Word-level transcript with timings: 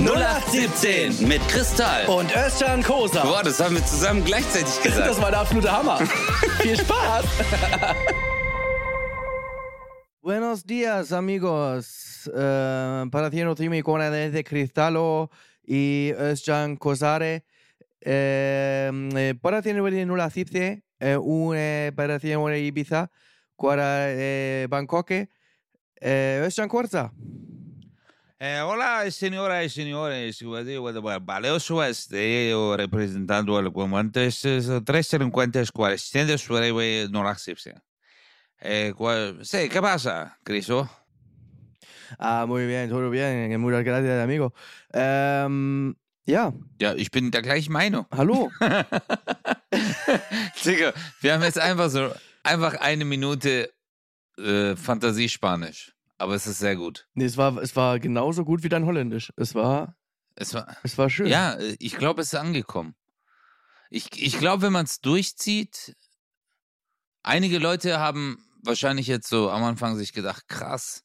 0817 0.00 1.28
mit 1.28 1.40
Kristall. 1.48 2.06
Und 2.06 2.34
Özcan 2.36 2.82
Kosa. 2.82 3.22
Boah, 3.22 3.42
das 3.42 3.60
haben 3.60 3.76
wir 3.76 3.84
zusammen 3.84 4.24
gleichzeitig 4.24 4.82
gesagt. 4.82 5.06
Das 5.06 5.22
war 5.22 5.30
der 5.30 5.40
absolute 5.40 5.70
Hammer. 5.70 5.98
Viel 6.60 6.76
Spaß. 6.76 7.24
Buenos 10.20 10.64
días, 10.64 11.12
amigos. 11.12 12.26
Uh, 12.26 13.08
para 13.10 13.30
Timi 13.30 13.82
Kona 13.82 14.10
desde 14.10 14.42
Cristalo 14.42 15.30
y 15.62 16.12
Özcan 16.16 16.76
Kozare. 16.76 17.44
Uh, 18.04 19.34
para 19.40 19.62
Tieno 19.62 19.88
Nula 20.06 20.28
Cipse, 20.30 20.82
un 21.20 21.56
para 21.94 22.18
Tieno 22.18 22.54
Ibiza, 22.54 23.10
para 23.56 24.08
Bangkok. 24.68 25.28
Özcan 26.00 26.68
Korza. 26.68 27.12
Eh, 28.46 28.60
hola, 28.60 29.10
señoras 29.10 29.64
y 29.64 29.70
señores. 29.70 30.44
Valeo 31.22 31.58
Sueste, 31.58 32.52
representando 32.76 33.56
al 33.56 33.72
comandante 33.72 34.28
tres 34.84 35.10
delincuentes 35.10 35.72
cuarecientes 35.72 36.42
sobre 36.42 37.08
no 37.08 37.24
la 37.24 37.38
eh, 38.60 38.92
sí, 39.40 39.70
¿qué 39.70 39.80
pasa, 39.80 40.38
Criso? 40.44 40.90
Ah, 42.18 42.44
muy 42.46 42.66
bien, 42.66 42.90
todo 42.90 43.08
bien. 43.08 43.58
Muchas 43.58 43.82
gracias, 43.82 44.22
amigo. 44.22 44.52
Ähm, 44.92 45.96
ja. 46.26 46.52
Ja, 46.78 46.94
ich 46.96 47.10
bin 47.10 47.30
der 47.30 47.40
gleichen 47.40 47.72
Meinung. 47.72 48.06
Hallo. 48.10 48.50
Digga, 50.62 50.92
wir 51.22 51.32
haben 51.32 51.44
jetzt 51.44 51.58
einfach 51.58 51.88
so, 51.88 52.12
einfach 52.42 52.74
eine 52.74 53.06
Minute 53.06 53.72
äh, 54.36 54.76
Fantasiespanisch. 54.76 55.93
Aber 56.18 56.34
es 56.34 56.46
ist 56.46 56.58
sehr 56.58 56.76
gut. 56.76 57.08
Nee, 57.14 57.24
es 57.24 57.36
war, 57.36 57.56
es 57.58 57.74
war 57.76 57.98
genauso 57.98 58.44
gut 58.44 58.62
wie 58.62 58.68
dein 58.68 58.86
Holländisch. 58.86 59.32
Es 59.36 59.54
war. 59.54 59.96
Es 60.36 60.54
war, 60.54 60.76
es 60.82 60.98
war 60.98 61.10
schön. 61.10 61.26
Ja, 61.26 61.58
ich 61.78 61.96
glaube, 61.96 62.22
es 62.22 62.32
ist 62.32 62.38
angekommen. 62.38 62.96
Ich, 63.90 64.20
ich 64.20 64.38
glaube, 64.38 64.62
wenn 64.62 64.72
man 64.72 64.84
es 64.84 65.00
durchzieht, 65.00 65.96
einige 67.22 67.58
Leute 67.58 68.00
haben 68.00 68.44
wahrscheinlich 68.62 69.06
jetzt 69.06 69.28
so 69.28 69.50
am 69.50 69.62
Anfang 69.62 69.96
sich 69.96 70.12
gedacht, 70.12 70.48
krass, 70.48 71.04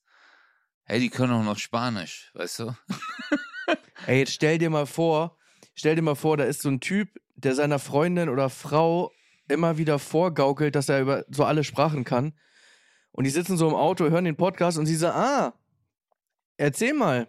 hey, 0.83 0.99
die 0.99 1.09
können 1.09 1.33
auch 1.33 1.43
noch 1.43 1.59
Spanisch, 1.59 2.31
weißt 2.33 2.59
du? 2.59 2.75
Ey, 4.07 4.19
jetzt 4.19 4.33
stell 4.33 4.57
dir 4.57 4.69
mal 4.69 4.87
vor, 4.87 5.37
stell 5.75 5.95
dir 5.95 6.01
mal 6.01 6.15
vor, 6.15 6.37
da 6.37 6.45
ist 6.45 6.61
so 6.61 6.69
ein 6.69 6.79
Typ, 6.79 7.09
der 7.35 7.53
seiner 7.53 7.77
Freundin 7.79 8.29
oder 8.29 8.49
Frau 8.49 9.11
immer 9.47 9.77
wieder 9.77 9.99
vorgaukelt, 9.99 10.75
dass 10.75 10.89
er 10.89 11.01
über 11.01 11.25
so 11.29 11.43
alle 11.43 11.63
Sprachen 11.63 12.05
kann. 12.05 12.33
Und 13.11 13.23
die 13.25 13.29
sitzen 13.29 13.57
so 13.57 13.67
im 13.67 13.75
Auto, 13.75 14.09
hören 14.09 14.25
den 14.25 14.35
Podcast 14.35 14.77
und 14.77 14.85
sie 14.85 14.95
sagen, 14.95 15.17
ah, 15.17 15.53
erzähl 16.57 16.93
mal, 16.93 17.27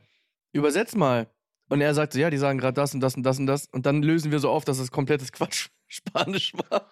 übersetz 0.53 0.95
mal. 0.95 1.29
Und 1.69 1.81
er 1.81 1.95
sagt 1.95 2.13
so, 2.13 2.19
ja, 2.19 2.31
die 2.31 2.39
sagen 2.39 2.59
gerade 2.59 2.75
das 2.75 2.95
und 2.95 3.01
das 3.01 3.17
und 3.17 3.23
das 3.23 3.39
und 3.39 3.47
das. 3.47 3.67
Und 3.67 3.87
dann 3.87 4.03
lösen 4.03 4.33
wir 4.33 4.41
so 4.41 4.51
auf, 4.51 4.65
dass 4.65 4.79
das 4.79 4.91
komplettes 4.91 5.33
Quatsch 5.33 5.69
Spanisch 5.89 6.53
war. 6.69 6.87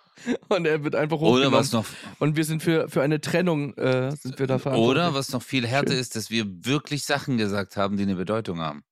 Und 0.49 0.67
er 0.67 0.83
wird 0.83 0.95
einfach 0.95 1.21
Oder 1.21 1.53
was 1.53 1.73
noch. 1.73 1.85
Und 2.19 2.37
wir 2.37 2.45
sind 2.45 2.63
für, 2.63 2.89
für 2.89 3.03
eine 3.03 3.21
Trennung 3.21 3.75
äh, 3.75 4.15
sind 4.17 4.39
wir 4.39 4.47
da 4.47 4.57
Oder 4.75 5.15
was 5.15 5.33
noch 5.33 5.43
viel 5.43 5.67
härter 5.67 5.93
Schön. 5.93 6.01
ist, 6.01 6.17
dass 6.17 6.31
wir 6.31 6.45
wirklich 6.65 7.05
Sachen 7.05 7.39
gesagt 7.39 7.77
haben, 7.77 7.97
die 7.97 8.03
eine 8.05 8.17
Bedeutung 8.17 8.61
haben. 8.61 8.85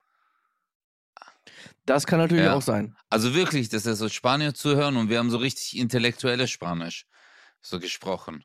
Das 1.85 2.07
kann 2.07 2.19
natürlich 2.19 2.45
ja. 2.45 2.55
auch 2.55 2.63
sein. 2.63 2.97
Also 3.09 3.35
wirklich, 3.35 3.69
dass 3.69 3.87
er 3.87 3.95
so 3.95 4.09
Spanier 4.09 4.55
zuhören 4.55 4.97
und 4.97 5.09
wir 5.09 5.19
haben 5.19 5.31
so 5.31 5.39
richtig 5.39 5.79
intellektuelles 5.79 6.51
Spanisch 6.51 7.07
so 7.61 7.79
gesprochen. 7.79 8.45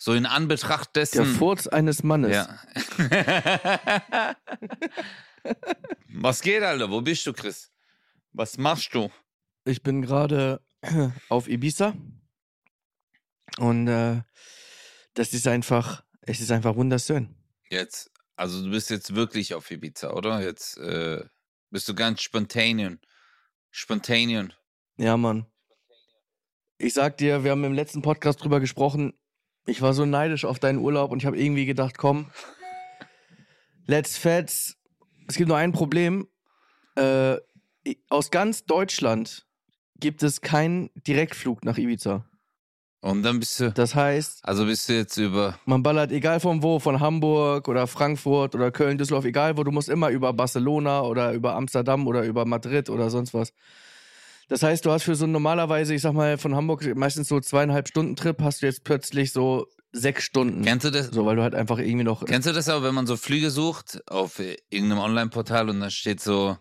So 0.00 0.14
in 0.14 0.26
Anbetracht 0.26 0.94
dessen. 0.94 1.24
Der 1.24 1.26
Furz 1.26 1.66
eines 1.66 2.04
Mannes. 2.04 2.32
Ja. 2.32 2.60
Was 6.08 6.40
geht, 6.40 6.62
Alter? 6.62 6.88
Wo 6.90 7.00
bist 7.00 7.26
du, 7.26 7.32
Chris? 7.32 7.72
Was 8.32 8.58
machst 8.58 8.94
du? 8.94 9.10
Ich 9.64 9.82
bin 9.82 10.00
gerade 10.00 10.60
auf 11.28 11.48
Ibiza. 11.48 11.94
Und 13.58 13.88
äh, 13.88 14.22
das 15.14 15.32
ist 15.32 15.48
einfach, 15.48 16.04
es 16.22 16.40
ist 16.40 16.52
einfach 16.52 16.76
wunderschön. 16.76 17.34
Jetzt, 17.68 18.12
also 18.36 18.62
du 18.62 18.70
bist 18.70 18.90
jetzt 18.90 19.16
wirklich 19.16 19.54
auf 19.54 19.68
Ibiza, 19.68 20.12
oder? 20.12 20.40
Jetzt 20.40 20.78
äh, 20.78 21.24
bist 21.70 21.88
du 21.88 21.94
ganz 21.96 22.22
spontan. 22.22 23.00
Spontan. 23.70 24.52
Ja, 24.96 25.16
Mann. 25.16 25.46
Ich 26.78 26.94
sag 26.94 27.16
dir, 27.16 27.42
wir 27.42 27.50
haben 27.50 27.64
im 27.64 27.72
letzten 27.72 28.02
Podcast 28.02 28.44
drüber 28.44 28.60
gesprochen. 28.60 29.17
Ich 29.68 29.82
war 29.82 29.92
so 29.92 30.06
neidisch 30.06 30.46
auf 30.46 30.58
deinen 30.58 30.78
Urlaub 30.78 31.12
und 31.12 31.18
ich 31.18 31.26
habe 31.26 31.38
irgendwie 31.38 31.66
gedacht, 31.66 31.98
komm, 31.98 32.30
let's 33.86 34.16
fets. 34.16 34.78
Es 35.26 35.36
gibt 35.36 35.48
nur 35.48 35.58
ein 35.58 35.72
Problem. 35.72 36.26
Äh, 36.96 37.36
aus 38.08 38.30
ganz 38.30 38.64
Deutschland 38.64 39.46
gibt 40.00 40.22
es 40.22 40.40
keinen 40.40 40.88
Direktflug 41.06 41.66
nach 41.66 41.76
Ibiza. 41.76 42.24
Und 43.02 43.22
dann 43.22 43.40
bist 43.40 43.60
du. 43.60 43.70
Das 43.70 43.94
heißt. 43.94 44.40
Also 44.42 44.64
bist 44.64 44.88
du 44.88 44.94
jetzt 44.94 45.18
über. 45.18 45.58
Man 45.66 45.82
ballert 45.82 46.12
egal 46.12 46.40
von 46.40 46.62
wo, 46.62 46.78
von 46.78 47.00
Hamburg 47.00 47.68
oder 47.68 47.86
Frankfurt 47.86 48.54
oder 48.54 48.70
Köln, 48.70 48.96
Düsseldorf, 48.96 49.26
egal 49.26 49.58
wo, 49.58 49.64
du 49.64 49.70
musst 49.70 49.90
immer 49.90 50.08
über 50.08 50.32
Barcelona 50.32 51.02
oder 51.02 51.32
über 51.32 51.54
Amsterdam 51.54 52.06
oder 52.06 52.24
über 52.24 52.46
Madrid 52.46 52.88
oder 52.88 53.10
sonst 53.10 53.34
was. 53.34 53.52
Das 54.48 54.62
heißt, 54.62 54.84
du 54.84 54.90
hast 54.90 55.04
für 55.04 55.14
so 55.14 55.26
normalerweise, 55.26 55.94
ich 55.94 56.02
sag 56.02 56.14
mal, 56.14 56.38
von 56.38 56.54
Hamburg 56.54 56.84
meistens 56.96 57.28
so 57.28 57.38
zweieinhalb 57.40 57.88
Stunden 57.88 58.16
Trip, 58.16 58.40
hast 58.40 58.62
du 58.62 58.66
jetzt 58.66 58.84
plötzlich 58.84 59.32
so 59.32 59.66
sechs 59.92 60.24
Stunden. 60.24 60.62
Kennst 60.62 60.86
du 60.86 60.90
das? 60.90 61.08
So, 61.08 61.26
weil 61.26 61.36
du 61.36 61.42
halt 61.42 61.54
einfach 61.54 61.78
irgendwie 61.78 62.04
noch. 62.04 62.24
Kennst 62.24 62.48
du 62.48 62.52
das 62.52 62.68
aber, 62.68 62.86
wenn 62.86 62.94
man 62.94 63.06
so 63.06 63.16
Flüge 63.16 63.50
sucht 63.50 64.00
auf 64.08 64.38
irgendeinem 64.38 65.00
Online-Portal 65.00 65.68
und 65.68 65.80
da 65.80 65.90
steht 65.90 66.20
so 66.20 66.56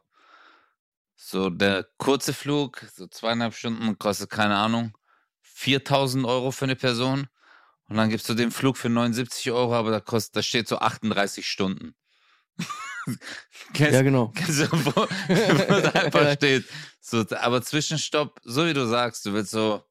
so 1.17 1.49
der 1.49 1.85
kurze 1.97 2.31
Flug, 2.31 2.85
so 2.95 3.07
zweieinhalb 3.07 3.55
Stunden, 3.55 3.97
kostet 3.97 4.29
keine 4.29 4.55
Ahnung, 4.55 4.95
4000 5.41 6.25
Euro 6.25 6.51
für 6.51 6.65
eine 6.65 6.75
Person. 6.75 7.27
Und 7.89 7.97
dann 7.97 8.09
gibst 8.09 8.29
du 8.29 8.33
den 8.33 8.51
Flug 8.51 8.77
für 8.77 8.89
79 8.89 9.51
Euro, 9.51 9.73
aber 9.73 9.91
da 9.91 9.99
kostet, 9.99 10.35
da 10.35 10.41
steht 10.43 10.67
so 10.67 10.77
38 10.77 11.47
Stunden. 11.47 11.95
Kennst, 13.73 13.94
ja, 13.94 14.01
genau. 14.01 14.31
Kennst 14.35 14.59
du, 14.59 14.72
wo, 14.72 14.91
wo 15.28 15.81
da 15.81 15.90
einfach 16.01 16.34
steht. 16.34 16.66
So, 17.00 17.25
aber 17.38 17.62
Zwischenstopp, 17.62 18.40
so 18.44 18.66
wie 18.66 18.73
du 18.73 18.88
sagst, 18.88 19.25
du 19.25 19.34
willst 19.34 19.51
so, 19.51 19.84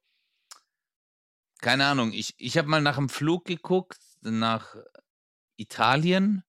keine 1.60 1.86
Ahnung, 1.86 2.12
ich, 2.12 2.34
ich 2.38 2.58
habe 2.58 2.68
mal 2.68 2.80
nach 2.80 2.98
einem 2.98 3.08
Flug 3.08 3.44
geguckt, 3.46 3.98
nach 4.20 4.76
Italien. 5.56 6.42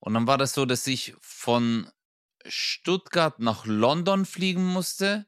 Und 0.00 0.14
dann 0.14 0.26
war 0.26 0.38
das 0.38 0.54
so, 0.54 0.64
dass 0.64 0.86
ich 0.86 1.14
von 1.20 1.90
Stuttgart 2.46 3.38
nach 3.40 3.66
London 3.66 4.24
fliegen 4.24 4.64
musste. 4.64 5.26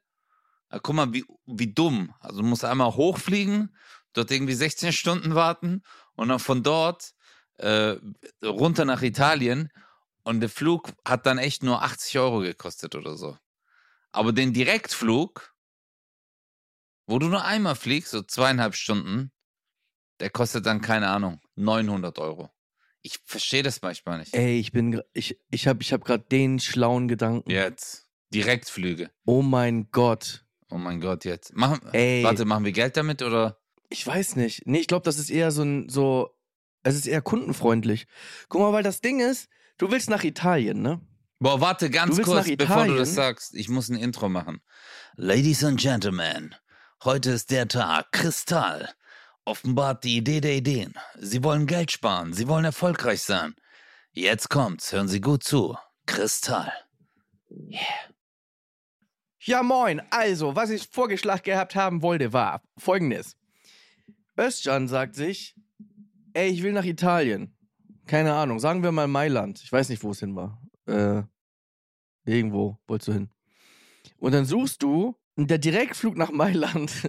Ja, 0.71 0.79
guck 0.79 0.95
mal, 0.95 1.13
wie, 1.13 1.25
wie 1.47 1.73
dumm. 1.73 2.15
Also 2.21 2.41
du 2.41 2.47
musst 2.47 2.65
einmal 2.65 2.95
hochfliegen, 2.95 3.77
dort 4.13 4.31
irgendwie 4.31 4.55
16 4.55 4.93
Stunden 4.93 5.35
warten 5.35 5.83
und 6.15 6.29
dann 6.29 6.39
von 6.39 6.63
dort 6.63 7.15
äh, 7.59 7.97
runter 8.43 8.85
nach 8.85 9.03
Italien. 9.03 9.71
Und 10.23 10.41
der 10.41 10.49
Flug 10.49 10.91
hat 11.05 11.27
dann 11.27 11.39
echt 11.39 11.63
nur 11.63 11.83
80 11.83 12.19
Euro 12.19 12.41
gekostet 12.41 12.95
oder 12.95 13.17
so. 13.17 13.39
Aber 14.13 14.33
den 14.33 14.53
Direktflug, 14.53 15.55
wo 17.07 17.19
du 17.19 17.29
nur 17.29 17.45
einmal 17.45 17.75
fliegst, 17.75 18.11
so 18.11 18.23
zweieinhalb 18.23 18.75
Stunden, 18.75 19.33
der 20.21 20.31
kostet 20.31 20.67
dann, 20.67 20.81
keine 20.81 21.09
Ahnung, 21.09 21.41
900 21.57 22.19
Euro. 22.19 22.51
Ich 23.03 23.19
verstehe 23.25 23.63
das 23.63 23.81
manchmal 23.81 24.19
nicht. 24.19 24.35
Ey, 24.35 24.59
ich 24.61 24.73
bin, 24.73 25.01
ich, 25.15 25.39
ich 25.51 25.67
habe 25.67 25.83
ich 25.83 25.93
hab 25.93 26.05
gerade 26.05 26.25
den 26.31 26.61
schlauen 26.61 27.09
Gedanken. 27.09 27.51
Jetzt. 27.51 28.07
Direktflüge. 28.33 29.11
Oh 29.25 29.43
mein 29.43 29.91
Gott. 29.91 30.45
Oh 30.69 30.77
mein 30.77 31.01
Gott, 31.01 31.25
jetzt. 31.25 31.57
Machen, 31.57 31.81
Ey. 31.93 32.23
Warte, 32.23 32.45
machen 32.45 32.65
wir 32.65 32.73
Geld 32.73 32.97
damit 32.97 33.23
oder? 33.23 33.59
Ich 33.89 34.07
weiß 34.07 34.37
nicht. 34.37 34.67
Nee, 34.67 34.79
ich 34.81 34.87
glaube, 34.87 35.05
das 35.05 35.19
ist 35.19 35.31
eher 35.31 35.51
so 35.51 35.63
ein, 35.63 35.89
so, 35.89 36.31
es 36.83 36.95
ist 36.95 37.07
eher 37.07 37.23
kundenfreundlich. 37.23 38.07
Guck 38.49 38.61
mal, 38.61 38.73
weil 38.73 38.85
das 38.85 39.01
Ding 39.01 39.19
ist, 39.19 39.49
du 39.81 39.91
willst 39.91 40.11
nach 40.11 40.25
Italien, 40.25 40.83
ne? 40.83 41.01
Boah, 41.39 41.61
warte 41.61 41.89
ganz 41.91 42.21
kurz, 42.21 42.49
bevor 42.57 42.87
du 42.87 42.97
das 42.97 43.15
sagst. 43.15 43.55
Ich 43.55 43.69
muss 43.69 43.89
ein 43.89 43.97
Intro 43.97 44.29
machen. 44.29 44.61
Ladies 45.17 45.65
and 45.65 45.81
Gentlemen, 45.81 46.55
heute 47.03 47.31
ist 47.31 47.51
der 47.51 47.67
Tag. 47.67 48.13
Kristall 48.13 48.91
offenbart 49.45 50.05
die 50.05 50.19
Idee 50.19 50.41
der 50.41 50.55
Ideen. 50.55 50.95
Sie 51.19 51.43
wollen 51.43 51.67
Geld 51.67 51.91
sparen, 51.91 52.33
sie 52.33 52.47
wollen 52.47 52.65
erfolgreich 52.65 53.23
sein. 53.23 53.55
Jetzt 54.13 54.51
kommt's, 54.51 54.93
hören 54.93 55.09
Sie 55.09 55.21
gut 55.21 55.45
zu. 55.45 55.77
Kristall. 56.07 56.73
Yeah. 57.51 57.81
Ja, 59.41 59.63
moin. 59.63 60.03
Also, 60.11 60.55
was 60.57 60.71
ich 60.71 60.89
vorgeschlagen 60.89 61.45
gehabt 61.45 61.75
haben 61.75 62.03
wollte, 62.03 62.33
war 62.33 62.63
folgendes. 62.77 63.37
Özcan 64.37 64.89
sagt 64.89 65.15
sich, 65.15 65.55
ey, 66.35 66.51
ich 66.51 66.63
will 66.63 66.73
nach 66.73 66.85
Italien. 66.85 67.57
Keine 68.11 68.35
Ahnung, 68.35 68.59
sagen 68.59 68.83
wir 68.83 68.91
mal 68.91 69.07
Mailand. 69.07 69.63
Ich 69.63 69.71
weiß 69.71 69.89
nicht, 69.89 70.03
wo 70.03 70.11
es 70.11 70.19
hin 70.19 70.35
war. 70.35 70.61
Äh, 70.87 71.23
irgendwo 72.25 72.77
wolltest 72.89 73.07
du 73.07 73.13
hin. 73.13 73.31
Und 74.19 74.33
dann 74.33 74.47
suchst 74.47 74.83
du, 74.83 75.17
und 75.37 75.49
der 75.49 75.59
Direktflug 75.59 76.17
nach 76.17 76.33
Mailand 76.33 77.09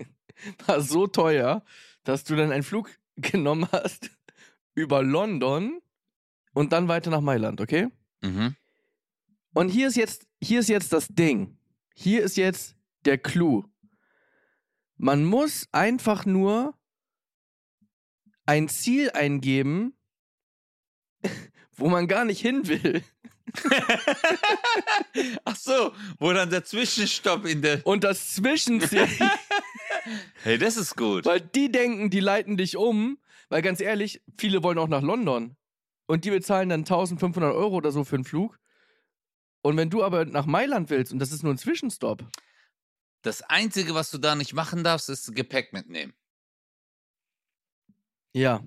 war 0.66 0.80
so 0.80 1.06
teuer, 1.06 1.62
dass 2.02 2.24
du 2.24 2.34
dann 2.34 2.50
einen 2.50 2.62
Flug 2.62 2.88
genommen 3.16 3.68
hast 3.72 4.10
über 4.74 5.02
London 5.02 5.82
und 6.54 6.72
dann 6.72 6.88
weiter 6.88 7.10
nach 7.10 7.20
Mailand, 7.20 7.60
okay? 7.60 7.88
Mhm. 8.22 8.56
Und 9.52 9.68
hier 9.68 9.88
ist 9.88 9.96
jetzt, 9.96 10.26
hier 10.40 10.60
ist 10.60 10.70
jetzt 10.70 10.94
das 10.94 11.08
Ding. 11.08 11.58
Hier 11.94 12.22
ist 12.22 12.38
jetzt 12.38 12.74
der 13.04 13.18
Clou. 13.18 13.64
Man 14.96 15.26
muss 15.26 15.68
einfach 15.72 16.24
nur 16.24 16.72
ein 18.46 18.70
Ziel 18.70 19.10
eingeben, 19.10 19.92
wo 21.76 21.88
man 21.88 22.06
gar 22.08 22.24
nicht 22.24 22.40
hin 22.40 22.66
will. 22.68 23.02
Ach 25.44 25.56
so, 25.56 25.92
wo 26.18 26.32
dann 26.32 26.50
der 26.50 26.64
Zwischenstopp 26.64 27.46
in 27.46 27.62
der. 27.62 27.86
Und 27.86 28.04
das 28.04 28.34
Zwischenziel, 28.34 29.08
Hey, 30.42 30.58
das 30.58 30.76
ist 30.76 30.96
gut. 30.96 31.24
weil 31.24 31.40
die 31.40 31.70
denken, 31.70 32.10
die 32.10 32.20
leiten 32.20 32.56
dich 32.56 32.76
um. 32.76 33.18
Weil 33.50 33.62
ganz 33.62 33.80
ehrlich, 33.80 34.22
viele 34.36 34.62
wollen 34.62 34.76
auch 34.78 34.88
nach 34.88 35.00
London. 35.02 35.56
Und 36.06 36.24
die 36.26 36.30
bezahlen 36.30 36.68
dann 36.68 36.80
1500 36.80 37.54
Euro 37.54 37.76
oder 37.76 37.90
so 37.92 38.04
für 38.04 38.16
einen 38.16 38.24
Flug. 38.24 38.58
Und 39.62 39.76
wenn 39.78 39.88
du 39.90 40.04
aber 40.04 40.24
nach 40.26 40.44
Mailand 40.46 40.90
willst 40.90 41.12
und 41.12 41.18
das 41.18 41.32
ist 41.32 41.42
nur 41.42 41.52
ein 41.54 41.58
Zwischenstopp, 41.58 42.24
Das 43.22 43.42
Einzige, 43.42 43.94
was 43.94 44.10
du 44.10 44.18
da 44.18 44.34
nicht 44.34 44.52
machen 44.52 44.84
darfst, 44.84 45.08
ist 45.08 45.34
Gepäck 45.34 45.72
mitnehmen. 45.72 46.12
ja, 48.32 48.62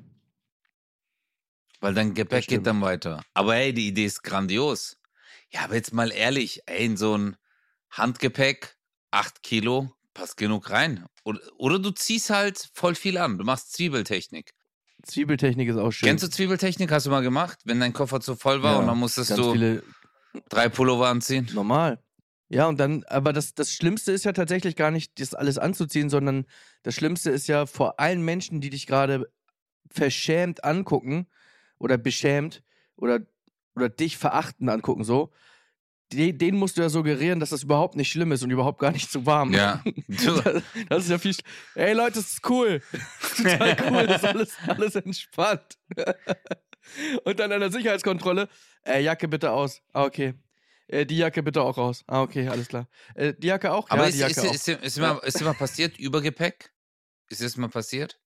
Weil 1.81 1.95
dein 1.95 2.13
Gepäck 2.13 2.47
geht 2.47 2.65
dann 2.65 2.79
weiter. 2.81 3.23
Aber 3.33 3.55
hey, 3.55 3.73
die 3.73 3.87
Idee 3.87 4.05
ist 4.05 4.23
grandios. 4.23 4.97
Ja, 5.49 5.65
aber 5.65 5.75
jetzt 5.75 5.93
mal 5.93 6.11
ehrlich, 6.11 6.61
ey, 6.67 6.85
in 6.85 6.95
so 6.95 7.17
ein 7.17 7.35
Handgepäck, 7.89 8.77
8 9.09 9.43
Kilo, 9.43 9.91
passt 10.13 10.37
genug 10.37 10.69
rein. 10.69 11.05
Oder, 11.23 11.39
oder 11.57 11.79
du 11.79 11.91
ziehst 11.91 12.29
halt 12.29 12.69
voll 12.73 12.95
viel 12.95 13.17
an. 13.17 13.37
Du 13.37 13.43
machst 13.43 13.73
Zwiebeltechnik. 13.73 14.53
Zwiebeltechnik 15.03 15.67
ist 15.69 15.77
auch 15.77 15.91
schön. 15.91 16.07
Kennst 16.07 16.23
du 16.23 16.29
Zwiebeltechnik? 16.29 16.91
Hast 16.91 17.07
du 17.07 17.09
mal 17.09 17.21
gemacht? 17.21 17.59
Wenn 17.65 17.79
dein 17.79 17.93
Koffer 17.93 18.21
zu 18.21 18.35
voll 18.35 18.61
war 18.61 18.73
Ja, 18.73 18.79
und 18.79 18.87
dann 18.87 18.99
musstest 18.99 19.35
du 19.35 19.81
drei 20.49 20.69
Pullover 20.69 21.07
anziehen? 21.07 21.49
Normal. 21.53 22.03
Ja, 22.49 22.67
und 22.67 22.79
dann, 22.79 23.03
aber 23.05 23.33
das, 23.33 23.55
das 23.55 23.73
Schlimmste 23.73 24.11
ist 24.11 24.25
ja 24.25 24.33
tatsächlich 24.33 24.75
gar 24.75 24.91
nicht, 24.91 25.19
das 25.19 25.33
alles 25.33 25.57
anzuziehen, 25.57 26.09
sondern 26.09 26.45
das 26.83 26.93
Schlimmste 26.93 27.31
ist 27.31 27.47
ja 27.47 27.65
vor 27.65 27.99
allen 27.99 28.21
Menschen, 28.21 28.61
die 28.61 28.69
dich 28.69 28.85
gerade 28.85 29.31
verschämt 29.89 30.63
angucken 30.63 31.27
oder 31.81 31.97
beschämt 31.97 32.63
oder, 32.95 33.19
oder 33.75 33.89
dich 33.89 34.17
verachten 34.17 34.69
angucken, 34.69 35.03
so. 35.03 35.31
Denen 36.13 36.57
musst 36.57 36.75
du 36.77 36.81
ja 36.81 36.89
suggerieren, 36.89 37.39
dass 37.39 37.51
das 37.51 37.63
überhaupt 37.63 37.95
nicht 37.95 38.11
schlimm 38.11 38.33
ist 38.33 38.43
und 38.43 38.51
überhaupt 38.51 38.79
gar 38.79 38.91
nicht 38.91 39.09
zu 39.09 39.25
warm. 39.25 39.53
Ja. 39.53 39.81
Das, 40.09 40.63
das 40.89 41.03
ist 41.05 41.09
ja 41.09 41.17
viel. 41.17 41.35
Ey 41.73 41.93
Leute, 41.93 42.15
das 42.15 42.33
ist 42.33 42.49
cool. 42.49 42.81
Total 43.37 43.77
cool, 43.89 44.07
das 44.07 44.17
ist 44.17 44.25
alles, 44.25 44.57
alles 44.67 44.95
entspannt. 44.95 45.79
Und 47.23 47.39
dann 47.39 47.51
an 47.53 47.61
der 47.61 47.71
Sicherheitskontrolle, 47.71 48.49
äh, 48.85 49.01
Jacke 49.01 49.29
bitte 49.29 49.51
aus. 49.51 49.81
Ah, 49.93 50.03
okay. 50.03 50.33
Äh, 50.87 51.05
die 51.05 51.17
Jacke 51.17 51.43
bitte 51.43 51.61
auch 51.61 51.77
raus. 51.77 52.03
Ah, 52.07 52.21
okay, 52.21 52.49
alles 52.49 52.67
klar. 52.67 52.89
Äh, 53.15 53.33
die 53.37 53.47
Jacke 53.47 53.71
auch? 53.71 53.89
aber 53.89 54.01
ja, 54.01 54.07
ist, 54.09 54.15
die 54.15 54.19
Jacke 54.19 54.31
ist, 54.31 54.39
auch. 54.39 54.53
ist, 54.53 54.67
ist, 54.67 54.83
ist, 54.83 54.97
immer, 54.97 55.23
ist 55.23 55.39
immer 55.39 55.53
passiert, 55.53 55.97
Übergepäck? 55.97 56.73
Ist 57.29 57.41
das 57.41 57.55
mal 57.55 57.69
passiert? 57.69 58.19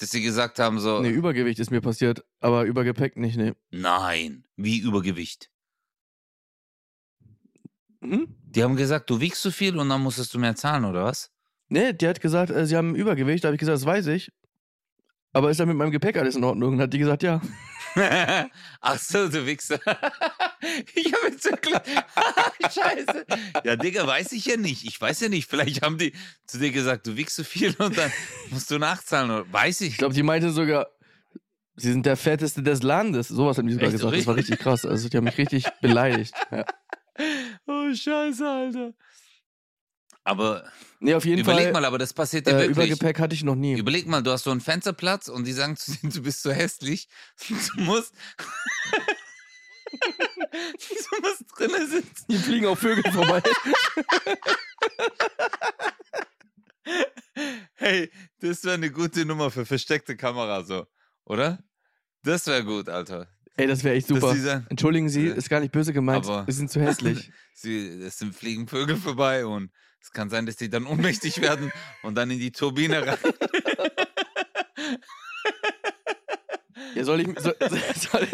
Dass 0.00 0.10
sie 0.10 0.22
gesagt 0.22 0.58
haben 0.58 0.80
so, 0.80 1.00
Nee, 1.00 1.10
Übergewicht 1.10 1.58
ist 1.58 1.70
mir 1.70 1.82
passiert, 1.82 2.24
aber 2.40 2.64
Übergepäck 2.64 3.16
nicht, 3.16 3.36
nee. 3.36 3.52
nein, 3.70 4.44
wie 4.56 4.78
Übergewicht? 4.78 5.50
Hm? 8.02 8.34
Die 8.42 8.62
haben 8.62 8.76
gesagt, 8.76 9.10
du 9.10 9.20
wiegst 9.20 9.42
zu 9.42 9.50
viel 9.50 9.78
und 9.78 9.90
dann 9.90 10.00
musstest 10.00 10.32
du 10.32 10.38
mehr 10.38 10.56
zahlen, 10.56 10.86
oder 10.86 11.04
was? 11.04 11.30
Nee, 11.68 11.92
die 11.92 12.08
hat 12.08 12.22
gesagt, 12.22 12.50
äh, 12.50 12.64
sie 12.64 12.76
haben 12.76 12.94
Übergewicht. 12.94 13.44
Da 13.44 13.48
habe 13.48 13.56
ich 13.56 13.60
gesagt, 13.60 13.76
das 13.76 13.84
weiß 13.84 14.06
ich. 14.06 14.32
Aber 15.32 15.50
ist 15.50 15.60
da 15.60 15.66
mit 15.66 15.76
meinem 15.76 15.92
Gepäck 15.92 16.16
alles 16.16 16.34
in 16.34 16.44
Ordnung? 16.44 16.74
Und 16.74 16.80
hat 16.80 16.92
die 16.92 16.98
gesagt, 16.98 17.22
ja. 17.22 17.40
Ach 18.80 18.98
so, 18.98 19.28
du 19.28 19.46
Wichser. 19.46 19.78
ich 20.94 21.12
habe 21.12 21.28
jetzt 21.30 21.44
wirklich. 21.44 21.74
Scheiße. 22.62 23.26
Ja, 23.64 23.76
Digga, 23.76 24.06
weiß 24.06 24.32
ich 24.32 24.46
ja 24.46 24.56
nicht. 24.56 24.84
Ich 24.84 25.00
weiß 25.00 25.20
ja 25.20 25.28
nicht. 25.28 25.48
Vielleicht 25.48 25.82
haben 25.82 25.98
die 25.98 26.12
zu 26.46 26.58
dir 26.58 26.70
gesagt, 26.70 27.06
du 27.06 27.16
wiegst 27.16 27.36
zu 27.36 27.44
viel 27.44 27.74
und 27.78 27.96
dann 27.96 28.12
musst 28.50 28.70
du 28.70 28.78
nachzahlen. 28.78 29.44
Weiß 29.52 29.80
ich. 29.82 29.90
Ich 29.90 29.98
glaube, 29.98 30.14
die 30.14 30.22
meinte 30.22 30.50
sogar, 30.50 30.88
sie 31.76 31.92
sind 31.92 32.06
der 32.06 32.16
fetteste 32.16 32.62
des 32.62 32.82
Landes. 32.82 33.28
Sowas 33.28 33.58
haben 33.58 33.66
die 33.66 33.74
sogar 33.74 33.88
Echt? 33.88 33.98
gesagt. 33.98 34.16
Das 34.16 34.26
war 34.26 34.36
richtig 34.36 34.58
krass. 34.58 34.84
Also 34.84 35.08
die 35.08 35.16
haben 35.16 35.24
mich 35.24 35.38
richtig 35.38 35.64
beleidigt. 35.80 36.34
Ja. 36.50 36.64
Oh, 37.66 37.92
Scheiße, 37.94 38.48
Alter. 38.48 38.92
Aber 40.24 40.64
Nee, 41.02 41.14
auf 41.14 41.24
jeden 41.24 41.40
überleg 41.40 41.64
Fall. 41.64 41.72
mal, 41.72 41.84
aber 41.86 41.96
das 41.98 42.12
passiert 42.12 42.46
dir 42.46 42.50
äh, 42.50 42.58
wirklich. 42.68 42.76
Übergepäck 42.90 43.18
hatte 43.20 43.34
ich 43.34 43.42
noch 43.42 43.54
nie. 43.54 43.78
Überleg 43.78 44.06
mal, 44.06 44.22
du 44.22 44.30
hast 44.30 44.44
so 44.44 44.50
einen 44.50 44.60
Fensterplatz 44.60 45.28
und 45.28 45.46
die 45.46 45.52
sagen 45.52 45.76
zu 45.76 45.92
dir, 45.92 46.10
du 46.10 46.22
bist 46.22 46.42
so 46.42 46.50
hässlich. 46.52 47.08
Du 47.48 47.80
musst. 47.82 48.14
du 49.92 51.20
musst 51.22 51.44
drinnen 51.56 51.90
sitzen. 51.90 52.24
Hier 52.28 52.38
fliegen 52.40 52.66
auch 52.66 52.76
Vögel 52.78 53.10
vorbei. 53.12 53.42
Hey, 57.74 58.10
das 58.40 58.64
wäre 58.64 58.74
eine 58.74 58.90
gute 58.90 59.24
Nummer 59.24 59.50
für 59.50 59.64
versteckte 59.64 60.16
Kamera, 60.16 60.64
so, 60.64 60.86
oder? 61.24 61.62
Das 62.22 62.46
wäre 62.46 62.64
gut, 62.64 62.88
Alter. 62.88 63.28
Ey, 63.56 63.66
das 63.66 63.84
wäre 63.84 63.94
echt 63.96 64.08
super. 64.08 64.32
die 64.32 64.40
sagen, 64.40 64.66
Entschuldigen 64.68 65.08
Sie, 65.08 65.28
Äh, 65.28 65.36
ist 65.36 65.48
gar 65.48 65.60
nicht 65.60 65.72
böse 65.72 65.92
gemeint. 65.92 66.26
Wir 66.26 66.44
sind 66.52 66.70
zu 66.70 66.80
hässlich. 66.80 67.30
sie, 67.54 68.02
es 68.02 68.18
sind 68.18 68.34
fliegen 68.34 68.66
Vögel 68.68 68.96
vorbei 68.96 69.46
und 69.46 69.70
es 70.02 70.12
kann 70.12 70.30
sein, 70.30 70.46
dass 70.46 70.56
die 70.56 70.68
dann 70.70 70.86
ohnmächtig 70.86 71.40
werden 71.40 71.72
und 72.02 72.14
dann 72.16 72.30
in 72.30 72.38
die 72.38 72.52
Turbine 72.52 73.06
rein. 73.06 73.18
Ja, 76.94 77.04
soll, 77.04 77.20
ich, 77.20 77.28
soll, 77.38 77.54
soll, 77.94 78.28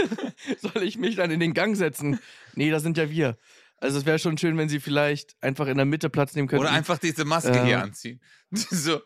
soll 0.60 0.82
ich 0.82 0.96
mich 0.96 1.16
dann 1.16 1.30
in 1.30 1.40
den 1.40 1.52
Gang 1.52 1.76
setzen? 1.76 2.20
Nee, 2.54 2.70
das 2.70 2.82
sind 2.82 2.96
ja 2.96 3.10
wir. 3.10 3.36
Also 3.78 3.98
es 3.98 4.06
wäre 4.06 4.18
schon 4.18 4.38
schön, 4.38 4.56
wenn 4.56 4.70
Sie 4.70 4.80
vielleicht 4.80 5.36
einfach 5.42 5.66
in 5.66 5.76
der 5.76 5.84
Mitte 5.84 6.08
Platz 6.08 6.34
nehmen 6.34 6.48
könnten. 6.48 6.64
Oder 6.64 6.72
einfach 6.72 6.96
diese 6.98 7.24
Maske 7.26 7.52
Äh. 7.58 7.64
hier 7.64 7.82
anziehen. 7.82 8.20
So. 8.50 9.02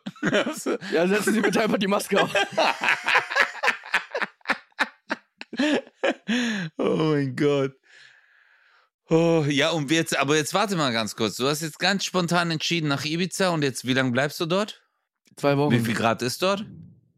so. 0.54 0.76
Ja, 0.92 1.08
setzen 1.08 1.34
Sie 1.34 1.40
bitte 1.40 1.60
einfach 1.62 1.78
die 1.78 1.88
Maske 1.88 2.22
auf. 2.22 2.32
Oh 6.78 7.12
mein 7.12 7.34
Gott. 7.36 7.74
Oh, 9.10 9.44
ja, 9.48 9.70
und 9.70 9.90
jetzt, 9.90 10.16
aber 10.16 10.36
jetzt 10.36 10.54
warte 10.54 10.76
mal 10.76 10.92
ganz 10.92 11.16
kurz. 11.16 11.36
Du 11.36 11.48
hast 11.48 11.62
jetzt 11.62 11.80
ganz 11.80 12.04
spontan 12.04 12.52
entschieden 12.52 12.86
nach 12.86 13.04
Ibiza 13.04 13.48
und 13.48 13.62
jetzt, 13.62 13.84
wie 13.84 13.92
lange 13.92 14.12
bleibst 14.12 14.38
du 14.38 14.46
dort? 14.46 14.82
Zwei 15.36 15.56
Wochen. 15.56 15.72
Wie 15.72 15.80
viel 15.80 15.94
Grad 15.94 16.22
ist 16.22 16.42
dort? 16.42 16.64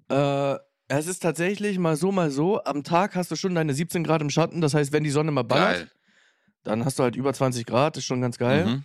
Äh, 0.08 0.56
es 0.88 1.06
ist 1.06 1.20
tatsächlich 1.20 1.78
mal 1.78 1.96
so, 1.96 2.10
mal 2.10 2.30
so. 2.30 2.64
Am 2.64 2.82
Tag 2.82 3.14
hast 3.14 3.30
du 3.30 3.36
schon 3.36 3.54
deine 3.54 3.74
17 3.74 4.04
Grad 4.04 4.22
im 4.22 4.30
Schatten. 4.30 4.62
Das 4.62 4.72
heißt, 4.72 4.92
wenn 4.92 5.04
die 5.04 5.10
Sonne 5.10 5.32
mal 5.32 5.42
ballert, 5.42 5.80
Geil. 5.80 5.90
dann 6.64 6.84
hast 6.86 6.98
du 6.98 7.02
halt 7.02 7.14
über 7.14 7.34
20 7.34 7.66
Grad. 7.66 7.98
ist 7.98 8.06
schon 8.06 8.22
ganz 8.22 8.38
geil. 8.38 8.64
Mhm. 8.64 8.84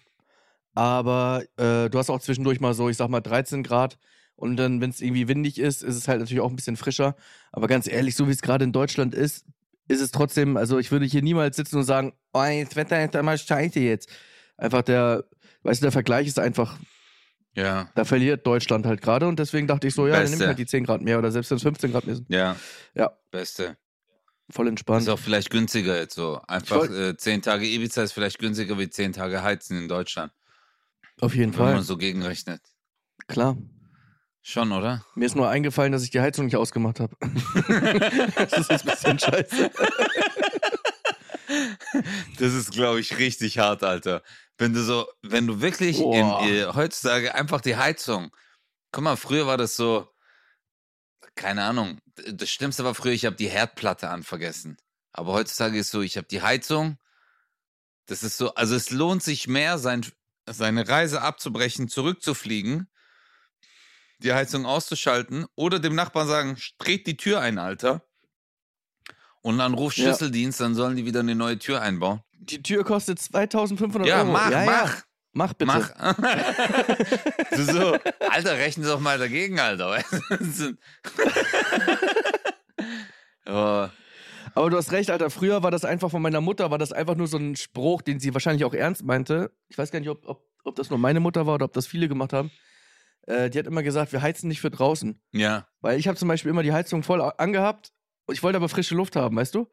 Aber 0.74 1.44
äh, 1.56 1.90
du 1.90 1.98
hast 1.98 2.10
auch 2.10 2.20
zwischendurch 2.20 2.60
mal 2.60 2.74
so, 2.74 2.90
ich 2.90 2.98
sag 2.98 3.10
mal, 3.10 3.22
13 3.22 3.64
Grad. 3.64 3.98
Und 4.36 4.58
dann, 4.58 4.82
wenn 4.82 4.90
es 4.90 5.02
irgendwie 5.02 5.30
windig 5.30 5.60
ist, 5.60 5.82
ist 5.82 5.96
es 5.96 6.08
halt 6.10 6.20
natürlich 6.20 6.42
auch 6.42 6.50
ein 6.50 6.58
bisschen 6.58 6.78
frischer. 6.78 7.16
Aber 7.54 7.68
ganz 7.68 7.88
ehrlich, 7.88 8.16
so 8.16 8.28
wie 8.28 8.32
es 8.32 8.42
gerade 8.42 8.66
in 8.66 8.74
Deutschland 8.74 9.16
ist, 9.16 9.46
ist 9.88 10.02
es 10.02 10.12
trotzdem, 10.12 10.58
also 10.58 10.78
ich 10.80 10.92
würde 10.92 11.06
hier 11.06 11.22
niemals 11.22 11.56
sitzen 11.58 11.78
und 11.78 11.84
sagen, 11.84 12.14
oh, 12.34 12.40
das 12.64 12.76
Wetter 12.76 13.04
ist 13.04 13.16
einmal 13.16 13.38
scheiße 13.38 13.80
jetzt. 13.80 14.10
Einfach 14.58 14.82
der, 14.82 15.24
weißt 15.64 15.82
du, 15.82 15.86
der 15.86 15.92
Vergleich 15.92 16.28
ist 16.28 16.40
einfach, 16.40 16.78
Ja, 17.56 17.90
da 17.96 18.04
verliert 18.06 18.46
Deutschland 18.46 18.86
halt 18.86 19.02
gerade. 19.02 19.28
Und 19.28 19.40
deswegen 19.40 19.68
dachte 19.68 19.88
ich 19.88 19.94
so, 19.94 20.08
ja, 20.08 20.14
dann 20.14 20.24
nimm 20.24 20.32
Beste. 20.32 20.48
halt 20.48 20.60
die 20.60 20.66
10 20.66 20.84
Grad 20.86 21.02
mehr 21.02 21.18
oder 21.20 21.32
selbst 21.32 21.50
wenn 21.52 21.58
es 21.58 21.64
15 21.64 21.92
Grad 21.92 22.06
mehr 22.06 22.16
sind. 22.16 22.30
ja. 22.30 22.56
Ja. 22.94 23.12
Beste. 23.32 23.78
Voll 24.50 24.70
entspannt. 24.70 25.02
Ist 25.02 25.10
auch 25.10 25.20
vielleicht 25.20 25.50
günstiger 25.50 25.98
jetzt 25.98 26.16
so. 26.16 26.42
Einfach 26.48 26.90
äh, 26.90 27.18
zehn 27.18 27.42
Tage 27.42 27.66
Ibiza 27.68 28.04
ist 28.04 28.14
vielleicht 28.14 28.40
günstiger 28.40 28.80
wie 28.80 28.90
zehn 28.90 29.12
Tage 29.12 29.44
Heizen 29.44 29.78
in 29.78 29.88
Deutschland. 29.90 30.32
Auf 31.20 31.36
jeden 31.36 31.54
Wenn 31.54 31.66
man 31.66 31.74
Fall. 31.76 31.84
so 31.84 31.98
gegenrechnet. 31.98 32.62
Klar. 33.28 33.58
Schon, 34.50 34.72
oder? 34.72 35.06
Mir 35.14 35.26
ist 35.26 35.36
nur 35.36 35.50
eingefallen, 35.50 35.92
dass 35.92 36.04
ich 36.04 36.10
die 36.10 36.22
Heizung 36.22 36.46
nicht 36.46 36.56
ausgemacht 36.56 37.02
habe. 37.02 37.18
das 38.38 38.54
ist 38.54 38.70
jetzt 38.70 38.88
ein 38.88 38.92
bisschen 38.92 39.20
scheiße. 39.20 39.72
Das 42.40 42.54
ist, 42.54 42.72
glaube 42.72 43.02
ich, 43.02 43.18
richtig 43.18 43.60
hart, 43.60 43.84
Alter. 43.84 44.24
Wenn 44.58 44.74
du 44.74 44.82
so, 44.84 45.06
wenn 45.22 45.48
du 45.48 45.60
wirklich 45.60 46.00
in, 46.00 46.26
äh, 46.44 46.66
heutzutage 46.74 47.36
einfach 47.36 47.60
die 47.60 47.76
Heizung. 47.76 48.34
Guck 48.94 49.04
mal, 49.04 49.18
früher 49.18 49.48
war 49.48 49.58
das 49.58 49.76
so, 49.76 50.08
keine 51.36 51.66
Ahnung. 51.66 52.00
Das 52.32 52.50
Schlimmste 52.50 52.86
war 52.86 52.96
früher, 52.96 53.12
ich 53.12 53.26
habe 53.26 53.36
die 53.36 53.50
Herdplatte 53.50 54.10
anvergessen. 54.10 54.78
Aber 55.12 55.34
heutzutage 55.34 55.78
ist 55.78 55.92
so, 55.92 56.02
ich 56.02 56.16
habe 56.16 56.28
die 56.28 56.42
Heizung. 56.42 56.98
Das 58.06 58.24
ist 58.24 58.38
so, 58.38 58.56
also 58.56 58.76
es 58.76 58.92
lohnt 58.92 59.24
sich 59.24 59.50
mehr, 59.50 59.78
sein, 59.78 60.06
seine 60.46 60.88
Reise 60.88 61.22
abzubrechen, 61.22 61.90
zurückzufliegen, 61.90 62.90
die 64.20 64.34
Heizung 64.34 64.66
auszuschalten 64.66 65.46
oder 65.56 65.80
dem 65.80 65.96
Nachbarn 65.96 66.28
sagen, 66.28 66.58
dreht 66.78 67.08
die 67.08 67.18
Tür 67.18 67.40
ein, 67.42 67.58
Alter. 67.60 68.02
Und 69.42 69.60
dann 69.60 69.74
ruft 69.74 69.98
Ja. 69.98 70.06
Schlüsseldienst, 70.06 70.60
dann 70.60 70.76
sollen 70.76 70.96
die 70.96 71.06
wieder 71.06 71.20
eine 71.22 71.36
neue 71.36 71.58
Tür 71.60 71.82
einbauen. 71.82 72.22
Die 72.40 72.62
Tür 72.62 72.84
kostet 72.84 73.20
2500 73.20 74.08
Ja, 74.08 74.22
Euro. 74.24 74.32
mach, 74.32 74.52
ja, 74.52 74.66
mach. 74.66 74.96
Ja. 74.96 75.02
Mach 75.34 75.54
bitte. 75.54 75.68
Mach. 75.72 75.92
du 77.52 77.64
so, 77.64 77.98
Alter, 78.32 78.58
rechnen 78.58 78.84
Sie 78.86 78.92
doch 78.92 79.00
mal 79.00 79.20
dagegen, 79.20 79.60
Alter. 79.60 80.04
oh, 83.46 83.88
Aber 84.56 84.70
du 84.70 84.78
hast 84.78 84.92
recht, 84.92 85.12
Alter. 85.12 85.30
Früher 85.30 85.62
war 85.64 85.72
das 85.72 85.86
einfach 85.86 86.10
von 86.10 86.22
meiner 86.24 86.42
Mutter, 86.42 86.72
war 86.72 86.78
das 86.80 86.92
einfach 86.92 87.16
nur 87.16 87.28
so 87.28 87.38
ein 87.38 87.56
Spruch, 87.56 88.02
den 88.02 88.20
sie 88.20 88.34
wahrscheinlich 88.34 88.66
auch 88.66 88.74
ernst 88.74 89.04
meinte. 89.04 89.52
Ich 89.68 89.78
weiß 89.78 89.92
gar 89.92 90.00
nicht, 90.00 90.10
ob, 90.10 90.28
ob, 90.28 90.44
ob 90.64 90.76
das 90.76 90.90
nur 90.90 90.98
meine 91.00 91.20
Mutter 91.20 91.46
war 91.46 91.56
oder 91.56 91.66
ob 91.66 91.74
das 91.74 91.86
viele 91.88 92.08
gemacht 92.08 92.34
haben. 92.34 92.50
Äh, 93.28 93.50
die 93.50 93.60
hat 93.60 93.68
immer 93.68 93.84
gesagt, 93.84 94.12
wir 94.14 94.22
heizen 94.22 94.48
nicht 94.48 94.60
für 94.62 94.72
draußen. 94.72 95.22
Ja. 95.32 95.68
Weil 95.82 96.00
ich 96.00 96.08
habe 96.08 96.18
zum 96.18 96.28
Beispiel 96.28 96.50
immer 96.50 96.64
die 96.64 96.74
Heizung 96.74 97.04
voll 97.04 97.22
angehabt 97.22 97.92
und 98.26 98.34
ich 98.34 98.42
wollte 98.44 98.58
aber 98.58 98.68
frische 98.70 98.96
Luft 98.96 99.16
haben, 99.16 99.36
weißt 99.38 99.54
du? 99.56 99.70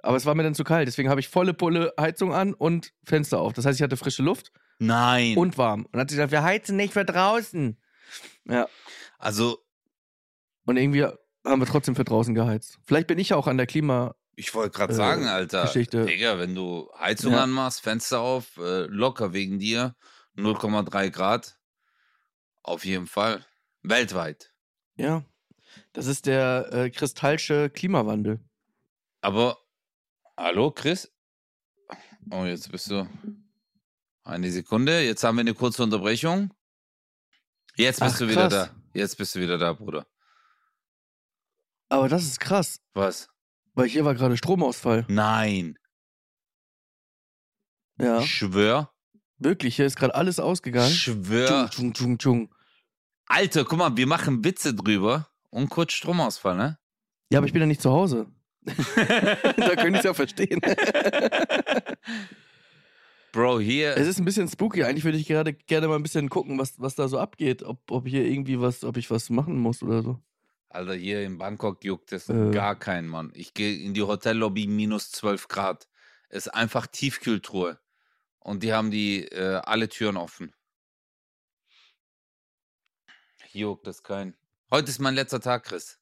Aber 0.00 0.16
es 0.16 0.24
war 0.26 0.34
mir 0.36 0.44
dann 0.44 0.54
zu 0.54 0.62
kalt, 0.62 0.86
deswegen 0.86 1.08
habe 1.10 1.18
ich 1.20 1.28
volle 1.28 1.52
Pulle 1.54 1.92
Heizung 1.98 2.32
an 2.32 2.54
und 2.54 2.92
Fenster 3.04 3.40
auf. 3.40 3.52
Das 3.54 3.64
heißt, 3.66 3.78
ich 3.80 3.82
hatte 3.82 3.96
frische 3.96 4.22
Luft 4.22 4.52
Nein. 4.78 5.36
und 5.36 5.58
warm. 5.58 5.86
Und 5.86 5.92
dann 5.94 6.02
hat 6.02 6.10
sie 6.10 6.16
gesagt, 6.16 6.30
wir 6.30 6.44
heizen 6.44 6.76
nicht 6.76 6.92
für 6.92 7.04
draußen. 7.04 7.76
Ja. 8.44 8.68
also, 9.18 9.58
Und 10.66 10.76
irgendwie 10.76 11.04
haben 11.04 11.60
wir 11.60 11.66
trotzdem 11.66 11.96
für 11.96 12.04
draußen 12.04 12.34
geheizt. 12.34 12.78
Vielleicht 12.86 13.06
bin 13.08 13.18
ich 13.18 13.30
ja 13.30 13.36
auch 13.36 13.46
an 13.48 13.56
der 13.56 13.66
Klima. 13.66 14.14
ich 14.36 14.54
wollte 14.54 14.76
gerade 14.76 14.92
Äh, 14.92 14.96
sagen, 14.96 15.26
Alter. 15.26 15.62
Geschichte. 15.62 16.04
Digga, 16.06 16.38
wenn 16.38 16.54
du 16.54 16.88
Heizung 16.98 17.32
Ja. 17.32 17.42
anmachst, 17.42 17.80
Fenster 17.80 18.20
auf, 18.20 18.56
äh, 18.58 18.82
locker 18.86 19.32
wegen 19.32 19.58
dir, 19.58 19.96
0,3 20.36 21.10
Grad. 21.10 21.57
Auf 22.62 22.84
jeden 22.84 23.06
Fall. 23.06 23.44
Weltweit. 23.82 24.52
Ja. 24.96 25.24
Das 25.92 26.06
ist 26.06 26.26
der 26.26 26.68
äh, 26.72 26.90
kristallsche 26.90 27.70
Klimawandel. 27.70 28.40
Aber, 29.20 29.58
hallo, 30.36 30.70
Chris? 30.70 31.12
Oh, 32.30 32.44
jetzt 32.44 32.70
bist 32.70 32.90
du. 32.90 33.08
Eine 34.24 34.50
Sekunde, 34.50 35.00
jetzt 35.02 35.24
haben 35.24 35.36
wir 35.36 35.40
eine 35.40 35.54
kurze 35.54 35.82
Unterbrechung. 35.82 36.52
Jetzt 37.76 38.00
bist 38.00 38.16
Ach, 38.16 38.18
du 38.18 38.28
wieder 38.28 38.48
krass. 38.48 38.70
da. 38.70 38.76
Jetzt 38.92 39.16
bist 39.16 39.34
du 39.34 39.40
wieder 39.40 39.56
da, 39.56 39.72
Bruder. 39.72 40.06
Aber 41.88 42.08
das 42.08 42.24
ist 42.24 42.40
krass, 42.40 42.80
Was? 42.92 43.28
weil 43.74 43.88
hier 43.88 44.04
war 44.04 44.14
gerade 44.14 44.36
Stromausfall. 44.36 45.06
Nein. 45.08 45.78
Ja. 47.98 48.20
Ich 48.20 48.30
schwör. 48.34 48.92
Wirklich, 49.38 49.76
hier 49.76 49.86
ist 49.86 49.96
gerade 49.96 50.14
alles 50.14 50.40
ausgegangen. 50.40 50.90
Schwör. 50.90 51.68
Tschung, 51.70 51.92
tschung, 51.92 51.92
tschung, 51.94 52.18
tschung. 52.18 52.54
Alter, 53.26 53.64
guck 53.64 53.78
mal, 53.78 53.96
wir 53.96 54.06
machen 54.06 54.44
Witze 54.44 54.74
drüber 54.74 55.28
und 55.50 55.68
kurz 55.68 55.92
Stromausfall, 55.92 56.56
ne? 56.56 56.78
Ja, 57.30 57.38
aber 57.38 57.46
ich 57.46 57.52
bin 57.52 57.60
ja 57.60 57.66
nicht 57.66 57.82
zu 57.82 57.90
Hause. 57.90 58.26
da 58.64 59.76
könnte 59.76 59.90
ich 59.90 59.98
es 59.98 60.04
ja 60.04 60.14
verstehen. 60.14 60.60
Bro, 63.32 63.60
hier. 63.60 63.96
Es 63.96 64.08
ist 64.08 64.18
ein 64.18 64.24
bisschen 64.24 64.48
spooky. 64.48 64.84
Eigentlich 64.84 65.04
würde 65.04 65.18
ich 65.18 65.26
gerade 65.28 65.52
gerne 65.52 65.88
mal 65.88 65.96
ein 65.96 66.02
bisschen 66.02 66.30
gucken, 66.30 66.58
was, 66.58 66.80
was 66.80 66.94
da 66.94 67.08
so 67.08 67.18
abgeht. 67.18 67.62
Ob, 67.62 67.90
ob 67.90 68.06
hier 68.08 68.24
irgendwie 68.24 68.60
was, 68.60 68.84
ob 68.84 68.96
ich 68.96 69.10
was 69.10 69.28
machen 69.30 69.58
muss 69.58 69.82
oder 69.82 70.02
so. 70.02 70.18
Alter, 70.70 70.94
hier 70.94 71.22
in 71.24 71.38
Bangkok 71.38 71.84
juckt 71.84 72.12
es 72.12 72.28
Äh. 72.28 72.50
gar 72.50 72.74
keinen, 72.76 73.08
Mann. 73.08 73.30
Ich 73.34 73.54
gehe 73.54 73.76
in 73.78 73.94
die 73.94 74.02
Hotellobby 74.02 74.66
minus 74.66 75.10
12 75.12 75.48
Grad. 75.48 75.88
Es 76.30 76.46
ist 76.46 76.54
einfach 76.54 76.86
Tiefkühltruhe. 76.86 77.78
Und 78.48 78.62
die 78.62 78.72
haben 78.72 78.90
die 78.90 79.24
äh, 79.26 79.60
alle 79.62 79.90
Türen 79.90 80.16
offen. 80.16 80.54
Juckt 83.52 83.86
es 83.86 84.02
keinen. 84.02 84.38
Heute 84.70 84.88
ist 84.88 85.00
mein 85.00 85.14
letzter 85.14 85.40
Tag, 85.40 85.64
Chris. 85.64 85.98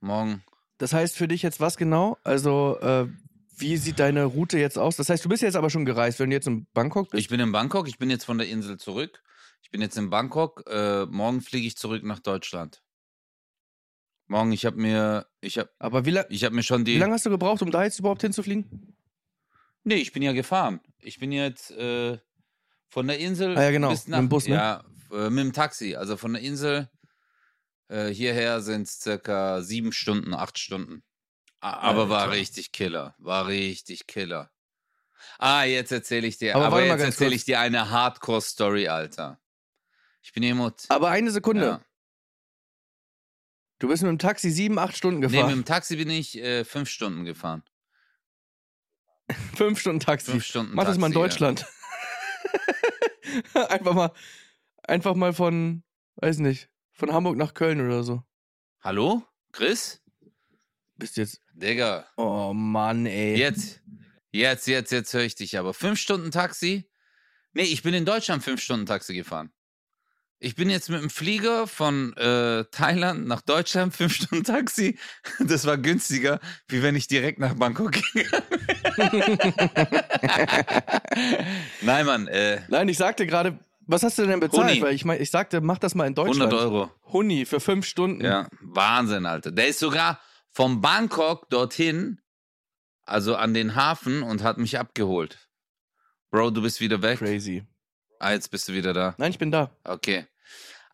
Morgen. 0.00 0.44
Das 0.76 0.92
heißt 0.92 1.16
für 1.16 1.26
dich 1.26 1.40
jetzt 1.40 1.60
was 1.60 1.78
genau? 1.78 2.18
Also, 2.24 2.78
äh, 2.80 3.08
wie 3.56 3.78
sieht 3.78 4.00
deine 4.00 4.24
Route 4.24 4.58
jetzt 4.58 4.78
aus? 4.78 4.96
Das 4.96 5.08
heißt, 5.08 5.24
du 5.24 5.30
bist 5.30 5.42
jetzt 5.42 5.56
aber 5.56 5.70
schon 5.70 5.86
gereist, 5.86 6.18
wenn 6.18 6.28
du 6.28 6.36
jetzt 6.36 6.46
in 6.46 6.66
Bangkok 6.74 7.08
bist. 7.08 7.22
Ich 7.22 7.28
bin 7.28 7.40
in 7.40 7.52
Bangkok, 7.52 7.88
ich 7.88 7.96
bin 7.96 8.10
jetzt 8.10 8.24
von 8.24 8.36
der 8.36 8.48
Insel 8.48 8.76
zurück. 8.76 9.22
Ich 9.62 9.70
bin 9.70 9.80
jetzt 9.80 9.96
in 9.96 10.10
Bangkok. 10.10 10.64
Äh, 10.66 11.06
morgen 11.06 11.40
fliege 11.40 11.66
ich 11.66 11.78
zurück 11.78 12.02
nach 12.02 12.20
Deutschland. 12.20 12.82
Morgen, 14.26 14.52
ich 14.52 14.66
habe 14.66 14.76
mir, 14.76 15.26
ich 15.40 15.56
habe, 15.56 15.70
aber 15.78 16.04
wie, 16.04 16.10
la 16.10 16.26
ich 16.28 16.44
habe 16.44 16.54
mir 16.54 16.62
schon 16.62 16.84
die. 16.84 16.96
wie 16.96 16.98
lange 16.98 17.14
hast 17.14 17.24
du 17.24 17.30
gebraucht, 17.30 17.62
um 17.62 17.70
da 17.70 17.82
jetzt 17.82 17.98
überhaupt 17.98 18.20
hinzufliegen? 18.20 18.94
Nee, 19.84 19.96
ich 19.96 20.12
bin 20.12 20.22
ja 20.22 20.32
gefahren. 20.32 20.80
Ich 21.04 21.18
bin 21.18 21.32
jetzt 21.32 21.70
äh, 21.72 22.18
von 22.88 23.06
der 23.06 23.18
Insel 23.18 23.56
Ah 23.58 23.62
ja, 23.64 23.70
genau, 23.70 23.90
bis 23.90 24.06
mit 24.06 24.08
nach 24.08 24.18
dem 24.18 24.28
Bus, 24.28 24.46
ne? 24.48 24.54
ja 24.54 24.84
äh, 25.12 25.30
mit 25.30 25.44
dem 25.44 25.52
Taxi. 25.52 25.96
Also 25.96 26.16
von 26.16 26.32
der 26.32 26.42
Insel 26.42 26.88
äh, 27.88 28.08
hierher 28.08 28.62
sind 28.62 28.88
es 28.88 29.00
circa 29.00 29.62
sieben 29.62 29.92
Stunden, 29.92 30.34
acht 30.34 30.58
Stunden. 30.58 31.02
A- 31.60 31.72
Aber 31.78 32.08
war 32.08 32.22
Alter. 32.22 32.32
richtig 32.32 32.72
Killer, 32.72 33.14
war 33.18 33.46
richtig 33.46 34.06
Killer. 34.06 34.50
Ah, 35.38 35.64
jetzt 35.64 35.92
erzähle 35.92 36.26
ich 36.26 36.38
dir. 36.38 36.54
Aber 36.56 36.66
Aber, 36.66 36.84
jetzt 36.84 37.00
erzähle 37.00 37.34
ich 37.34 37.44
dir 37.44 37.60
eine 37.60 37.90
Hardcore-Story, 37.90 38.88
Alter. 38.88 39.40
Ich 40.22 40.32
bin 40.32 40.56
Mut. 40.56 40.84
Aber 40.88 41.10
eine 41.10 41.30
Sekunde. 41.30 41.64
Ja. 41.66 41.80
Du 43.78 43.88
bist 43.88 44.02
mit 44.02 44.10
dem 44.10 44.18
Taxi 44.18 44.50
sieben, 44.50 44.78
acht 44.78 44.96
Stunden 44.96 45.20
Nee, 45.20 45.26
mit 45.26 45.32
gefahren. 45.32 45.50
dem 45.50 45.64
Taxi 45.64 45.96
bin 45.96 46.08
ich 46.10 46.38
äh, 46.38 46.64
fünf 46.64 46.88
Stunden 46.88 47.24
gefahren. 47.24 47.62
Fünf 49.56 49.80
Stunden 49.80 50.00
Taxi. 50.00 50.30
Fünf 50.30 50.44
Stunden 50.44 50.74
Mach 50.74 50.84
das 50.84 50.98
mal 50.98 51.08
in 51.08 51.12
Taxi, 51.12 51.18
ja. 51.18 51.52
Deutschland. 51.52 51.66
einfach 53.68 53.94
mal, 53.94 54.12
einfach 54.82 55.14
mal 55.14 55.32
von, 55.32 55.82
weiß 56.16 56.38
nicht, 56.38 56.68
von 56.92 57.12
Hamburg 57.12 57.36
nach 57.36 57.54
Köln 57.54 57.80
oder 57.80 58.04
so. 58.04 58.22
Hallo? 58.80 59.22
Chris? 59.52 60.02
Bist 60.96 61.16
jetzt. 61.16 61.40
Digga, 61.54 62.06
Oh 62.16 62.52
Mann, 62.52 63.06
ey. 63.06 63.36
Jetzt, 63.36 63.82
jetzt, 64.30 64.66
jetzt, 64.66 64.92
jetzt 64.92 65.12
höre 65.14 65.22
ich 65.22 65.34
dich 65.34 65.58
aber. 65.58 65.74
Fünf 65.74 65.98
Stunden 65.98 66.30
Taxi? 66.30 66.88
Nee, 67.52 67.62
ich 67.62 67.82
bin 67.82 67.94
in 67.94 68.04
Deutschland 68.04 68.42
fünf 68.42 68.60
Stunden 68.60 68.86
Taxi 68.86 69.14
gefahren. 69.14 69.52
Ich 70.40 70.56
bin 70.56 70.68
jetzt 70.68 70.90
mit 70.90 71.00
dem 71.00 71.08
Flieger 71.08 71.66
von 71.66 72.12
äh, 72.16 72.64
Thailand 72.70 73.26
nach 73.26 73.40
Deutschland, 73.40 73.94
fünf 73.94 74.14
Stunden 74.16 74.44
Taxi. 74.44 74.98
Das 75.38 75.64
war 75.64 75.78
günstiger, 75.78 76.40
wie 76.68 76.82
wenn 76.82 76.96
ich 76.96 77.06
direkt 77.06 77.38
nach 77.38 77.54
Bangkok 77.54 77.92
gegangen. 77.92 78.46
Nein, 81.82 82.06
Mann, 82.06 82.28
äh, 82.28 82.60
Nein, 82.68 82.88
ich 82.88 82.98
sagte 82.98 83.26
gerade, 83.26 83.58
was 83.86 84.02
hast 84.02 84.18
du 84.18 84.26
denn 84.26 84.40
bezahlt? 84.40 84.70
Huni. 84.70 84.82
Weil 84.82 84.94
ich 84.94 85.04
meine, 85.04 85.20
ich 85.20 85.30
sagte, 85.30 85.60
mach 85.60 85.78
das 85.78 85.94
mal 85.94 86.06
in 86.06 86.14
Deutschland. 86.14 86.52
100 86.52 86.60
Euro. 86.60 86.90
Huni 87.12 87.44
für 87.44 87.60
fünf 87.60 87.86
Stunden. 87.86 88.24
Ja, 88.24 88.48
Wahnsinn, 88.60 89.26
Alter. 89.26 89.50
Der 89.50 89.68
ist 89.68 89.78
sogar 89.78 90.20
vom 90.50 90.80
Bangkok 90.80 91.48
dorthin, 91.50 92.20
also 93.04 93.36
an 93.36 93.54
den 93.54 93.74
Hafen 93.74 94.22
und 94.22 94.42
hat 94.42 94.58
mich 94.58 94.78
abgeholt. 94.78 95.38
Bro, 96.30 96.50
du 96.50 96.62
bist 96.62 96.80
wieder 96.80 97.02
weg. 97.02 97.18
Crazy. 97.18 97.64
Ah, 98.18 98.32
jetzt 98.32 98.50
bist 98.50 98.68
du 98.68 98.72
wieder 98.72 98.92
da. 98.92 99.14
Nein, 99.18 99.30
ich 99.30 99.38
bin 99.38 99.50
da. 99.50 99.70
Okay. 99.84 100.26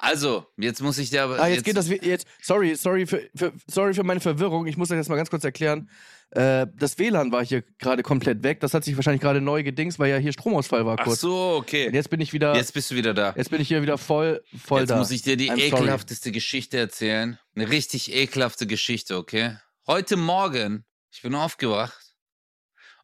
Also, 0.03 0.47
jetzt 0.57 0.81
muss 0.83 0.97
ich 0.99 1.11
dir 1.11 1.25
aber. 1.25 1.39
Ah, 1.41 1.47
jetzt, 1.49 1.65
geht 1.65 1.77
das 1.77 1.89
jetzt. 1.89 2.27
Sorry, 2.41 2.75
sorry 2.75 3.07
für, 3.07 3.29
für, 3.35 3.53
sorry 3.67 3.93
für 3.93 4.03
meine 4.03 4.21
Verwirrung. 4.21 4.67
Ich 4.67 4.77
muss 4.79 4.91
euch 4.91 4.97
das 4.99 5.09
mal 5.09 5.17
ganz 5.17 5.29
kurz 5.29 5.45
erklären. 5.45 5.91
Äh, 6.31 6.67
das 6.75 6.99
WLAN 6.99 7.33
war 7.33 7.45
hier 7.45 7.63
gerade 7.79 8.03
komplett 8.03 8.43
weg. 8.43 8.61
Das 8.61 8.73
hat 8.73 8.85
sich 8.85 8.97
wahrscheinlich 8.97 9.21
gerade 9.21 9.41
neu 9.41 9.63
gedingst, 9.63 9.99
weil 9.99 10.11
ja 10.11 10.17
hier 10.17 10.33
Stromausfall 10.33 10.87
war 10.87 10.97
Ach 10.99 11.05
kurz. 11.05 11.21
so, 11.21 11.57
Und 11.57 11.63
okay. 11.63 11.91
jetzt 11.93 12.09
bin 12.09 12.21
ich 12.21 12.33
wieder. 12.33 12.55
Jetzt 12.57 12.73
bist 12.73 12.91
du 12.91 12.95
wieder 12.95 13.13
da. 13.13 13.35
Jetzt 13.37 13.51
bin 13.51 13.61
ich 13.61 13.69
hier 13.69 13.83
wieder 13.83 13.99
voll, 13.99 14.43
voll 14.65 14.81
Jetzt 14.81 14.91
da. 14.91 14.97
muss 14.97 15.11
ich 15.11 15.23
dir 15.23 15.37
die 15.37 15.51
I'm 15.51 15.57
sorry. 15.57 15.83
ekelhafteste 15.83 16.33
Geschichte 16.33 16.79
erzählen. 16.79 17.39
Eine 17.55 17.69
richtig 17.71 18.15
ekelhafte 18.15 18.67
Geschichte, 18.67 19.17
okay? 19.17 19.59
Heute 19.87 20.17
Morgen, 20.17 20.85
ich 21.11 21.21
bin 21.21 21.35
aufgewacht 21.35 22.15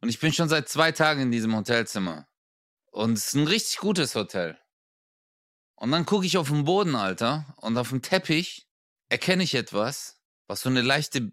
und 0.01 0.09
ich 0.09 0.19
bin 0.19 0.33
schon 0.33 0.49
seit 0.49 0.67
zwei 0.69 0.91
Tagen 0.91 1.21
in 1.21 1.31
diesem 1.31 1.55
Hotelzimmer. 1.55 2.27
Und 2.91 3.17
es 3.17 3.27
ist 3.27 3.33
ein 3.35 3.45
richtig 3.47 3.77
gutes 3.77 4.15
Hotel. 4.15 4.57
Und 5.77 5.91
dann 5.91 6.05
gucke 6.07 6.25
ich 6.25 6.37
auf 6.37 6.49
den 6.49 6.65
Boden, 6.65 6.95
Alter, 6.95 7.45
und 7.57 7.77
auf 7.77 7.89
dem 7.89 8.01
Teppich 8.01 8.67
erkenne 9.09 9.43
ich 9.43 9.53
etwas, 9.53 10.19
was 10.47 10.61
so 10.61 10.69
eine 10.69 10.81
leichte, 10.81 11.31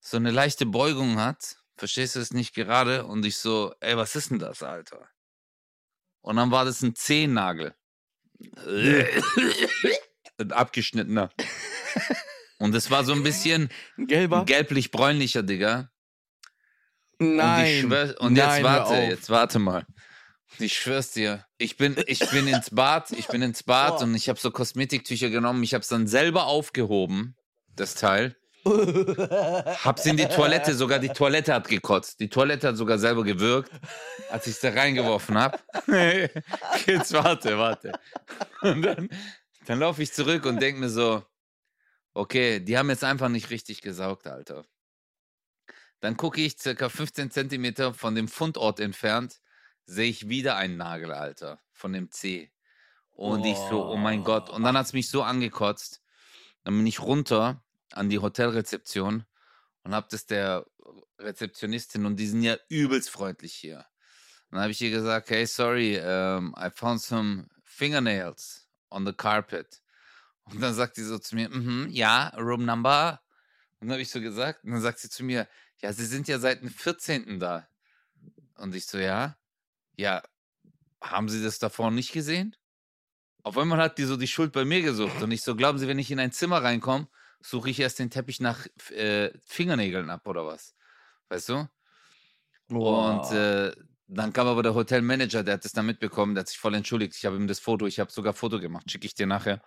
so 0.00 0.16
eine 0.16 0.30
leichte 0.30 0.64
Beugung 0.64 1.20
hat. 1.20 1.56
Verstehst 1.76 2.16
du 2.16 2.20
es 2.20 2.32
nicht 2.32 2.54
gerade? 2.54 3.04
Und 3.04 3.26
ich 3.26 3.36
so, 3.36 3.74
ey, 3.80 3.96
was 3.98 4.16
ist 4.16 4.30
denn 4.30 4.38
das, 4.38 4.62
Alter? 4.62 5.06
Und 6.22 6.36
dann 6.36 6.50
war 6.50 6.64
das 6.64 6.82
ein 6.82 6.94
Zehennagel. 6.94 7.74
Ein 10.40 10.52
abgeschnittener. 10.52 11.30
Und 12.58 12.72
es 12.76 12.92
war 12.92 13.04
so 13.04 13.12
ein 13.12 13.24
bisschen 13.24 13.70
gelblich-bräunlicher, 13.96 15.42
Digga. 15.42 15.90
Nein. 17.18 17.86
Und, 17.86 18.20
und 18.20 18.32
Nein, 18.34 18.34
jetzt 18.34 18.62
warte, 18.62 18.94
jetzt 18.94 19.30
warte 19.30 19.58
mal. 19.58 19.84
Ich 20.58 20.78
schwör's 20.78 21.10
dir. 21.12 21.44
Ich 21.58 21.76
bin, 21.76 21.96
ich 22.06 22.20
bin 22.30 22.48
ins 22.48 22.70
Bad, 22.70 23.10
ich 23.12 23.28
bin 23.28 23.42
ins 23.42 23.62
Bad 23.62 23.98
Boah. 23.98 24.02
und 24.04 24.14
ich 24.14 24.28
habe 24.28 24.38
so 24.38 24.50
Kosmetiktücher 24.50 25.30
genommen. 25.30 25.62
Ich 25.62 25.74
habe 25.74 25.82
es 25.82 25.88
dann 25.88 26.06
selber 26.06 26.46
aufgehoben, 26.46 27.36
das 27.76 27.94
Teil. 27.94 28.36
Hab's 28.64 30.04
in 30.06 30.16
die 30.16 30.26
Toilette, 30.26 30.74
sogar 30.74 30.98
die 30.98 31.08
Toilette 31.08 31.54
hat 31.54 31.68
gekotzt. 31.68 32.20
Die 32.20 32.28
Toilette 32.28 32.68
hat 32.68 32.76
sogar 32.76 32.98
selber 32.98 33.24
gewirkt, 33.24 33.70
als 34.30 34.46
ich 34.46 34.54
es 34.54 34.60
da 34.60 34.70
reingeworfen 34.70 35.38
hab. 35.38 35.62
Jetzt 36.86 37.12
warte, 37.12 37.58
warte. 37.58 37.92
Und 38.62 38.82
dann, 38.82 39.08
dann 39.66 39.78
laufe 39.78 40.02
ich 40.02 40.12
zurück 40.12 40.44
und 40.44 40.60
denk 40.60 40.78
mir 40.78 40.90
so, 40.90 41.24
okay, 42.14 42.60
die 42.60 42.76
haben 42.76 42.90
jetzt 42.90 43.04
einfach 43.04 43.28
nicht 43.28 43.50
richtig 43.50 43.80
gesaugt, 43.80 44.26
Alter. 44.26 44.64
Dann 46.00 46.16
gucke 46.16 46.40
ich 46.40 46.58
circa 46.58 46.88
15 46.88 47.30
Zentimeter 47.30 47.94
von 47.94 48.14
dem 48.14 48.28
Fundort 48.28 48.80
entfernt, 48.80 49.40
sehe 49.88 50.10
ich 50.10 50.28
wieder 50.28 50.56
einen 50.56 50.76
Nagel, 50.76 51.12
Alter, 51.12 51.60
von 51.72 51.92
dem 51.92 52.10
C. 52.10 52.52
Und 53.10 53.44
ich 53.44 53.56
so, 53.56 53.86
oh 53.86 53.96
mein 53.96 54.22
Gott. 54.22 54.50
Und 54.50 54.62
dann 54.62 54.76
hat's 54.76 54.92
mich 54.92 55.08
so 55.10 55.22
angekotzt. 55.22 56.02
Dann 56.62 56.76
bin 56.76 56.86
ich 56.86 57.00
runter 57.00 57.64
an 57.92 58.10
die 58.10 58.18
Hotelrezeption 58.18 59.24
und 59.82 59.94
habe 59.94 60.06
das 60.10 60.26
der 60.26 60.66
Rezeptionistin 61.18 62.04
und 62.04 62.16
die 62.16 62.26
sind 62.26 62.42
ja 62.42 62.56
übelst 62.68 63.10
freundlich 63.10 63.54
hier. 63.54 63.86
Dann 64.50 64.60
habe 64.60 64.70
ich 64.70 64.80
ihr 64.80 64.90
gesagt, 64.90 65.30
hey, 65.30 65.46
sorry, 65.46 65.98
um, 65.98 66.54
I 66.56 66.70
found 66.70 67.00
some 67.00 67.48
fingernails 67.64 68.68
on 68.90 69.06
the 69.06 69.12
carpet. 69.12 69.82
Und 70.44 70.60
dann 70.60 70.74
sagt 70.74 70.96
sie 70.96 71.04
so 71.04 71.18
zu 71.18 71.34
mir, 71.34 71.48
mhm, 71.48 71.88
ja, 71.90 72.28
Room 72.36 72.64
Number. 72.66 73.20
Und 73.80 73.88
dann 73.88 73.92
habe 73.92 74.02
ich 74.02 74.10
so 74.10 74.20
gesagt, 74.20 74.64
und 74.64 74.72
dann 74.72 74.80
sagt 74.82 74.98
sie 74.98 75.08
zu 75.08 75.24
mir, 75.24 75.48
ja, 75.80 75.92
Sie 75.92 76.06
sind 76.06 76.28
ja 76.28 76.38
seit 76.38 76.60
dem 76.60 76.70
14. 76.70 77.40
da. 77.40 77.68
Und 78.56 78.74
ich 78.74 78.86
so, 78.86 78.98
ja, 78.98 79.37
ja, 79.98 80.22
haben 81.02 81.28
Sie 81.28 81.42
das 81.42 81.58
davor 81.58 81.90
nicht 81.90 82.12
gesehen? 82.12 82.56
Auf 83.42 83.58
einmal 83.58 83.78
hat 83.78 83.98
die 83.98 84.04
so 84.04 84.16
die 84.16 84.26
Schuld 84.26 84.52
bei 84.52 84.64
mir 84.64 84.82
gesucht. 84.82 85.22
Und 85.22 85.30
ich 85.30 85.42
so, 85.42 85.56
glauben 85.56 85.78
Sie, 85.78 85.88
wenn 85.88 85.98
ich 85.98 86.10
in 86.10 86.20
ein 86.20 86.32
Zimmer 86.32 86.62
reinkomme, 86.62 87.08
suche 87.40 87.70
ich 87.70 87.80
erst 87.80 87.98
den 87.98 88.10
Teppich 88.10 88.40
nach 88.40 88.66
äh, 88.90 89.30
Fingernägeln 89.44 90.10
ab 90.10 90.26
oder 90.26 90.46
was? 90.46 90.74
Weißt 91.28 91.48
du? 91.50 91.68
Und 92.68 93.32
äh, 93.32 93.74
dann 94.06 94.32
kam 94.32 94.46
aber 94.46 94.62
der 94.62 94.74
Hotelmanager, 94.74 95.42
der 95.42 95.54
hat 95.54 95.64
das 95.64 95.72
dann 95.72 95.86
mitbekommen, 95.86 96.34
der 96.34 96.40
hat 96.42 96.48
sich 96.48 96.58
voll 96.58 96.74
entschuldigt. 96.74 97.14
Ich 97.16 97.26
habe 97.26 97.36
ihm 97.36 97.46
das 97.46 97.60
Foto, 97.60 97.86
ich 97.86 98.00
habe 98.00 98.10
sogar 98.10 98.32
Foto 98.32 98.60
gemacht, 98.60 98.90
schicke 98.90 99.06
ich 99.06 99.14
dir 99.14 99.26
nachher. 99.26 99.62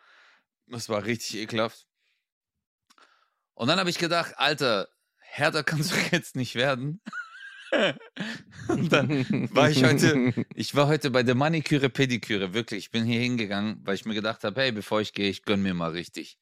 Das 0.68 0.90
war 0.90 1.06
richtig 1.06 1.38
ekelhaft. 1.38 1.88
Und 3.54 3.68
dann 3.68 3.80
habe 3.80 3.90
ich 3.90 3.98
gedacht, 3.98 4.34
Alter, 4.38 4.88
härter 5.18 5.64
kannst 5.64 5.92
du 5.94 5.96
jetzt 6.12 6.36
nicht 6.36 6.56
werden. 6.56 7.02
Und 8.68 8.92
dann 8.92 9.50
war 9.56 9.70
ich 9.70 9.84
heute, 9.84 10.34
ich 10.56 10.76
war 10.76 10.88
heute 10.88 11.12
bei 11.12 11.24
der 11.24 11.36
Maniküre, 11.36 11.90
Pediküre, 11.90 12.54
wirklich. 12.54 12.86
Ich 12.86 12.92
bin 12.92 13.06
hier 13.06 13.20
hingegangen, 13.20 13.80
weil 13.84 13.96
ich 13.96 14.06
mir 14.06 14.14
gedacht 14.14 14.44
habe, 14.44 14.62
hey, 14.62 14.72
bevor 14.72 15.02
ich 15.02 15.14
gehe, 15.14 15.30
ich 15.30 15.44
gönn 15.44 15.62
mir 15.62 15.74
mal 15.74 15.92
richtig. 15.92 16.38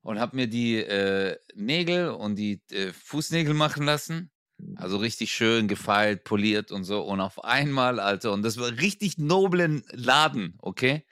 Und 0.00 0.18
habe 0.18 0.36
mir 0.36 0.48
die 0.48 0.76
äh, 0.78 1.36
Nägel 1.54 2.10
und 2.10 2.36
die 2.36 2.60
äh, 2.70 2.92
Fußnägel 2.92 3.54
machen 3.54 3.84
lassen. 3.84 4.30
Also 4.76 4.96
richtig 4.96 5.32
schön 5.32 5.68
gefeilt, 5.68 6.24
poliert 6.24 6.70
und 6.70 6.84
so. 6.84 7.02
Und 7.02 7.20
auf 7.20 7.42
einmal, 7.44 8.00
Alter, 8.00 8.32
und 8.32 8.42
das 8.42 8.58
war 8.58 8.70
richtig 8.78 9.18
noblen 9.18 9.84
Laden, 9.90 10.56
okay? 10.58 11.04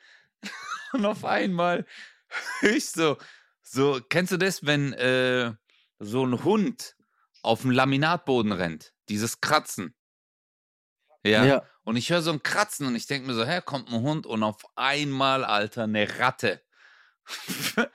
Und 0.92 1.04
auf 1.04 1.24
einmal 1.24 1.86
ich 2.62 2.90
so, 2.90 3.16
so, 3.62 4.00
kennst 4.08 4.32
du 4.32 4.36
das, 4.36 4.64
wenn 4.64 4.92
äh, 4.94 5.52
so 5.98 6.24
ein 6.24 6.44
Hund 6.44 6.96
auf 7.42 7.62
dem 7.62 7.70
Laminatboden 7.70 8.52
rennt? 8.52 8.92
Dieses 9.10 9.40
Kratzen. 9.40 9.94
Ja. 11.24 11.44
Ja. 11.44 11.62
Und 11.82 11.96
ich 11.96 12.10
höre 12.10 12.22
so 12.22 12.30
ein 12.32 12.42
Kratzen 12.42 12.86
und 12.86 12.94
ich 12.94 13.06
denke 13.06 13.26
mir 13.26 13.34
so, 13.34 13.44
hä, 13.44 13.60
kommt 13.64 13.88
ein 13.92 14.00
Hund 14.00 14.26
und 14.26 14.42
auf 14.42 14.62
einmal, 14.76 15.44
Alter, 15.44 15.84
eine 15.84 16.18
Ratte. 16.18 16.62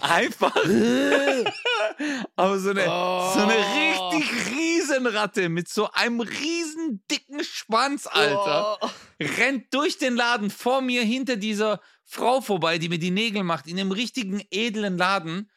Einfach. 0.00 0.54
Aber 2.36 2.58
so 2.60 2.70
eine, 2.70 2.84
so 2.84 3.40
eine 3.40 3.54
Oh. 3.58 4.08
richtig 4.08 4.46
Riesenratte 4.46 5.48
mit 5.48 5.68
so 5.68 5.90
einem 5.90 6.20
riesen 6.20 7.04
dicken 7.10 7.42
Schwanz, 7.44 8.06
Alter 8.06 8.78
Oh. 8.80 8.88
rennt 9.20 9.74
durch 9.74 9.98
den 9.98 10.14
Laden 10.16 10.50
vor 10.50 10.80
mir 10.80 11.02
hinter 11.02 11.36
dieser 11.36 11.80
Frau 12.04 12.40
vorbei, 12.40 12.78
die 12.78 12.88
mir 12.88 12.98
die 13.00 13.10
Nägel 13.10 13.42
macht, 13.42 13.66
in 13.66 13.78
einem 13.78 13.92
richtigen 13.92 14.42
edlen 14.50 14.96
Laden. 14.96 15.50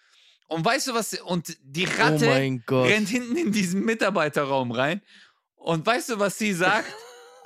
Und 0.47 0.65
weißt 0.65 0.87
du 0.87 0.93
was? 0.93 1.13
Und 1.21 1.57
die 1.61 1.87
Oh 1.87 1.91
Ratte 2.01 2.59
Gott. 2.65 2.87
rennt 2.87 3.09
hinten 3.09 3.35
in 3.37 3.51
diesen 3.51 3.83
Mitarbeiterraum 3.85 4.71
rein. 4.71 5.01
Und 5.55 5.85
weißt 5.85 6.09
du, 6.09 6.19
was 6.19 6.37
sie 6.37 6.53
sagt? 6.53 6.93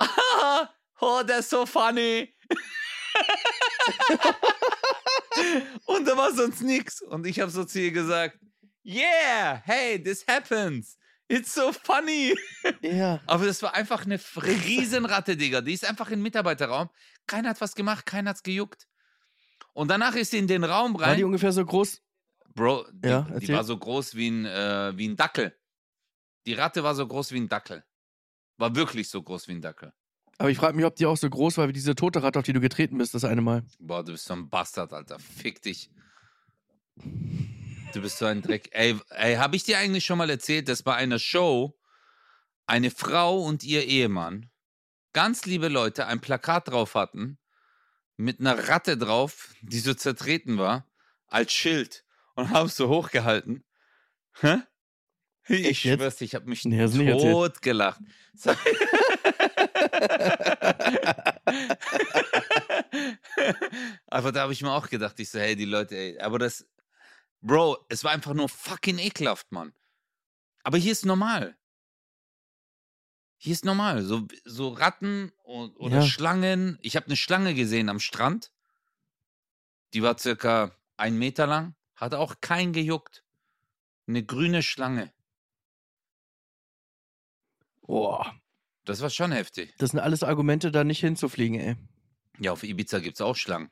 ah, 0.00 0.68
oh, 1.00 1.22
that's 1.26 1.48
so 1.50 1.64
funny. 1.64 2.34
und 5.86 6.06
da 6.06 6.16
war 6.16 6.32
sonst 6.34 6.62
nichts. 6.62 7.02
Und 7.02 7.26
ich 7.26 7.40
habe 7.40 7.50
so 7.50 7.64
zu 7.64 7.80
ihr 7.80 7.92
gesagt, 7.92 8.38
yeah, 8.84 9.62
hey, 9.64 10.02
this 10.02 10.24
happens. 10.28 10.96
It's 11.30 11.54
so 11.54 11.72
funny. 11.72 12.34
Ja. 12.80 13.20
Aber 13.26 13.44
das 13.44 13.62
war 13.62 13.74
einfach 13.74 14.06
eine 14.06 14.18
Riesenratte, 14.36 15.36
Digga. 15.36 15.60
Die 15.60 15.74
ist 15.74 15.86
einfach 15.86 16.10
im 16.10 16.22
Mitarbeiterraum. 16.22 16.88
Keiner 17.26 17.50
hat 17.50 17.60
was 17.60 17.74
gemacht, 17.74 18.06
keiner 18.06 18.30
hat's 18.30 18.42
gejuckt. 18.42 18.86
Und 19.74 19.88
danach 19.88 20.14
ist 20.14 20.30
sie 20.30 20.38
in 20.38 20.46
den 20.46 20.64
Raum 20.64 20.94
War 20.98 21.08
die 21.14 21.20
rein. 21.20 21.24
ungefähr 21.24 21.52
so 21.52 21.64
groß? 21.64 22.00
Bro, 22.54 22.86
die, 22.92 23.08
Ja, 23.08 23.22
die 23.22 23.48
war 23.48 23.64
so 23.64 23.76
groß 23.76 24.14
wie 24.14 24.28
ein, 24.28 24.44
äh, 24.46 24.92
wie 24.96 25.08
ein 25.08 25.16
Dackel. 25.16 25.56
Die 26.46 26.54
Ratte 26.54 26.82
war 26.82 26.94
so 26.94 27.06
groß 27.06 27.32
wie 27.32 27.38
ein 27.38 27.48
Dackel. 27.48 27.84
War 28.56 28.74
wirklich 28.74 29.08
so 29.08 29.22
groß 29.22 29.48
wie 29.48 29.52
ein 29.52 29.60
Dackel. 29.60 29.92
Aber 30.38 30.50
ich 30.50 30.58
frage 30.58 30.76
mich, 30.76 30.84
ob 30.84 30.94
die 30.94 31.06
auch 31.06 31.16
so 31.16 31.28
groß 31.28 31.58
war 31.58 31.68
wie 31.68 31.72
diese 31.72 31.94
tote 31.94 32.22
Ratte, 32.22 32.38
auf 32.38 32.44
die 32.44 32.52
du 32.52 32.60
getreten 32.60 32.96
bist, 32.98 33.12
das 33.14 33.24
eine 33.24 33.42
Mal. 33.42 33.64
Boah, 33.80 34.04
du 34.04 34.12
bist 34.12 34.24
so 34.24 34.34
ein 34.34 34.48
Bastard, 34.48 34.92
Alter. 34.92 35.18
Fick 35.18 35.62
dich. 35.62 35.90
Du 37.92 38.00
bist 38.00 38.18
so 38.18 38.26
ein 38.26 38.42
Dreck. 38.42 38.68
Ey, 38.72 38.96
ey 39.10 39.36
habe 39.36 39.56
ich 39.56 39.64
dir 39.64 39.78
eigentlich 39.78 40.04
schon 40.04 40.18
mal 40.18 40.30
erzählt, 40.30 40.68
dass 40.68 40.82
bei 40.82 40.94
einer 40.94 41.18
Show 41.18 41.76
eine 42.66 42.90
Frau 42.90 43.42
und 43.42 43.64
ihr 43.64 43.84
Ehemann, 43.86 44.50
ganz 45.12 45.44
liebe 45.46 45.68
Leute, 45.68 46.06
ein 46.06 46.20
Plakat 46.20 46.68
drauf 46.68 46.94
hatten, 46.94 47.38
mit 48.16 48.40
einer 48.40 48.68
Ratte 48.68 48.96
drauf, 48.96 49.54
die 49.62 49.80
so 49.80 49.94
zertreten 49.94 50.58
war, 50.58 50.86
als 51.26 51.52
Schild 51.52 52.04
und 52.38 52.50
haben 52.50 52.66
es 52.66 52.76
so 52.76 52.88
hochgehalten. 52.88 53.64
Hä? 54.40 54.58
Ich 55.48 55.82
jetzt? 55.84 55.98
schwör's 55.98 56.20
ich 56.20 56.34
habe 56.34 56.48
mich 56.48 56.64
Nee, 56.64 56.86
tot 56.86 57.60
gelacht. 57.62 58.00
So- 58.34 58.54
Aber 64.06 64.32
da 64.32 64.42
habe 64.42 64.52
ich 64.52 64.62
mir 64.62 64.72
auch 64.72 64.88
gedacht, 64.88 65.18
ich 65.20 65.30
so, 65.30 65.38
hey, 65.38 65.56
die 65.56 65.64
Leute, 65.64 65.96
ey, 65.96 66.18
aber 66.20 66.38
das, 66.38 66.66
Bro, 67.40 67.78
es 67.88 68.04
war 68.04 68.12
einfach 68.12 68.34
nur 68.34 68.48
fucking 68.48 68.98
ekelhaft, 68.98 69.50
Mann. 69.52 69.72
Aber 70.64 70.76
hier 70.78 70.92
ist 70.92 71.06
normal. 71.06 71.56
Hier 73.36 73.52
ist 73.52 73.64
normal. 73.64 74.02
So, 74.02 74.26
so 74.44 74.68
Ratten 74.70 75.32
und, 75.44 75.76
oder 75.76 75.96
Ja. 76.00 76.02
Schlangen. 76.02 76.78
Ich 76.82 76.96
habe 76.96 77.06
eine 77.06 77.16
Schlange 77.16 77.54
gesehen 77.54 77.88
am 77.88 78.00
Strand. 78.00 78.52
Die 79.94 80.02
war 80.02 80.18
circa 80.18 80.72
ein 80.96 81.16
Meter 81.16 81.46
lang. 81.46 81.74
Hat 81.98 82.14
auch 82.14 82.36
kein 82.40 82.72
gejuckt. 82.72 83.24
Eine 84.06 84.24
grüne 84.24 84.62
Schlange. 84.62 85.12
Boah. 87.82 88.40
Das 88.84 89.00
war 89.00 89.10
schon 89.10 89.32
heftig. 89.32 89.74
Das 89.78 89.90
sind 89.90 89.98
alles 89.98 90.22
Argumente, 90.22 90.70
da 90.70 90.84
nicht 90.84 91.00
hinzufliegen, 91.00 91.58
ey. 91.58 91.76
Ja, 92.38 92.52
auf 92.52 92.62
Ibiza 92.62 93.00
gibt's 93.00 93.20
auch 93.20 93.34
Schlangen. 93.34 93.70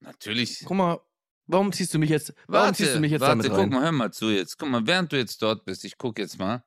Natürlich. 0.00 0.60
Guck 0.64 0.76
mal, 0.76 1.00
warum 1.46 1.72
ziehst 1.72 1.94
du 1.94 1.98
mich 1.98 2.10
jetzt, 2.10 2.34
warum 2.46 2.74
ziehst 2.74 2.94
du 2.94 3.00
mich 3.00 3.10
jetzt 3.10 3.22
warte, 3.22 3.38
damit 3.38 3.50
guck 3.50 3.60
rein? 3.60 3.68
mal, 3.70 3.82
hör 3.82 3.92
mal 3.92 4.12
zu 4.12 4.30
jetzt. 4.30 4.58
Guck 4.58 4.68
mal, 4.68 4.86
während 4.86 5.10
du 5.10 5.16
jetzt 5.16 5.40
dort 5.40 5.64
bist, 5.64 5.84
ich 5.84 5.96
guck 5.96 6.18
jetzt 6.18 6.38
mal. 6.38 6.62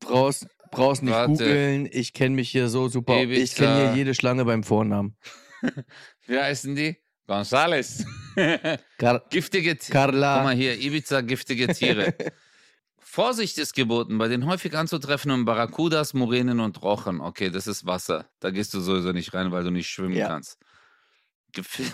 Brauchst, 0.00 0.48
brauchst 0.72 1.04
nicht 1.04 1.12
Warte. 1.12 1.32
googeln, 1.32 1.88
ich 1.90 2.12
kenne 2.12 2.34
mich 2.34 2.50
hier 2.50 2.68
so 2.68 2.88
super. 2.88 3.16
Ich 3.18 3.22
Ibiza. 3.30 3.54
kenne 3.64 3.88
hier 3.88 3.96
jede 3.98 4.14
Schlange 4.14 4.44
beim 4.44 4.64
Vornamen. 4.64 5.16
Wie 6.26 6.38
heißen 6.38 6.74
die? 6.74 7.03
Gonzales. 7.26 8.04
Car 8.98 9.24
giftige 9.30 9.76
Tiere. 9.78 9.92
Carla. 9.92 10.36
Guck 10.36 10.44
mal 10.44 10.54
hier, 10.54 10.78
Ibiza, 10.78 11.20
giftige 11.22 11.68
Tiere. 11.72 12.14
Vorsicht 12.98 13.58
ist 13.58 13.74
geboten 13.74 14.18
bei 14.18 14.26
den 14.28 14.44
häufig 14.46 14.76
anzutreffenden 14.76 15.44
Barracudas, 15.44 16.14
Muränen 16.14 16.58
und 16.60 16.82
Rochen. 16.82 17.20
Okay, 17.20 17.48
das 17.50 17.66
ist 17.68 17.86
Wasser. 17.86 18.28
Da 18.40 18.50
gehst 18.50 18.74
du 18.74 18.80
sowieso 18.80 19.12
nicht 19.12 19.32
rein, 19.34 19.52
weil 19.52 19.62
du 19.62 19.70
nicht 19.70 19.88
schwimmen 19.88 20.16
Ja. 20.16 20.26
kannst. 20.28 20.58
Gef 21.52 21.78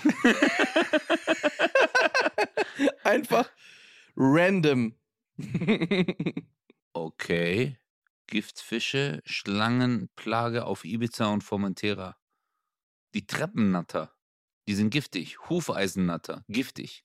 Einfach 3.05 3.51
random. 4.17 4.95
okay. 6.95 7.77
Giftfische, 8.27 9.21
Schlangenplage 9.25 10.65
auf 10.65 10.85
Ibiza 10.85 11.27
und 11.27 11.43
Formentera. 11.45 12.17
Die 13.13 13.27
Treppennatter. 13.27 14.15
Die 14.71 14.77
sind 14.77 14.91
giftig. 14.91 15.37
Hufeisennatter. 15.49 16.45
Giftig. 16.47 17.05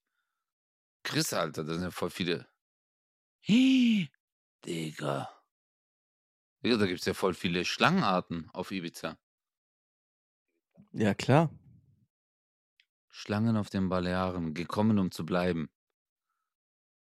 Chris, 1.02 1.34
Alter, 1.34 1.64
da 1.64 1.74
sind 1.74 1.82
ja 1.82 1.90
voll 1.90 2.12
viele. 2.12 2.48
Hi, 3.48 4.08
Digga. 4.66 5.28
Digga, 6.64 6.78
da 6.78 6.86
gibt's 6.86 7.06
ja 7.08 7.16
voll 7.16 7.34
viele 7.34 7.66
Schlangenarten 7.66 8.52
auf 8.54 8.70
Ibiza. 8.70 9.18
ja, 10.92 11.16
klar. 11.16 11.50
Schlangen 13.10 13.58
auf 13.58 13.72
den 13.72 13.90
Balearen, 13.90 14.54
gekommen, 14.54 15.00
um 15.00 15.10
zu 15.10 15.26
bleiben. 15.26 15.68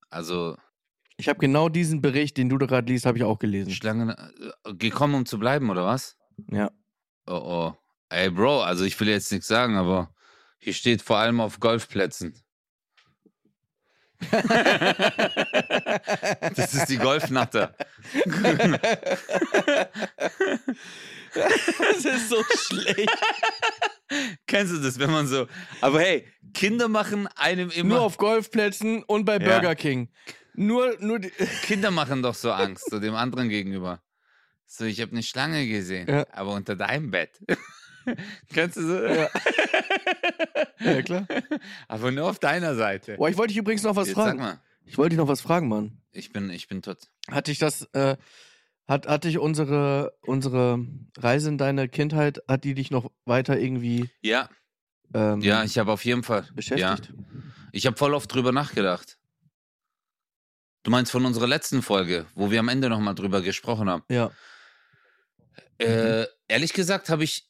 Also, 0.09 0.57
Ich 1.19 1.29
habe 1.29 1.38
genau 1.38 1.69
diesen 1.69 2.01
Bericht, 2.01 2.38
den 2.38 2.49
du 2.49 2.57
da 2.57 2.64
gerade 2.64 2.90
liest, 2.90 3.05
habe 3.05 3.19
ich 3.19 3.25
auch 3.25 3.38
gelesen. 3.38 3.73
Schlangen, 3.73 4.09
äh, 4.09 4.75
gekommen, 4.75 5.16
um 5.16 5.27
zu 5.27 5.38
bleiben, 5.38 5.69
oder 5.69 5.85
was? 5.85 6.16
Ja. 6.51 6.71
Oh, 7.27 7.35
oh. 7.35 7.75
Ey, 8.09 8.31
Bro, 8.31 8.62
also 8.62 8.85
ich 8.85 8.99
will 8.99 9.09
jetzt 9.09 9.31
nichts 9.33 9.49
sagen, 9.49 9.77
aber 9.77 10.15
hier 10.59 10.73
steht 10.75 11.03
vor 11.03 11.19
allem 11.19 11.40
auf 11.40 11.61
Golfplätzen. 11.61 12.35
das 16.57 16.75
ist 16.75 16.87
die 16.88 16.97
Golfnatter. 16.97 17.75
das 21.35 22.05
ist 22.05 22.29
so 22.31 22.42
schlecht. 22.45 23.11
Kennst 24.47 24.73
du 24.73 24.79
das, 24.79 24.99
wenn 24.99 25.11
man 25.11 25.27
so. 25.27 25.47
Aber 25.81 26.01
hey, 26.01 26.27
Kinder 26.55 26.88
machen 26.88 27.27
einem 27.37 27.71
immer. 27.71 27.97
Nur 27.97 28.01
auf 28.03 28.16
Golfplätzen 28.16 29.03
und 29.03 29.25
bei 29.25 29.35
Ja. 29.35 29.38
Burger 29.59 29.75
King. 29.75 30.09
Nur, 30.55 30.97
nur 31.01 31.19
die, 31.19 31.31
Kinder 31.64 31.90
machen 31.90 32.23
doch 32.23 32.35
so 32.35 32.51
Angst, 32.53 32.88
so 32.90 32.99
dem 32.99 33.14
anderen 33.14 33.49
gegenüber. 33.51 34.01
So, 34.64 34.85
ich 34.85 35.01
habe 35.03 35.12
eine 35.12 35.23
Schlange 35.23 35.66
gesehen, 35.69 36.09
Ja. 36.09 36.27
aber 36.33 36.53
unter 36.53 36.75
deinem 36.75 37.11
Bett. 37.11 37.38
Kannst 38.55 38.77
du 38.77 38.83
so? 38.83 39.05
Ja. 39.05 39.29
ja, 40.81 41.03
klar. 41.03 41.27
Aber 41.88 42.11
nur 42.11 42.29
auf 42.29 42.38
deiner 42.38 42.75
Seite. 42.75 43.16
Boah, 43.16 43.29
ich 43.29 43.37
wollte 43.37 43.49
dich 43.49 43.59
übrigens 43.59 43.83
noch 43.83 43.97
was 43.97 44.09
Jetzt 44.09 44.16
sag 44.16 44.25
fragen. 44.27 44.38
mal, 44.38 44.61
Ich 44.85 44.97
wollte 44.99 45.11
dich 45.11 45.19
noch 45.19 45.29
was 45.29 45.40
fragen, 45.40 45.69
Mann. 45.69 45.99
ich 46.12 46.33
bin, 46.33 46.51
ich 46.51 46.69
bin 46.69 46.83
tot. 46.83 46.99
Hat 47.31 47.47
dich 47.49 47.59
das, 47.59 47.83
äh, 47.92 48.16
hat, 48.88 49.07
hat 49.09 49.25
dich 49.25 49.38
unsere, 49.38 50.12
unsere 50.23 50.79
Reise 51.19 51.49
in 51.49 51.59
deine 51.59 51.88
Kindheit, 51.88 52.40
hat 52.49 52.64
die 52.64 52.75
dich 52.75 52.90
noch 52.90 53.11
weiter 53.25 53.59
irgendwie 53.59 54.09
Ja, 54.23 54.49
ähm, 55.14 55.40
ja, 55.40 55.64
ich 55.64 55.79
habe 55.79 55.92
auf 55.92 56.05
jeden 56.05 56.23
Fall. 56.23 56.47
beschäftigt? 56.55 56.81
Ja, 57.12 57.14
ich 57.73 57.87
habe 57.87 57.97
voll 57.97 58.14
oft 58.14 58.33
drüber 58.33 58.53
nachgedacht. 58.53 59.19
Du 60.83 60.90
meinst 60.92 61.11
von 61.11 61.27
unserer 61.27 61.49
letzten 61.49 61.83
Folge, 61.83 62.27
wo 62.37 62.51
wir 62.53 62.61
am 62.61 62.69
Ende 62.69 62.88
nochmal 62.88 63.16
drüber 63.16 63.42
gesprochen 63.42 63.90
haben. 63.90 64.05
Ja. 64.09 64.31
Äh, 65.79 66.27
ehrlich 66.49 66.73
gesagt 66.73 67.09
habe 67.09 67.25
ich, 67.25 67.49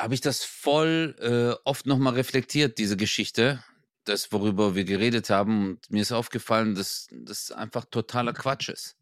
habe 0.00 0.14
ich 0.14 0.20
das 0.20 0.44
voll 0.44 1.16
äh, 1.20 1.60
oft 1.64 1.86
nochmal 1.86 2.14
reflektiert, 2.14 2.78
diese 2.78 2.96
Geschichte, 2.96 3.62
das, 4.04 4.32
worüber 4.32 4.74
wir 4.74 4.84
geredet 4.84 5.30
haben. 5.30 5.70
Und 5.70 5.90
mir 5.90 6.02
ist 6.02 6.12
aufgefallen, 6.12 6.74
dass 6.74 7.08
das 7.10 7.52
einfach 7.52 7.84
totaler 7.84 8.32
Quatsch 8.32 8.68
ist. 8.68 8.96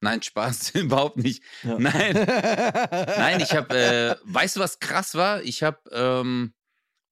Nein, 0.00 0.22
Spaß, 0.22 0.70
überhaupt 0.74 1.16
nicht. 1.18 1.42
Ja. 1.62 1.78
Nein, 1.78 2.14
nein, 2.26 3.40
ich 3.40 3.52
habe, 3.54 3.76
äh, 3.76 4.16
weißt 4.24 4.56
du, 4.56 4.60
was 4.60 4.78
krass 4.78 5.14
war? 5.14 5.42
Ich 5.42 5.62
habe 5.62 5.78
ähm, 5.90 6.54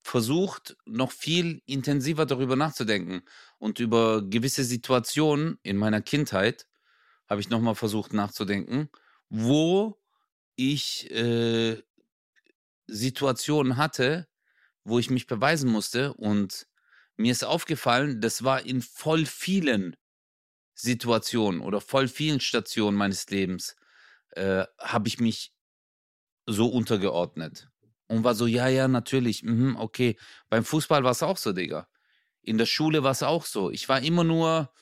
versucht, 0.02 0.76
noch 0.84 1.12
viel 1.12 1.62
intensiver 1.66 2.26
darüber 2.26 2.56
nachzudenken 2.56 3.22
und 3.58 3.80
über 3.80 4.22
gewisse 4.22 4.64
Situationen 4.64 5.58
in 5.62 5.76
meiner 5.78 6.02
Kindheit 6.02 6.66
habe 7.28 7.40
ich 7.40 7.48
nochmal 7.48 7.74
versucht 7.74 8.12
nachzudenken, 8.12 8.90
wo 9.30 9.98
ich 10.56 11.10
äh, 11.10 11.82
Situationen 12.86 13.76
hatte, 13.76 14.28
wo 14.84 14.98
ich 14.98 15.10
mich 15.10 15.26
beweisen 15.26 15.70
musste 15.70 16.14
und 16.14 16.66
mir 17.16 17.32
ist 17.32 17.44
aufgefallen, 17.44 18.20
das 18.20 18.44
war 18.44 18.64
in 18.66 18.82
voll 18.82 19.26
vielen 19.26 19.96
Situationen 20.74 21.60
oder 21.60 21.80
voll 21.80 22.08
vielen 22.08 22.40
Stationen 22.40 22.96
meines 22.96 23.28
Lebens 23.30 23.76
äh, 24.32 24.64
habe 24.80 25.08
ich 25.08 25.20
mich 25.20 25.52
so 26.46 26.68
untergeordnet 26.68 27.70
und 28.08 28.24
war 28.24 28.34
so, 28.34 28.46
ja, 28.46 28.68
ja, 28.68 28.88
natürlich, 28.88 29.42
mhm, 29.42 29.76
okay. 29.76 30.18
Beim 30.50 30.64
Fußball 30.64 31.04
war 31.04 31.12
es 31.12 31.22
auch 31.22 31.38
so, 31.38 31.52
Digga. 31.52 31.88
In 32.42 32.58
der 32.58 32.66
Schule 32.66 33.02
war 33.02 33.12
es 33.12 33.22
auch 33.22 33.46
so. 33.46 33.70
Ich 33.70 33.88
war 33.88 34.00
immer 34.02 34.24
nur, 34.24 34.72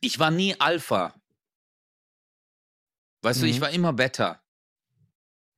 ich 0.00 0.18
war 0.18 0.30
nie 0.30 0.58
Alpha. 0.60 1.14
Weißt 3.22 3.42
du, 3.42 3.46
ich 3.46 3.56
Mhm. 3.56 3.60
war 3.60 3.70
immer 3.70 3.92
Beta. 3.92 4.42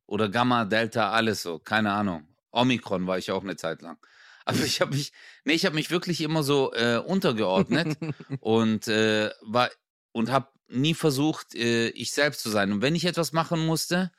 Oder 0.08 0.30
Gamma, 0.30 0.64
Delta, 0.64 1.10
alles 1.10 1.42
so, 1.42 1.58
keine 1.58 1.92
Ahnung. 1.92 2.26
Omikron 2.50 3.06
war 3.06 3.18
ich 3.18 3.30
auch 3.30 3.42
eine 3.42 3.56
Zeit 3.56 3.82
lang. 3.82 3.98
Aber 4.46 4.64
ich 4.64 4.80
habe 4.80 4.94
mich, 4.94 5.12
nee, 5.44 5.52
ich 5.52 5.66
habe 5.66 5.74
mich 5.74 5.90
wirklich 5.90 6.22
immer 6.22 6.42
so 6.42 6.72
äh, 6.72 6.96
untergeordnet 6.96 7.98
und 8.40 8.88
äh, 8.88 9.30
war 9.42 9.70
und 10.12 10.32
habe 10.32 10.48
nie 10.68 10.94
versucht, 10.94 11.54
äh, 11.54 11.90
ich 11.90 12.12
selbst 12.12 12.40
zu 12.40 12.48
sein. 12.48 12.72
Und 12.72 12.80
wenn 12.80 12.94
ich 12.94 13.04
etwas 13.04 13.32
machen 13.32 13.64
musste, 13.66 14.10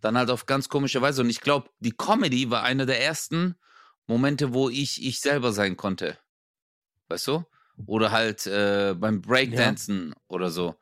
dann 0.00 0.16
halt 0.16 0.30
auf 0.30 0.46
ganz 0.46 0.68
komische 0.68 1.02
Weise. 1.02 1.22
Und 1.22 1.30
ich 1.30 1.40
glaube, 1.40 1.68
die 1.80 1.92
Comedy 1.92 2.48
war 2.50 2.62
einer 2.62 2.86
der 2.86 3.02
ersten 3.02 3.56
Momente, 4.06 4.54
wo 4.54 4.70
ich 4.70 5.04
ich 5.04 5.20
selber 5.20 5.52
sein 5.52 5.76
konnte. 5.76 6.18
Weißt 7.08 7.26
du? 7.26 7.44
Oder 7.86 8.12
halt 8.12 8.46
äh, 8.46 8.94
beim 8.96 9.20
Breakdancen 9.20 10.14
oder 10.28 10.50
so. 10.50 10.76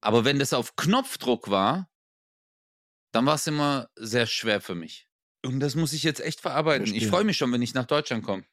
Aber 0.00 0.24
wenn 0.24 0.38
das 0.38 0.54
auf 0.54 0.76
Knopfdruck 0.76 1.50
war, 1.50 1.90
dann 3.14 3.26
war 3.26 3.36
es 3.36 3.46
immer 3.46 3.88
sehr 3.94 4.26
schwer 4.26 4.60
für 4.60 4.74
mich. 4.74 5.08
Und 5.44 5.60
das 5.60 5.76
muss 5.76 5.92
ich 5.92 6.02
jetzt 6.02 6.20
echt 6.20 6.40
verarbeiten. 6.40 6.92
Ich 6.92 7.06
freue 7.06 7.22
mich 7.22 7.36
schon, 7.36 7.52
wenn 7.52 7.62
ich 7.62 7.72
nach 7.72 7.84
Deutschland 7.84 8.24
komme. 8.24 8.44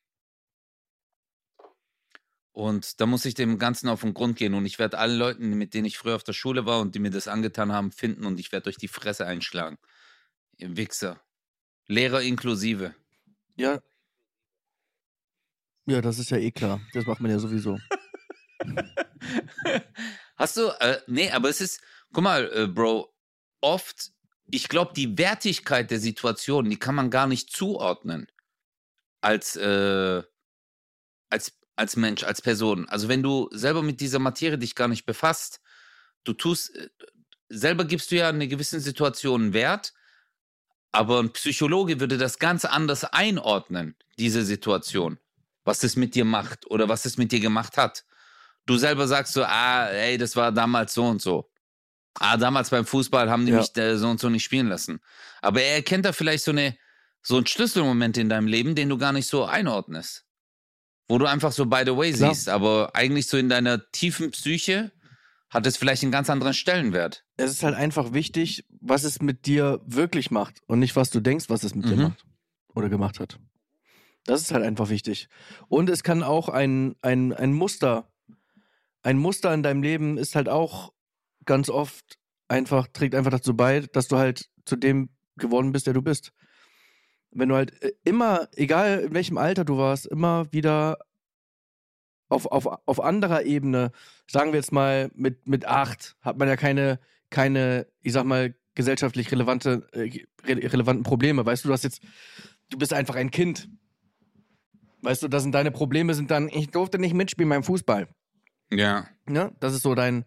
Und 2.51 2.99
da 2.99 3.07
muss 3.07 3.25
ich 3.25 3.33
dem 3.33 3.57
Ganzen 3.57 3.89
auf 3.89 4.01
den 4.01 4.13
Grund 4.13 4.37
gehen. 4.37 4.53
Und 4.53 4.65
ich 4.65 4.77
werde 4.77 4.99
alle 4.99 5.15
Leuten, 5.15 5.57
mit 5.57 5.73
denen 5.73 5.85
ich 5.85 5.97
früher 5.97 6.15
auf 6.15 6.23
der 6.23 6.33
Schule 6.33 6.67
war 6.67 6.79
und 6.79 6.93
die 6.93 6.99
mir 6.99 7.09
das 7.09 7.27
angetan 7.27 7.71
haben, 7.71 7.91
finden 7.91 8.25
und 8.25 8.39
ich 8.39 8.51
werde 8.51 8.69
euch 8.69 8.77
die 8.77 8.87
Fresse 8.87 9.25
einschlagen. 9.25 9.79
Ihr 10.57 10.77
Wichser. 10.77 11.19
Lehrer 11.87 12.21
inklusive. 12.21 12.93
Ja. 13.55 13.81
Ja, 15.87 16.01
das 16.01 16.19
ist 16.19 16.29
ja 16.29 16.37
eh 16.37 16.51
klar. 16.51 16.81
Das 16.93 17.07
macht 17.07 17.21
man 17.21 17.31
ja 17.31 17.39
sowieso. 17.39 17.79
Hast 20.35 20.57
du, 20.57 20.67
äh, 20.79 20.99
nee, 21.07 21.31
aber 21.31 21.49
es 21.49 21.61
ist, 21.61 21.81
guck 22.13 22.23
mal, 22.23 22.51
äh, 22.53 22.67
Bro, 22.67 23.11
oft, 23.61 24.11
ich 24.51 24.67
glaube, 24.67 24.93
die 24.93 25.17
Wertigkeit 25.17 25.89
der 25.89 25.99
Situation, 25.99 26.69
die 26.69 26.77
kann 26.77 26.95
man 26.95 27.09
gar 27.09 27.27
nicht 27.27 27.51
zuordnen 27.51 28.27
als, 29.21 29.55
äh, 29.55 30.21
als, 31.29 31.53
als 31.75 31.95
Mensch, 31.95 32.23
als 32.23 32.41
Person. 32.41 32.87
Also 32.89 33.07
wenn 33.07 33.23
du 33.23 33.49
selber 33.51 33.81
mit 33.81 34.01
dieser 34.01 34.19
Materie 34.19 34.57
dich 34.57 34.75
gar 34.75 34.89
nicht 34.89 35.05
befasst, 35.05 35.61
du 36.25 36.33
tust, 36.33 36.75
äh, 36.75 36.89
selber 37.49 37.85
gibst 37.85 38.11
du 38.11 38.17
ja 38.17 38.29
eine 38.29 38.47
gewissen 38.47 38.81
Situation 38.81 39.53
Wert, 39.53 39.93
aber 40.91 41.19
ein 41.19 41.31
Psychologe 41.31 41.99
würde 41.99 42.17
das 42.17 42.37
ganz 42.37 42.65
anders 42.65 43.05
einordnen, 43.05 43.95
diese 44.17 44.43
Situation, 44.43 45.19
was 45.63 45.79
das 45.79 45.95
mit 45.95 46.15
dir 46.15 46.25
macht 46.25 46.69
oder 46.69 46.89
was 46.89 47.05
es 47.05 47.17
mit 47.17 47.31
dir 47.31 47.39
gemacht 47.39 47.77
hat. 47.77 48.05
Du 48.65 48.77
selber 48.77 49.07
sagst 49.07 49.33
so, 49.33 49.43
ah, 49.43 49.87
ey, 49.87 50.17
das 50.17 50.35
war 50.35 50.51
damals 50.51 50.93
so 50.93 51.05
und 51.05 51.21
so. 51.21 51.50
Ah, 52.19 52.37
damals 52.37 52.69
beim 52.69 52.85
Fußball 52.85 53.29
haben 53.29 53.45
die 53.45 53.51
Ja. 53.53 53.59
mich 53.59 53.71
so 53.97 54.07
und 54.09 54.19
so 54.19 54.29
nicht 54.29 54.43
spielen 54.43 54.67
lassen. 54.67 54.99
Aber 55.41 55.61
er 55.61 55.75
erkennt 55.75 56.05
da 56.05 56.11
vielleicht 56.13 56.43
so 56.43 56.51
eine 56.51 56.77
so 57.23 57.37
einen 57.37 57.45
Schlüsselmoment 57.45 58.17
in 58.17 58.29
deinem 58.29 58.47
Leben, 58.47 58.73
den 58.73 58.89
du 58.89 58.97
gar 58.97 59.13
nicht 59.13 59.27
so 59.27 59.45
einordnest. 59.45 60.25
Wo 61.07 61.17
du 61.19 61.25
einfach 61.27 61.51
so 61.51 61.65
by 61.67 61.83
the 61.85 61.95
way 61.95 62.11
Klar. 62.11 62.33
siehst, 62.33 62.49
aber 62.49 62.95
eigentlich 62.95 63.27
so 63.27 63.37
in 63.37 63.47
deiner 63.47 63.89
tiefen 63.91 64.31
Psyche 64.31 64.91
hat 65.49 65.67
es 65.67 65.77
vielleicht 65.77 66.01
einen 66.03 66.11
ganz 66.11 66.29
anderen 66.29 66.53
Stellenwert. 66.53 67.23
Es 67.37 67.51
ist 67.51 67.61
halt 67.63 67.75
einfach 67.75 68.13
wichtig, 68.13 68.65
was 68.79 69.03
es 69.03 69.21
mit 69.21 69.45
dir 69.45 69.81
wirklich 69.85 70.31
macht 70.31 70.61
und 70.65 70.79
nicht, 70.79 70.95
was 70.95 71.09
du 71.11 71.19
denkst, 71.19 71.45
was 71.49 71.63
es 71.63 71.75
mit 71.75 71.85
dir 71.89 71.97
Mhm. 71.97 72.03
macht 72.03 72.25
oder 72.73 72.89
gemacht 72.89 73.19
hat. 73.19 73.37
Das 74.25 74.41
ist 74.41 74.51
halt 74.51 74.63
einfach 74.63 74.89
wichtig. 74.89 75.27
Und 75.67 75.89
es 75.89 76.03
kann 76.03 76.23
auch 76.23 76.47
ein, 76.49 76.95
ein, 77.01 77.33
ein 77.33 77.53
Muster, 77.53 78.11
ein 79.03 79.17
Muster 79.17 79.53
in 79.53 79.61
deinem 79.63 79.83
Leben 79.83 80.17
ist 80.17 80.35
halt 80.35 80.47
auch 80.49 80.93
ganz 81.45 81.69
oft 81.69 82.17
einfach, 82.47 82.87
trägt 82.87 83.15
einfach 83.15 83.31
dazu 83.31 83.55
bei, 83.55 83.81
dass 83.81 84.07
du 84.07 84.17
halt 84.17 84.49
zu 84.65 84.75
dem 84.75 85.09
geworden 85.37 85.71
bist, 85.71 85.87
der 85.87 85.93
du 85.93 86.01
bist. 86.01 86.31
Wenn 87.31 87.49
du 87.49 87.55
halt 87.55 87.81
äh, 87.81 87.93
immer, 88.03 88.49
egal 88.55 88.99
in 88.99 89.13
welchem 89.13 89.37
Alter 89.37 89.65
du 89.65 89.77
warst, 89.77 90.05
immer 90.05 90.51
wieder 90.51 90.97
auf, 92.29 92.45
auf, 92.45 92.65
auf 92.85 93.03
anderer 93.03 93.43
Ebene, 93.43 93.91
sagen 94.27 94.51
wir 94.51 94.59
jetzt 94.59 94.71
mal 94.71 95.09
mit, 95.15 95.47
mit 95.47 95.65
acht, 95.65 96.15
hat 96.21 96.37
man 96.37 96.47
ja 96.47 96.55
keine, 96.55 96.99
keine, 97.29 97.87
ich 98.01 98.13
sag 98.13 98.25
mal, 98.25 98.55
gesellschaftlich 98.75 99.31
relevante, 99.31 99.87
äh, 99.91 100.25
re 100.45 100.71
relevanten 100.71 101.03
Probleme. 101.03 101.45
Weißt 101.45 101.63
du, 101.63 101.69
du 101.69 101.73
hast 101.73 101.83
jetzt, 101.83 102.01
du 102.69 102.77
bist 102.77 102.93
einfach 102.93 103.15
ein 103.15 103.31
Kind. 103.31 103.69
Weißt 105.01 105.23
du, 105.23 105.27
das 105.27 105.43
sind 105.43 105.53
deine 105.53 105.71
Probleme, 105.71 106.13
sind 106.13 106.31
dann, 106.31 106.47
ich 106.47 106.69
durfte 106.69 106.99
nicht 106.99 107.13
mitspielen 107.13 107.49
beim 107.49 107.63
Fußball. 107.63 108.07
Ja. 108.71 109.07
Ne? 109.25 109.51
Das 109.59 109.73
ist 109.73 109.81
so 109.81 109.95
dein, 109.95 110.25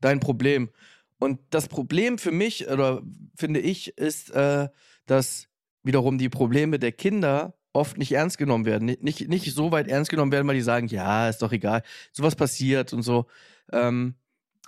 dein 0.00 0.20
Problem. 0.20 0.70
Und 1.18 1.40
das 1.50 1.68
Problem 1.68 2.18
für 2.18 2.32
mich, 2.32 2.68
oder 2.68 3.02
finde 3.36 3.60
ich, 3.60 3.96
ist, 3.96 4.30
äh, 4.30 4.68
dass 5.06 5.48
wiederum 5.82 6.18
die 6.18 6.28
Probleme 6.28 6.78
der 6.78 6.92
Kinder 6.92 7.54
oft 7.72 7.98
nicht 7.98 8.12
ernst 8.12 8.38
genommen 8.38 8.64
werden. 8.64 8.96
Nicht, 9.00 9.28
nicht, 9.28 9.54
so 9.54 9.72
weit 9.72 9.88
ernst 9.88 10.10
genommen 10.10 10.32
werden, 10.32 10.46
weil 10.46 10.54
die 10.54 10.62
sagen, 10.62 10.86
ja, 10.88 11.28
ist 11.28 11.42
doch 11.42 11.52
egal, 11.52 11.82
sowas 12.12 12.36
passiert 12.36 12.92
und 12.92 13.02
so. 13.02 13.26
Ähm, 13.72 14.14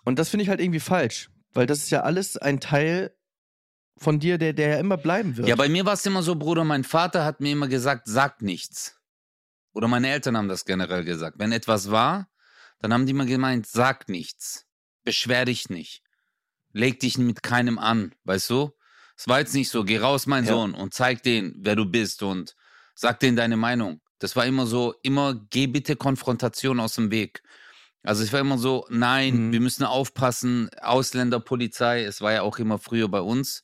und 0.04 0.18
das 0.18 0.28
finde 0.28 0.42
ich 0.42 0.48
halt 0.48 0.60
irgendwie 0.60 0.80
falsch, 0.80 1.30
weil 1.52 1.66
das 1.66 1.78
ist 1.78 1.90
ja 1.90 2.02
alles 2.02 2.36
ein 2.36 2.60
Teil 2.60 3.12
von 3.96 4.18
dir, 4.18 4.38
der, 4.38 4.52
der 4.52 4.68
ja 4.68 4.78
immer 4.78 4.96
bleiben 4.96 5.36
wird. 5.36 5.48
Ja, 5.48 5.56
bei 5.56 5.68
mir 5.68 5.86
war 5.86 5.94
es 5.94 6.04
immer 6.04 6.22
so, 6.22 6.34
Bruder, 6.36 6.64
mein 6.64 6.84
Vater 6.84 7.24
hat 7.24 7.40
mir 7.40 7.52
immer 7.52 7.68
gesagt, 7.68 8.02
sag 8.06 8.42
nichts. 8.42 9.00
Oder 9.72 9.88
meine 9.88 10.08
Eltern 10.08 10.36
haben 10.36 10.48
das 10.48 10.64
generell 10.64 11.04
gesagt. 11.04 11.38
Wenn 11.38 11.52
etwas 11.52 11.90
war, 11.90 12.28
dann 12.80 12.92
haben 12.92 13.06
die 13.06 13.12
immer 13.12 13.26
gemeint, 13.26 13.66
sag 13.66 14.08
nichts. 14.08 14.65
Beschwer 15.06 15.44
dich 15.44 15.70
nicht. 15.70 16.02
Leg 16.72 16.98
dich 17.00 17.16
mit 17.16 17.42
keinem 17.42 17.78
an, 17.78 18.12
weißt 18.24 18.50
du? 18.50 18.72
Es 19.16 19.28
war 19.28 19.38
jetzt 19.38 19.54
nicht 19.54 19.70
so, 19.70 19.84
geh 19.84 19.98
raus, 19.98 20.26
mein 20.26 20.44
Ja. 20.44 20.50
Sohn, 20.52 20.74
und 20.74 20.92
zeig 20.92 21.22
denen, 21.22 21.54
wer 21.60 21.76
du 21.76 21.86
bist 21.86 22.22
und 22.22 22.54
sag 22.94 23.20
denen 23.20 23.36
deine 23.36 23.56
Meinung. 23.56 24.00
Das 24.18 24.34
war 24.36 24.44
immer 24.44 24.66
so, 24.66 24.94
immer 25.02 25.34
geh 25.50 25.68
bitte 25.68 25.94
Konfrontation 25.96 26.80
aus 26.80 26.96
dem 26.96 27.10
Weg. 27.10 27.42
Also 28.02 28.22
es 28.24 28.32
war 28.32 28.40
immer 28.40 28.58
so, 28.58 28.84
nein, 28.90 29.48
Mhm. 29.48 29.52
wir 29.52 29.60
müssen 29.60 29.84
aufpassen, 29.84 30.68
Ausländerpolizei, 30.80 32.02
es 32.04 32.20
war 32.20 32.32
ja 32.32 32.42
auch 32.42 32.58
immer 32.58 32.78
früher 32.78 33.08
bei 33.08 33.20
uns. 33.20 33.62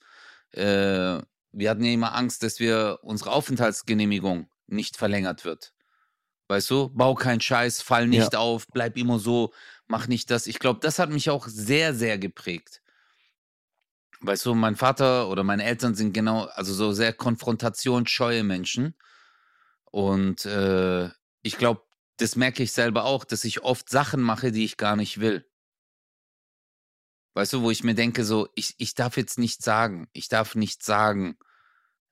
Äh, 0.53 1.19
wir 1.55 1.71
hatten 1.71 1.85
ja 1.85 1.93
immer 1.93 2.15
Angst, 2.15 2.43
dass 2.45 2.61
wir 2.61 2.99
unsere 3.03 3.31
Aufenthaltsgenehmigung 3.33 4.49
nicht 4.69 4.97
verlängert 4.97 5.45
wird. 5.45 5.73
Weißt 6.49 6.71
du, 6.71 6.89
bau 6.91 7.15
keinen 7.15 7.41
Scheiß, 7.41 7.83
fall 7.83 8.07
nicht 8.09 8.35
auf, 8.37 8.67
bleib 8.69 8.97
immer 8.97 9.19
so, 9.19 9.53
mach 9.93 10.09
nicht 10.09 10.31
das. 10.31 10.47
Ich 10.47 10.59
glaube, 10.59 10.81
das 10.81 10.99
hat 10.99 11.11
mich 11.11 11.29
auch 11.29 11.47
sehr, 11.47 11.95
sehr 11.95 12.17
geprägt. 12.17 12.81
Weißt 14.23 14.47
du, 14.47 14.55
mein 14.55 14.75
Vater 14.75 15.29
oder 15.29 15.45
meine 15.45 15.65
Eltern 15.65 15.95
sind 15.95 16.15
genau, 16.15 16.45
also 16.45 16.73
so 16.73 16.93
sehr 16.93 17.13
konfrontationsscheue 17.13 18.43
Menschen. 18.43 18.95
Und 19.91 20.47
äh, 20.47 21.11
ich 21.43 21.59
glaube, 21.59 21.83
das 22.17 22.37
merke 22.37 22.63
ich 22.63 22.73
selber 22.73 23.05
auch, 23.05 23.25
dass 23.25 23.45
ich 23.45 23.65
oft 23.65 23.91
Sachen 23.91 24.23
mache, 24.23 24.51
die 24.51 24.65
ich 24.65 24.79
gar 24.79 24.97
nicht 24.97 25.21
will. 25.21 25.45
Weißt 27.35 27.53
du, 27.53 27.61
wo 27.61 27.71
ich 27.71 27.85
mir 27.85 27.95
denke, 27.95 28.25
so, 28.25 28.49
ich, 28.55 28.75
ich 28.79 28.95
darf 28.95 29.19
jetzt 29.19 29.39
nicht 29.39 29.63
sagen, 29.63 30.09
ich 30.15 30.29
darf 30.29 30.55
nicht 30.55 30.83
sagen, 30.83 31.37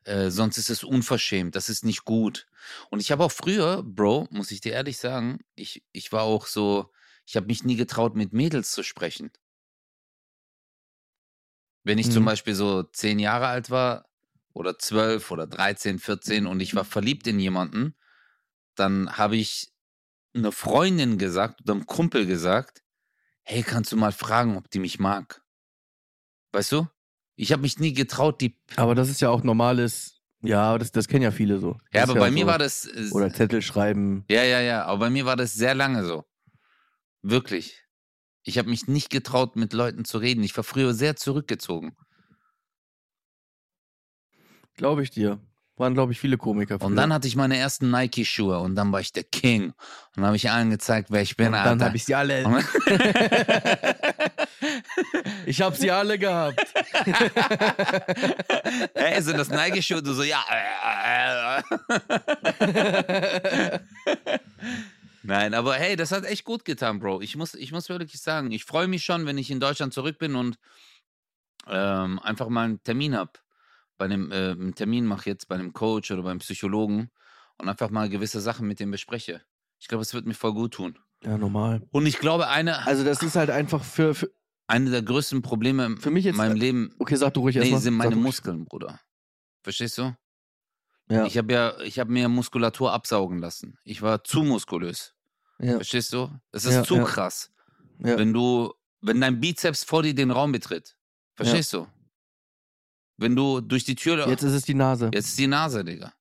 äh, 0.04 0.28
sonst 0.28 0.58
ist 0.58 0.68
es 0.68 0.84
unverschämt, 0.84 1.56
das 1.56 1.70
ist 1.70 1.84
nicht 1.84 2.04
gut. 2.04 2.46
Und 2.90 3.00
ich 3.00 3.10
habe 3.10 3.24
auch 3.24 3.32
früher, 3.32 3.82
Bro, 3.82 4.28
muss 4.30 4.50
ich 4.50 4.60
dir 4.60 4.72
ehrlich 4.72 4.98
sagen, 4.98 5.38
ich, 5.54 5.82
ich 5.92 6.12
war 6.12 6.24
auch 6.24 6.46
so, 6.46 6.90
ich 7.30 7.36
habe 7.36 7.46
mich 7.46 7.62
nie 7.62 7.76
getraut, 7.76 8.16
mit 8.16 8.32
Mädels 8.32 8.72
zu 8.72 8.82
sprechen. 8.82 9.30
Wenn 11.84 11.96
ich 11.96 12.10
zum 12.10 12.24
Mhm. 12.24 12.26
Beispiel 12.26 12.54
so 12.56 12.82
zehn 12.82 13.20
Jahre 13.20 13.46
alt 13.46 13.70
war 13.70 14.08
oder 14.52 14.80
zwölf 14.80 15.30
oder 15.30 15.46
13, 15.46 16.00
14 16.00 16.46
und 16.48 16.58
ich 16.58 16.74
war 16.74 16.84
verliebt 16.84 17.28
in 17.28 17.38
jemanden, 17.38 17.94
dann 18.74 19.16
habe 19.16 19.36
ich 19.36 19.72
einer 20.34 20.50
Freundin 20.50 21.18
gesagt 21.18 21.60
oder 21.62 21.74
einem 21.74 21.86
Kumpel 21.86 22.26
gesagt, 22.26 22.82
hey, 23.44 23.62
kannst 23.62 23.92
du 23.92 23.96
mal 23.96 24.10
fragen, 24.12 24.56
ob 24.56 24.68
die 24.68 24.80
mich 24.80 24.98
mag? 24.98 25.40
Weißt 26.50 26.72
du? 26.72 26.88
Ich 27.36 27.52
habe 27.52 27.62
mich 27.62 27.78
nie 27.78 27.92
getraut, 27.92 28.40
die. 28.40 28.58
Aber 28.74 28.96
das 28.96 29.08
ist 29.08 29.20
ja 29.20 29.30
auch 29.30 29.44
normales, 29.44 30.20
ja, 30.42 30.76
das, 30.78 30.90
das 30.90 31.06
kennen 31.06 31.22
ja 31.22 31.30
viele 31.30 31.60
so. 31.60 31.78
Ja, 31.92 32.00
Das 32.02 32.10
aber 32.10 32.14
ist 32.14 32.18
bei 32.18 32.30
mir 32.32 32.44
so. 32.44 32.50
war 32.50 32.58
das. 32.58 32.86
äh, 32.86 33.08
Oder 33.12 33.32
Zettel 33.32 33.62
schreiben. 33.62 34.24
Ja, 34.28 34.42
ja, 34.42 34.60
ja. 34.60 34.84
Aber 34.86 34.98
bei 34.98 35.10
mir 35.10 35.24
war 35.26 35.36
das 35.36 35.54
sehr 35.54 35.76
lange 35.76 36.04
so. 36.04 36.24
Wirklich. 37.22 37.84
Ich 38.42 38.58
habe 38.58 38.70
mich 38.70 38.88
nicht 38.88 39.10
getraut, 39.10 39.56
mit 39.56 39.72
Leuten 39.72 40.04
zu 40.04 40.18
reden. 40.18 40.42
Ich 40.42 40.56
war 40.56 40.64
früher 40.64 40.94
sehr 40.94 41.16
zurückgezogen. 41.16 41.96
Glaube 44.76 45.02
ich 45.02 45.10
dir. 45.10 45.38
Waren, 45.76 45.94
glaube 45.94 46.12
ich, 46.12 46.20
viele 46.20 46.36
Komiker. 46.36 46.74
Und 46.74 46.80
früher. 46.80 46.94
dann 46.94 47.12
hatte 47.12 47.28
ich 47.28 47.36
meine 47.36 47.56
ersten 47.56 47.90
Nike-Schuhe 47.90 48.58
und 48.58 48.74
dann 48.74 48.92
war 48.92 49.00
ich 49.00 49.12
der 49.12 49.24
King. 49.24 49.64
Und 49.64 49.74
dann 50.16 50.26
habe 50.26 50.36
ich 50.36 50.50
allen 50.50 50.70
gezeigt, 50.70 51.10
wer 51.10 51.22
ich 51.22 51.36
bin. 51.36 51.48
Und 51.48 51.54
dann 51.54 51.82
habe 51.82 51.96
ich 51.96 52.04
sie 52.04 52.14
alle. 52.14 52.42
ich 55.46 55.62
habe 55.62 55.76
sie 55.76 55.90
alle 55.90 56.18
gehabt. 56.18 56.60
hey, 58.94 59.22
sind 59.22 59.38
das 59.38 59.48
Nike-Schuhe? 59.48 60.02
Du 60.02 60.12
so, 60.12 60.22
ja. 60.22 60.42
Nein, 65.22 65.54
aber 65.54 65.74
hey, 65.74 65.96
das 65.96 66.12
hat 66.12 66.24
echt 66.24 66.44
gut 66.44 66.64
getan, 66.64 66.98
Bro. 66.98 67.20
Ich 67.20 67.36
muss, 67.36 67.54
ich 67.54 67.72
muss 67.72 67.88
wirklich 67.88 68.20
sagen, 68.20 68.50
ich 68.52 68.64
freue 68.64 68.88
mich 68.88 69.04
schon, 69.04 69.26
wenn 69.26 69.36
ich 69.38 69.50
in 69.50 69.60
Deutschland 69.60 69.92
zurück 69.92 70.18
bin 70.18 70.34
und 70.34 70.58
ähm, 71.66 72.18
einfach 72.20 72.48
mal 72.48 72.64
einen 72.64 72.82
Termin 72.82 73.14
habe. 73.14 73.32
Bei 73.98 74.06
einem 74.06 74.32
äh, 74.32 74.52
einen 74.52 74.74
Termin 74.74 75.04
mache 75.04 75.28
jetzt 75.28 75.46
bei 75.48 75.56
einem 75.56 75.72
Coach 75.72 76.10
oder 76.10 76.22
beim 76.22 76.38
Psychologen 76.38 77.10
und 77.58 77.68
einfach 77.68 77.90
mal 77.90 78.08
gewisse 78.08 78.40
Sachen 78.40 78.66
mit 78.66 78.80
dem 78.80 78.90
bespreche. 78.90 79.42
Ich 79.78 79.88
glaube, 79.88 80.02
es 80.02 80.14
wird 80.14 80.26
mir 80.26 80.34
voll 80.34 80.54
gut 80.54 80.72
tun. 80.74 80.98
Ja, 81.22 81.36
normal. 81.36 81.86
Und 81.90 82.06
ich 82.06 82.18
glaube, 82.18 82.48
eine, 82.48 82.86
Also 82.86 83.04
das 83.04 83.22
ist 83.22 83.36
halt 83.36 83.50
einfach 83.50 83.84
für, 83.84 84.14
für 84.14 84.30
eine 84.66 84.90
der 84.90 85.02
größten 85.02 85.42
Probleme 85.42 85.96
Für 85.98 86.10
mich 86.10 86.24
jetzt- 86.24 86.34
in 86.34 86.38
meinem 86.38 86.56
Leben 86.56 86.94
okay, 86.98 87.16
sag 87.16 87.34
du 87.34 87.40
ruhig 87.40 87.56
nee, 87.56 87.60
erstmal. 87.62 87.80
sind 87.80 87.94
meine. 87.94 88.16
Muskeln, 88.16 88.64
Bruder. 88.64 88.98
Verstehst 89.62 89.98
du? 89.98 90.14
Ja, 91.10 91.24
Ich 91.26 91.36
habe 91.36 91.52
ja, 91.52 91.78
ich 91.80 91.98
habe 91.98 92.10
mir 92.12 92.28
Muskulatur 92.28 92.92
absaugen 92.92 93.38
lassen. 93.38 93.76
Ich 93.84 94.00
war 94.00 94.22
zu 94.24 94.42
muskulös. 94.42 95.14
ja, 95.58 95.74
Verstehst 95.74 96.12
du? 96.12 96.30
Es 96.52 96.64
ist 96.64 96.74
Ja, 96.74 96.84
zu 96.84 97.02
krass. 97.02 97.50
Wenn 97.98 98.32
du, 98.32 98.72
wenn 99.02 99.20
dein 99.20 99.40
Bizeps 99.40 99.84
vor 99.84 100.02
dir 100.02 100.14
den 100.14 100.30
Raum 100.30 100.52
betritt. 100.52 100.96
Verstehst 101.34 101.72
du? 101.72 101.86
Wenn 103.18 103.36
du 103.36 103.60
durch 103.60 103.84
die 103.84 103.96
Tür. 103.96 104.26
Jetzt 104.28 104.42
ist 104.42 104.52
es 104.54 104.64
die 104.64 104.74
Nase. 104.74 105.10
Jetzt 105.12 105.28
ist 105.28 105.38
die 105.38 105.46
Nase, 105.46 105.84
Digga. 105.84 106.14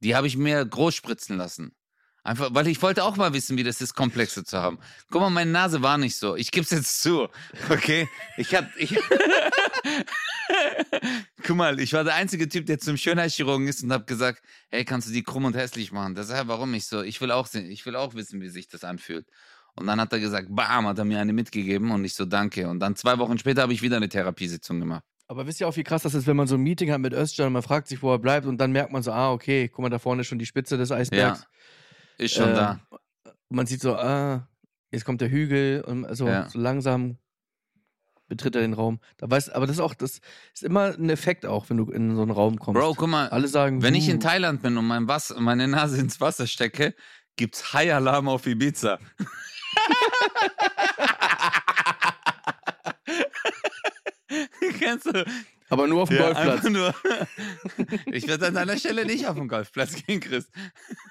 Die 0.00 0.16
habe 0.16 0.26
ich 0.26 0.36
mir 0.36 0.64
groß 0.64 0.94
spritzen 0.94 1.36
lassen. 1.36 1.76
Einfach, 2.22 2.48
weil 2.52 2.66
ich 2.68 2.82
wollte 2.82 3.04
auch 3.04 3.16
mal 3.16 3.32
wissen, 3.32 3.56
wie 3.56 3.62
das 3.62 3.80
ist, 3.80 3.94
Komplexe 3.94 4.44
zu 4.44 4.58
haben. 4.58 4.78
Guck 5.10 5.20
mal, 5.20 5.30
meine 5.30 5.50
Nase 5.50 5.82
war 5.82 5.98
nicht 5.98 6.16
so. 6.16 6.36
Ich 6.36 6.50
geb's 6.50 6.70
jetzt 6.70 7.00
zu. 7.00 7.28
Okay? 7.70 8.08
Ich 8.36 8.54
hab. 8.54 8.66
Ich 8.76 8.90
Guck 11.46 11.56
mal, 11.56 11.80
ich 11.80 11.92
war 11.92 12.04
der 12.04 12.14
einzige 12.14 12.48
Typ, 12.48 12.66
der 12.66 12.78
zum 12.78 12.96
Schönheitschirurgen 12.96 13.66
ist 13.68 13.82
und 13.82 13.92
hab 13.92 14.06
gesagt, 14.06 14.42
hey, 14.70 14.84
kannst 14.84 15.08
du 15.08 15.12
die 15.12 15.22
krumm 15.22 15.44
und 15.44 15.56
hässlich 15.56 15.92
machen? 15.92 16.14
Das 16.14 16.26
ist 16.28 16.32
ja, 16.32 16.46
warum 16.48 16.70
nicht 16.70 16.86
so? 16.86 17.02
Ich 17.02 17.20
will 17.20 17.30
auch 17.30 17.46
sehen, 17.46 17.70
ich 17.70 17.84
will 17.86 17.96
auch 17.96 18.14
wissen, 18.14 18.40
wie 18.40 18.48
sich 18.48 18.68
das 18.68 18.84
anfühlt. 18.84 19.26
Und 19.76 19.86
dann 19.86 20.00
hat 20.00 20.12
er 20.12 20.20
gesagt, 20.20 20.48
bam, 20.50 20.86
hat 20.86 20.98
er 20.98 21.04
mir 21.04 21.18
eine 21.20 21.32
mitgegeben 21.32 21.90
und 21.92 22.04
ich 22.04 22.14
so, 22.14 22.24
danke. 22.24 22.68
Und 22.68 22.80
dann 22.80 22.96
zwei 22.96 23.18
Wochen 23.18 23.38
später 23.38 23.62
habe 23.62 23.72
ich 23.72 23.82
wieder 23.82 23.96
eine 23.96 24.08
Therapiesitzung 24.08 24.80
gemacht. 24.80 25.04
Aber 25.28 25.46
wisst 25.46 25.60
ihr 25.60 25.68
auch, 25.68 25.76
wie 25.76 25.84
krass 25.84 26.02
das 26.02 26.14
ist, 26.14 26.26
wenn 26.26 26.36
man 26.36 26.48
so 26.48 26.56
ein 26.56 26.60
Meeting 26.60 26.90
hat 26.90 26.98
mit 27.00 27.12
Özcan 27.14 27.46
und 27.46 27.52
man 27.52 27.62
fragt 27.62 27.86
sich, 27.86 28.02
wo 28.02 28.12
er 28.12 28.18
bleibt 28.18 28.46
und 28.46 28.58
dann 28.58 28.72
merkt 28.72 28.92
man 28.92 29.02
so, 29.02 29.12
ah, 29.12 29.30
okay, 29.32 29.68
guck 29.68 29.82
mal, 29.82 29.88
da 29.88 30.00
vorne 30.00 30.22
ist 30.22 30.26
schon 30.26 30.40
die 30.40 30.46
Spitze 30.46 30.76
des 30.76 30.90
Eisbergs. 30.90 31.46
Ist 32.18 32.34
schon 32.34 32.48
Ähm, 32.50 32.54
da. 32.56 32.80
Und 33.48 33.56
man 33.56 33.66
sieht 33.66 33.80
so, 33.80 33.94
ah, 33.94 34.48
jetzt 34.90 35.04
kommt 35.04 35.20
der 35.20 35.30
Hügel 35.30 35.82
und 35.86 36.04
also 36.04 36.26
Ja. 36.26 36.48
so 36.48 36.58
langsam 36.58 37.16
betritt 38.30 38.54
er 38.56 38.62
den 38.62 38.72
Raum. 38.72 39.00
Da 39.18 39.30
weiß, 39.30 39.50
aber 39.50 39.66
das 39.66 39.76
ist 39.76 39.80
auch, 39.80 39.92
das 39.92 40.20
ist 40.54 40.62
immer 40.62 40.94
ein 40.98 41.10
Effekt 41.10 41.44
auch, 41.44 41.68
wenn 41.68 41.76
du 41.76 41.90
in 41.90 42.16
so 42.16 42.22
einen 42.22 42.30
Raum 42.30 42.58
kommst. 42.58 42.80
Bro, 42.80 42.94
guck 42.94 43.08
mal, 43.10 43.28
Alle 43.28 43.48
sagen, 43.48 43.82
wenn 43.82 43.94
ich 43.94 44.08
in 44.08 44.16
"Uh." 44.16 44.20
Thailand 44.20 44.62
bin 44.62 44.78
und 44.78 44.86
mein 44.86 45.08
Wasser, 45.08 45.38
meine 45.38 45.68
Nase 45.68 45.98
ins 46.00 46.22
Wasser 46.22 46.46
stecke, 46.46 46.94
gibt's 47.36 47.74
High-Alarm 47.74 48.28
auf 48.28 48.46
Ibiza. 48.46 48.98
Kennst 54.78 55.06
du? 55.06 55.24
aber 55.68 55.86
nur 55.86 56.02
auf 56.02 56.08
dem 56.08 56.18
Ja, 56.18 56.32
Golfplatz. 56.32 56.64
ich 58.06 58.26
würde 58.26 58.48
an 58.48 58.54
deiner 58.54 58.76
Stelle 58.76 59.04
nicht 59.06 59.26
auf 59.26 59.36
den 59.36 59.48
Golfplatz 59.48 59.94
gehen, 60.04 60.20
Chris. 60.20 60.48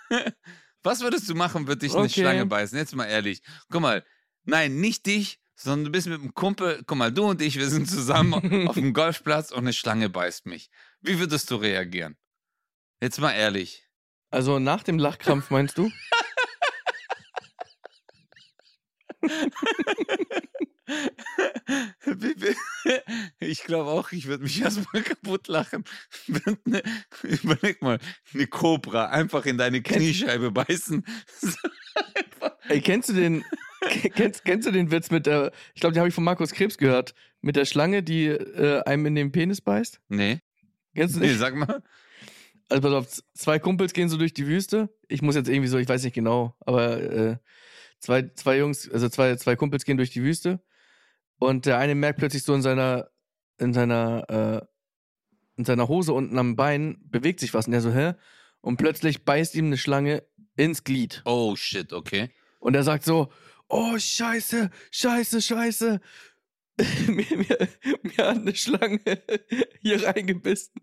Was 0.84 1.02
würdest 1.02 1.30
du 1.30 1.36
machen, 1.36 1.68
würde 1.68 1.80
dich 1.80 1.94
eine 1.94 2.04
Okay. 2.04 2.22
Schlange 2.22 2.46
beißen? 2.46 2.78
Jetzt 2.78 2.96
mal 2.96 3.06
ehrlich. 3.06 3.42
Guck 3.70 3.82
mal, 3.82 4.06
nein, 4.46 4.80
nicht 4.80 5.06
dich, 5.06 5.40
sondern 5.62 5.86
du 5.86 5.92
bist 5.92 6.08
mit 6.08 6.20
einem 6.20 6.34
Kumpel. 6.34 6.82
Guck 6.86 6.98
mal, 6.98 7.12
du 7.12 7.26
und 7.26 7.42
ich, 7.42 7.58
wir 7.58 7.70
sind 7.70 7.90
zusammen 7.90 8.34
auf 8.68 8.76
dem 8.76 8.94
Golfplatz 8.94 9.52
und 9.52 9.60
eine 9.60 9.74
Schlange 9.74 10.10
beißt 10.10 10.46
mich. 10.46 10.70
Wie 11.02 11.20
würdest 11.20 11.52
du 11.52 11.56
reagieren? 11.58 12.18
Jetzt 13.02 13.20
mal 13.20 13.32
ehrlich. 13.34 13.84
Also 14.32 14.60
nach 14.60 14.84
dem 14.84 15.00
Lachkrampf 15.00 15.50
meinst 15.50 15.78
du? 15.78 15.92
Ich 23.40 23.64
glaube 23.64 23.90
auch, 23.92 24.12
ich 24.12 24.28
würde 24.28 24.44
mich 24.44 24.62
erstmal 24.62 25.04
kaputt 25.04 25.48
lachen. 25.48 25.84
Ne- 26.66 26.84
Überleg 27.24 27.82
mal, 27.82 28.00
eine 28.34 28.48
Kobra 28.48 29.08
einfach 29.10 29.46
in 29.46 29.58
deine 29.58 29.82
Kniescheibe 29.82 30.52
beißen. 30.52 31.06
Ey, 32.68 32.82
kennst 32.82 33.10
du 33.10 33.14
den, 33.14 33.44
kennst, 34.16 34.46
kennst 34.46 34.68
du 34.68 34.72
den 34.72 34.92
Witz 34.92 35.12
mit 35.12 35.26
der, 35.26 35.52
ich 35.74 35.82
glaube, 35.82 35.94
den 35.94 36.00
habe 36.00 36.10
ich 36.10 36.16
von 36.16 36.24
Markus 36.24 36.52
Krebs 36.52 36.78
gehört, 36.78 37.14
mit 37.42 37.56
der 37.56 37.66
Schlange, 37.66 38.04
die 38.04 38.28
äh, 38.28 38.82
einem 38.84 39.06
in 39.08 39.16
den 39.16 39.32
Penis 39.32 39.62
beißt? 39.62 40.02
Nee, 40.10 40.40
Kennst 40.96 41.16
du 41.16 41.20
nee, 41.20 41.28
nicht? 41.28 41.40
sag 41.40 41.56
mal. 41.56 41.82
Also 42.68 42.82
pass 42.82 42.94
auf, 42.94 43.24
zwei 43.34 43.58
Kumpels 43.58 43.94
gehen 43.94 44.10
so 44.10 44.18
durch 44.18 44.34
die 44.34 44.46
Wüste. 44.46 44.90
Ich 45.08 45.22
muss 45.22 45.36
jetzt 45.36 45.50
irgendwie 45.50 45.70
so, 45.70 45.78
ich 45.78 45.90
weiß 45.90 46.04
nicht 46.04 46.14
genau, 46.14 46.56
aber 46.60 47.02
äh, 47.02 47.38
zwei, 48.00 48.30
zwei 48.36 48.58
Jungs, 48.58 48.90
also 48.90 49.10
zwei, 49.10 49.36
zwei 49.38 49.56
Kumpels 49.56 49.86
gehen 49.86 49.98
durch 49.98 50.12
die 50.12 50.22
Wüste 50.22 50.62
und 51.40 51.66
der 51.66 51.78
eine 51.78 51.96
merkt 51.96 52.20
plötzlich 52.20 52.44
so 52.44 52.54
in 52.54 52.62
seiner, 52.62 53.10
in 53.58 53.74
seiner, 53.74 54.30
äh, 54.30 54.68
in 55.58 55.66
seiner 55.66 55.88
Hose 55.88 56.14
unten 56.14 56.38
am 56.38 56.56
Bein 56.56 56.98
bewegt 57.06 57.40
sich 57.40 57.54
was 57.54 57.66
und 57.66 57.72
der 57.72 57.82
so, 57.82 57.92
hä? 57.92 58.14
Und 58.62 58.78
plötzlich 58.78 59.26
beißt 59.26 59.56
ihm 59.56 59.68
eine 59.68 59.78
Schlange 59.78 60.24
ins 60.56 60.84
Glied. 60.84 61.22
Oh 61.26 61.56
shit, 61.56 61.94
okay. 61.94 62.30
Und 62.60 62.76
er 62.76 62.84
sagt 62.84 63.06
so, 63.06 63.32
oh 63.70 63.98
scheiße, 63.98 64.70
scheiße, 64.92 65.42
scheiße. 65.42 66.02
mir, 67.08 67.38
mir, 67.38 67.68
mir 68.04 68.18
hat 68.18 68.38
eine 68.38 68.56
Schlange 68.56 69.00
hier 69.82 70.04
reingebissen. 70.06 70.82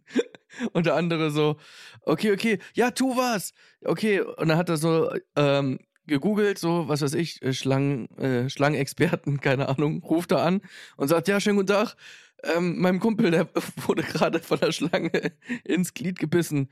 Und 0.72 0.86
der 0.86 0.94
andere 0.94 1.30
so, 1.30 1.56
okay, 2.02 2.32
okay, 2.32 2.58
ja, 2.74 2.90
tu 2.90 3.16
was. 3.16 3.52
Okay, 3.82 4.20
und 4.20 4.48
dann 4.48 4.58
hat 4.58 4.68
er 4.68 4.76
so 4.76 5.10
ähm, 5.36 5.78
gegoogelt, 6.06 6.58
so, 6.58 6.88
was 6.88 7.02
weiß 7.02 7.14
ich, 7.14 7.42
äh, 7.42 7.52
Schlangen, 7.52 8.08
äh, 8.18 8.48
Schlangenexperten, 8.48 9.40
keine 9.40 9.68
Ahnung, 9.68 10.02
ruft 10.02 10.32
er 10.32 10.42
an 10.42 10.60
und 10.96 11.08
sagt, 11.08 11.28
ja, 11.28 11.40
schönen 11.40 11.56
guten 11.56 11.68
Tag. 11.68 11.96
Ähm, 12.42 12.78
meinem 12.78 13.00
Kumpel, 13.00 13.30
der 13.30 13.48
wurde 13.86 14.02
gerade 14.02 14.40
von 14.40 14.60
der 14.60 14.72
Schlange 14.72 15.32
ins 15.64 15.94
Glied 15.94 16.18
gebissen. 16.18 16.70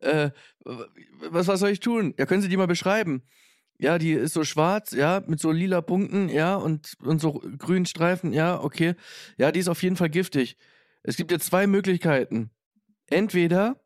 Äh, 0.00 0.30
was, 0.64 1.46
was 1.46 1.60
soll 1.60 1.70
ich 1.70 1.80
tun? 1.80 2.14
Ja, 2.18 2.26
können 2.26 2.42
Sie 2.42 2.48
die 2.48 2.56
mal 2.56 2.66
beschreiben? 2.66 3.22
Ja, 3.78 3.98
die 3.98 4.12
ist 4.12 4.34
so 4.34 4.44
schwarz, 4.44 4.92
ja, 4.92 5.22
mit 5.26 5.40
so 5.40 5.50
lila 5.50 5.80
Punkten, 5.80 6.28
ja, 6.28 6.54
und, 6.54 6.94
und 7.00 7.20
so 7.20 7.42
grünen 7.58 7.86
Streifen, 7.86 8.32
ja, 8.32 8.60
okay. 8.60 8.94
Ja, 9.36 9.50
die 9.50 9.60
ist 9.60 9.68
auf 9.68 9.82
jeden 9.82 9.96
Fall 9.96 10.10
giftig. 10.10 10.56
Es 11.02 11.16
gibt 11.16 11.30
jetzt 11.30 11.46
zwei 11.46 11.66
Möglichkeiten. 11.66 12.50
Entweder 13.06 13.80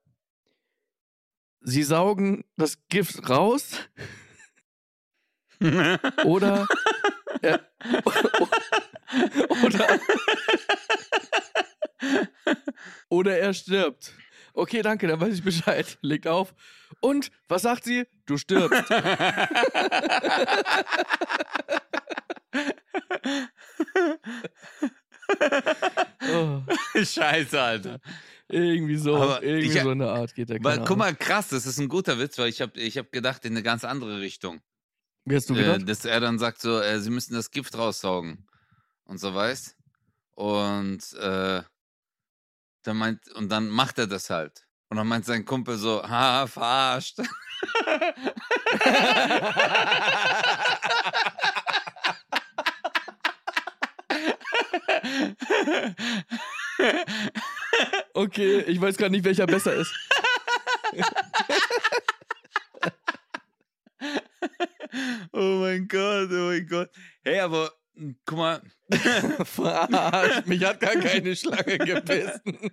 sie 1.60 1.82
saugen 1.82 2.44
das 2.56 2.78
Gift 2.88 3.28
raus 3.28 3.78
oder 6.24 6.68
er, 7.42 7.60
oder, 9.64 10.00
oder 13.08 13.38
er 13.38 13.54
stirbt. 13.54 14.12
Okay, 14.52 14.82
danke, 14.82 15.06
dann 15.06 15.20
weiß 15.20 15.34
ich 15.34 15.42
Bescheid. 15.42 15.98
Legt 16.02 16.26
auf. 16.26 16.54
Und 17.00 17.30
was 17.48 17.62
sagt 17.62 17.84
sie? 17.84 18.06
Du 18.26 18.36
stirbst. 18.38 18.84
oh, 26.32 26.62
Scheiße, 27.02 27.60
Alter. 27.60 28.00
irgendwie 28.48 28.96
so, 28.96 29.16
Aber 29.16 29.42
irgendwie 29.42 29.76
ich- 29.76 29.82
so 29.82 29.90
eine 29.90 30.08
Art 30.10 30.34
geht 30.34 30.48
der. 30.48 30.62
Weil, 30.62 30.84
guck 30.84 30.96
mal, 30.96 31.14
krass, 31.14 31.48
das 31.48 31.66
ist 31.66 31.78
ein 31.78 31.88
guter 31.88 32.18
Witz, 32.18 32.38
weil 32.38 32.48
ich 32.48 32.60
habe 32.60 32.78
ich 32.80 32.96
hab 32.98 33.12
gedacht 33.12 33.44
in 33.44 33.52
eine 33.52 33.62
ganz 33.62 33.84
andere 33.84 34.20
Richtung. 34.20 34.60
Wie 35.24 35.36
hast 35.36 35.50
du 35.50 35.54
Äh, 35.54 35.58
gedacht? 35.64 35.88
dass 35.88 36.04
er 36.04 36.20
dann 36.20 36.38
sagt 36.38 36.60
so, 36.60 36.80
äh, 36.80 36.98
sie 37.00 37.10
müssen 37.10 37.34
das 37.34 37.50
Gift 37.50 37.76
raussaugen 37.76 38.46
und 39.04 39.18
so 39.18 39.34
weißt. 39.34 39.76
Und 40.32 41.12
äh, 41.14 41.62
dann 42.84 42.96
meint 42.96 43.28
und 43.34 43.50
dann 43.50 43.68
macht 43.68 43.98
er 43.98 44.06
das 44.06 44.30
halt. 44.30 44.66
Und 44.90 44.96
dann 44.96 45.06
meint 45.06 45.24
sein 45.26 45.44
Kumpel 45.44 45.76
so, 45.76 46.02
ha, 46.02 46.46
verarscht. 46.46 47.18
Okay, 58.14 58.60
ich 58.66 58.80
weiß 58.80 58.96
gar 58.96 59.08
nicht, 59.08 59.24
welcher 59.24 59.46
besser 59.46 59.74
ist. 59.74 59.92
oh 65.32 65.58
mein 65.60 65.86
Gott, 65.86 66.28
oh 66.32 66.48
mein 66.48 66.66
Gott. 66.66 66.90
Hey, 67.22 67.40
aber 67.40 67.72
mh, 67.94 68.14
guck 68.24 68.38
mal, 68.38 68.62
Verarscht, 69.44 70.46
mich 70.46 70.64
hat 70.64 70.80
gar 70.80 70.96
keine 70.96 71.36
Schlange 71.36 71.78
gebissen. 71.78 72.70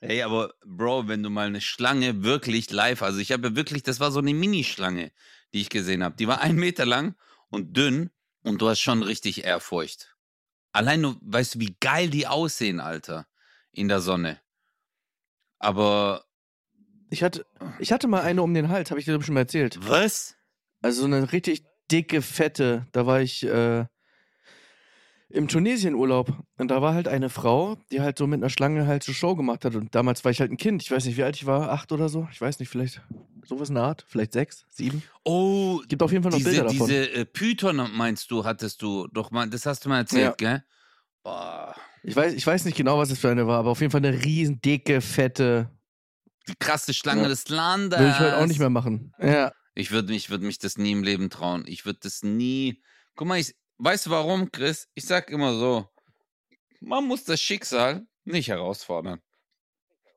Hey, 0.00 0.22
aber 0.22 0.54
Bro, 0.64 1.08
wenn 1.08 1.22
du 1.22 1.28
mal 1.28 1.46
eine 1.46 1.60
Schlange 1.60 2.22
wirklich 2.22 2.70
live, 2.70 3.02
also 3.02 3.18
ich 3.18 3.32
habe 3.32 3.48
ja 3.48 3.56
wirklich, 3.56 3.82
das 3.82 4.00
war 4.00 4.10
so 4.10 4.20
eine 4.20 4.32
Minischlange, 4.32 5.12
die 5.52 5.60
ich 5.60 5.68
gesehen 5.68 6.02
habe. 6.02 6.16
Die 6.16 6.26
war 6.26 6.40
ein 6.40 6.56
Meter 6.56 6.86
lang 6.86 7.14
und 7.50 7.76
dünn 7.76 8.10
und 8.42 8.62
du 8.62 8.68
hast 8.68 8.80
schon 8.80 9.02
richtig 9.02 9.44
Ehrfurcht. 9.44 10.16
Allein 10.72 11.02
nur, 11.02 11.16
weißt 11.20 11.56
du, 11.56 11.60
wie 11.60 11.76
geil 11.80 12.08
die 12.08 12.26
aussehen, 12.26 12.80
Alter, 12.80 13.26
in 13.72 13.88
der 13.88 14.00
Sonne. 14.00 14.40
Aber 15.58 16.24
Ich 17.10 17.22
hatte, 17.22 17.44
ich 17.78 17.92
hatte 17.92 18.08
mal 18.08 18.22
eine 18.22 18.42
um 18.42 18.54
den 18.54 18.70
Hals, 18.70 18.90
habe 18.90 19.00
ich 19.00 19.04
dir 19.04 19.20
schon 19.22 19.34
mal 19.34 19.40
erzählt. 19.40 19.78
was? 19.82 20.36
Also 20.80 21.02
so 21.02 21.06
eine 21.06 21.30
richtig 21.32 21.64
dicke, 21.90 22.22
fette. 22.22 22.86
Da 22.92 23.04
war 23.04 23.20
ich 23.20 23.42
äh, 23.42 23.84
im 25.30 25.48
Tunesien-Urlaub. 25.48 26.32
Und 26.58 26.68
da 26.70 26.82
war 26.82 26.94
halt 26.94 27.08
eine 27.08 27.30
Frau, 27.30 27.76
die 27.90 28.00
halt 28.00 28.18
so 28.18 28.26
mit 28.26 28.40
einer 28.40 28.50
Schlange 28.50 28.86
halt 28.86 29.02
so 29.02 29.12
Show 29.12 29.36
gemacht 29.36 29.64
hat. 29.64 29.74
Und 29.76 29.94
damals 29.94 30.24
war 30.24 30.30
ich 30.30 30.40
halt 30.40 30.50
ein 30.50 30.56
Kind. 30.56 30.82
Ich 30.82 30.90
weiß 30.90 31.04
nicht, 31.06 31.16
wie 31.16 31.22
alt 31.22 31.36
ich 31.36 31.46
war. 31.46 31.70
Acht 31.70 31.92
oder 31.92 32.08
so. 32.08 32.28
Ich 32.32 32.40
weiß 32.40 32.58
nicht, 32.58 32.68
vielleicht 32.68 33.00
sowas 33.46 33.68
in 33.68 33.76
der 33.76 33.84
Art. 33.84 34.04
Vielleicht 34.08 34.32
sechs, 34.32 34.64
sieben. 34.68 35.02
Oh, 35.24 35.80
Gibt 35.88 36.02
auf 36.02 36.10
jeden 36.12 36.22
Fall 36.22 36.30
noch 36.32 36.38
diese, 36.38 36.50
Bilder 36.50 36.64
davon. 36.64 36.86
diese 36.88 37.10
äh, 37.12 37.24
Python 37.24 37.88
meinst 37.94 38.30
du, 38.30 38.44
hattest 38.44 38.82
du 38.82 39.06
doch 39.08 39.30
mal, 39.30 39.48
das 39.48 39.66
hast 39.66 39.84
du 39.84 39.88
mal 39.88 39.98
erzählt, 39.98 40.22
Ja. 40.24 40.34
gell? 40.36 40.64
Boah, 41.22 41.74
Ich 42.02 42.16
weiß, 42.16 42.32
ich 42.32 42.46
weiß 42.46 42.64
nicht 42.64 42.76
genau, 42.76 42.98
was 42.98 43.10
es 43.10 43.18
für 43.18 43.30
eine 43.30 43.46
war, 43.46 43.58
aber 43.58 43.70
auf 43.70 43.80
jeden 43.80 43.90
Fall 43.90 44.04
eine 44.04 44.24
riesen 44.24 44.60
dicke, 44.60 45.00
fette. 45.00 45.70
die 46.48 46.54
krasse 46.58 46.94
Schlange 46.94 47.22
Ja. 47.22 47.28
des 47.28 47.48
Landes. 47.48 47.98
Würde 47.98 48.10
ich 48.12 48.18
heute 48.18 48.38
auch 48.38 48.46
nicht 48.46 48.58
mehr 48.58 48.70
machen. 48.70 49.12
Ja. 49.20 49.52
Ich 49.74 49.90
würde 49.92 50.12
mich, 50.12 50.30
würd 50.30 50.42
mich 50.42 50.58
das 50.58 50.78
nie 50.78 50.92
im 50.92 51.02
Leben 51.04 51.30
trauen. 51.30 51.64
Ich 51.66 51.84
würde 51.84 52.00
das 52.02 52.22
nie. 52.22 52.82
Guck 53.14 53.28
mal, 53.28 53.38
ich, 53.38 53.54
weißt 53.80 54.06
du 54.06 54.10
warum, 54.10 54.50
Chris? 54.50 54.88
Ich 54.94 55.04
sag 55.06 55.30
immer 55.30 55.54
so: 55.54 55.88
Man 56.80 57.04
muss 57.06 57.24
das 57.24 57.40
Schicksal 57.40 58.06
nicht 58.24 58.48
herausfordern. 58.48 59.20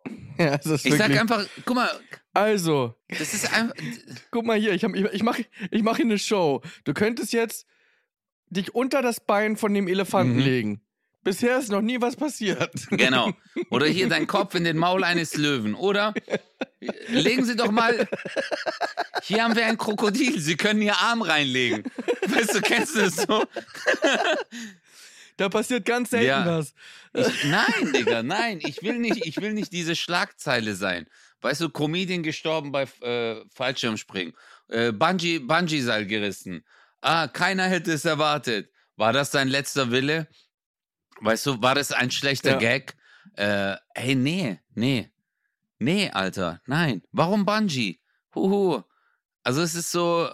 ja 0.37 0.57
das 0.57 0.65
ist 0.65 0.85
Ich 0.85 0.93
sag 0.93 1.09
wirklich- 1.09 1.19
einfach, 1.21 1.45
guck 1.65 1.75
mal, 1.75 1.89
Also, 2.33 2.95
das 3.07 3.33
ist 3.33 3.51
einfach. 3.53 3.75
guck 4.31 4.45
mal 4.45 4.57
hier, 4.59 4.73
ich, 4.73 4.83
hab- 4.83 4.95
ich, 4.95 5.05
ich 5.05 5.23
mache 5.23 5.45
ich 5.71 5.81
mach 5.83 5.95
hier 5.95 6.05
eine 6.05 6.19
Show. 6.19 6.61
Du 6.83 6.93
könntest 6.93 7.31
jetzt 7.33 7.65
dich 8.47 8.75
unter 8.75 9.01
das 9.01 9.19
Bein 9.19 9.55
von 9.57 9.73
dem 9.73 9.87
Elefanten 9.87 10.33
Mhm. 10.35 10.39
legen. 10.39 10.81
Bisher 11.23 11.57
ist 11.57 11.69
noch 11.71 11.81
nie 11.81 11.99
was 12.01 12.15
passiert. 12.15 12.71
Genau. 12.89 13.31
Oder 13.69 13.85
hier 13.87 14.09
dein 14.09 14.27
Kopf 14.27 14.55
in 14.55 14.63
den 14.63 14.77
Maul 14.77 15.03
eines 15.03 15.35
Löwen. 15.35 15.73
Oder 15.75 16.13
legen 17.07 17.45
Sie 17.45 17.55
doch 17.55 17.71
mal. 17.71 18.07
Hier 19.23 19.43
haben 19.43 19.55
wir 19.55 19.65
ein 19.65 19.77
Krokodil. 19.77 20.39
Sie 20.39 20.57
können 20.57 20.81
Ihr 20.81 20.97
Arm 20.97 21.21
reinlegen. 21.21 21.83
Weißt 22.27 22.55
du, 22.55 22.61
kennst 22.61 22.95
du 22.95 22.99
das 23.01 23.15
so? 23.15 23.45
Da 25.37 25.49
passiert 25.49 25.85
ganz 25.85 26.11
selten 26.11 26.27
Ja. 26.27 26.45
was. 26.45 26.73
Ich, 27.13 27.45
nein, 27.45 27.93
Digga, 27.93 28.21
nein. 28.23 28.59
Ich 28.63 28.83
will 28.83 28.99
nicht, 28.99 29.25
ich 29.25 29.37
will 29.41 29.53
nicht 29.53 29.71
diese 29.71 29.95
Schlagzeile 29.95 30.75
sein. 30.75 31.07
Weißt 31.41 31.61
du, 31.61 31.69
Comedian 31.69 32.23
gestorben 32.23 32.71
bei 32.71 32.83
äh, 33.01 33.41
Fallschirmspringen. 33.53 34.33
Äh, 34.69 34.91
Bungee, 34.91 35.39
Bungee-Seil 35.39 36.05
gerissen. 36.05 36.63
Ah, 37.01 37.27
keiner 37.27 37.65
hätte 37.67 37.91
es 37.93 38.05
erwartet. 38.05 38.69
War 38.95 39.11
das 39.11 39.31
dein 39.31 39.47
letzter 39.47 39.91
Wille? 39.91 40.27
Weißt 41.21 41.45
du, 41.45 41.61
war 41.61 41.75
das 41.75 41.91
ein 41.91 42.11
schlechter 42.11 42.51
Ja. 42.51 42.57
Gag? 42.57 42.95
Äh, 43.35 43.75
hey, 43.95 44.15
nee, 44.15 44.59
nee. 44.75 45.09
Nee, 45.79 46.09
Alter, 46.11 46.61
nein. 46.65 47.01
Warum 47.11 47.45
Bungee? 47.45 47.99
Huhu. 48.35 48.81
Also 49.43 49.61
es 49.61 49.75
ist 49.75 49.91
so, 49.91 50.29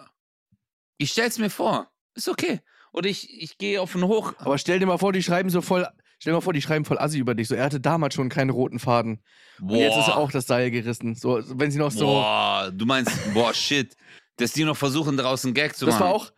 ich 0.98 1.12
stell's 1.12 1.40
mir 1.40 1.50
vor. 1.50 1.90
Ist 2.14 2.30
okay. 2.30 2.62
Oder 2.92 3.10
ich, 3.10 3.42
ich 3.42 3.58
gehe 3.58 3.82
auf 3.82 3.94
den 3.94 4.04
Hoch. 4.04 4.34
Aber 4.40 4.58
stell 4.58 4.80
dir 4.80 4.86
mal 4.86 4.98
vor, 4.98 5.14
die 5.14 5.24
schreiben 5.24 5.50
so 5.50 5.62
voll. 5.62 5.88
Stell 6.20 6.32
dir 6.34 6.38
mal 6.38 6.42
vor, 6.42 6.54
die 6.54 6.62
schreiben 6.62 6.86
voll 6.86 7.00
Assi 7.00 7.18
über 7.20 7.34
dich. 7.34 7.48
So, 7.48 7.56
er 7.56 7.66
hatte 7.66 7.80
damals 7.80 8.14
schon 8.16 8.30
keinen 8.30 8.50
roten 8.50 8.78
Faden. 8.80 9.24
Und 9.62 9.76
jetzt 9.76 9.96
ist 9.98 10.08
Boah. 10.08 10.18
auch 10.18 10.32
das 10.32 10.48
Seil 10.48 10.70
gerissen. 10.72 11.16
So, 11.16 11.42
wenn 11.58 11.72
sie 11.72 11.80
noch 11.80 11.92
so. 11.92 12.06
Boah, 12.06 12.72
du 12.74 12.86
meinst, 12.86 13.12
boah, 13.34 13.54
shit. 13.54 13.96
Dass 14.38 14.54
die 14.54 14.64
noch 14.66 14.76
versuchen, 14.78 15.18
draußen 15.18 15.54
Gag 15.54 15.76
zu 15.76 15.86
das 15.86 15.96
machen. 15.96 16.06
war 16.06 16.14
auch. 16.16 16.32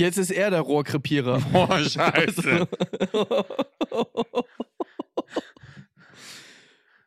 Jetzt 0.00 0.16
ist 0.16 0.30
er 0.30 0.50
der 0.50 0.60
Rohrkrepierer. 0.60 1.40
Boah, 1.52 1.78
scheiße. 1.84 2.66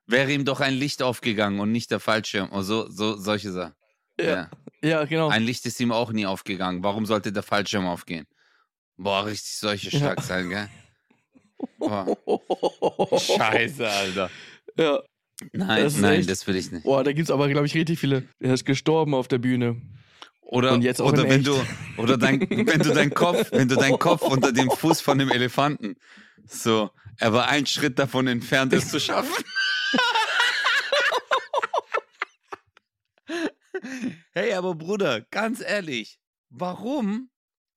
Wäre 0.06 0.32
ihm 0.32 0.46
doch 0.46 0.60
ein 0.60 0.74
Licht 0.74 1.02
aufgegangen 1.02 1.60
und 1.60 1.72
nicht 1.72 1.90
der 1.92 2.00
Fallschirm. 2.00 2.52
Oder 2.52 2.64
so, 2.64 2.90
so, 2.90 3.16
solche 3.18 3.52
Sachen. 3.52 3.74
ja. 4.20 4.50
ja, 4.84 5.06
genau. 5.06 5.30
Ein 5.30 5.44
Licht 5.44 5.66
ist 5.66 5.80
ihm 5.80 5.92
auch 5.92 6.12
nie 6.12 6.26
aufgegangen. 6.26 6.84
Warum 6.84 7.06
sollte 7.06 7.32
der 7.32 7.44
Fallschirm 7.44 7.88
aufgehen? 7.88 8.26
Boah, 8.98 9.26
richtig 9.26 9.54
solche 9.58 9.90
Ja. 9.90 10.00
Schlagzeilen, 10.00 10.50
gell? 10.50 10.70
Boah. 11.80 12.16
Scheiße, 13.20 13.90
Alter. 13.90 14.30
Ja. 14.78 15.00
Nein, 15.52 15.84
Das 15.84 15.98
nein, 15.98 16.20
echt- 16.20 16.30
das 16.30 16.46
will 16.46 16.56
ich 16.58 16.72
nicht. 16.72 16.84
Boah, 16.84 17.04
da 17.04 17.12
gibt's 17.12 17.32
aber, 17.32 17.48
glaube 17.50 17.66
ich, 17.66 17.74
richtig 17.74 17.98
viele. 18.00 18.28
Er 18.40 18.54
ist 18.54 18.66
gestorben 18.66 19.16
auf 19.16 19.28
der 19.28 19.40
Bühne. 19.40 19.82
Oder, 20.42 20.74
Und 20.74 20.84
jetzt 20.84 21.02
auch 21.02 21.08
oder 21.12 21.24
in 21.24 21.30
wenn 21.30 21.40
echt. 21.40 21.48
du, 21.48 21.56
oder 21.98 22.18
dein, 22.18 22.42
wenn 22.50 22.80
du 22.80 22.94
deinen 22.94 23.14
Kopf, 23.14 23.52
wenn 23.52 23.68
du 23.68 23.76
deinen 23.76 24.00
Kopf 24.00 24.22
unter 24.22 24.52
dem 24.52 24.70
Fuß 24.70 25.02
von 25.02 25.18
dem 25.18 25.30
Elefanten, 25.30 25.96
so, 26.46 26.92
er 27.18 27.34
war 27.34 27.48
ein 27.48 27.66
Schritt 27.66 28.00
davon 28.00 28.28
entfernt, 28.28 28.74
es 28.74 28.90
zu 28.90 29.00
schaffen. 29.00 29.44
hey, 34.34 34.54
aber 34.54 34.76
Bruder, 34.76 35.22
ganz 35.32 35.62
ehrlich, 35.62 36.20
warum? 36.50 37.30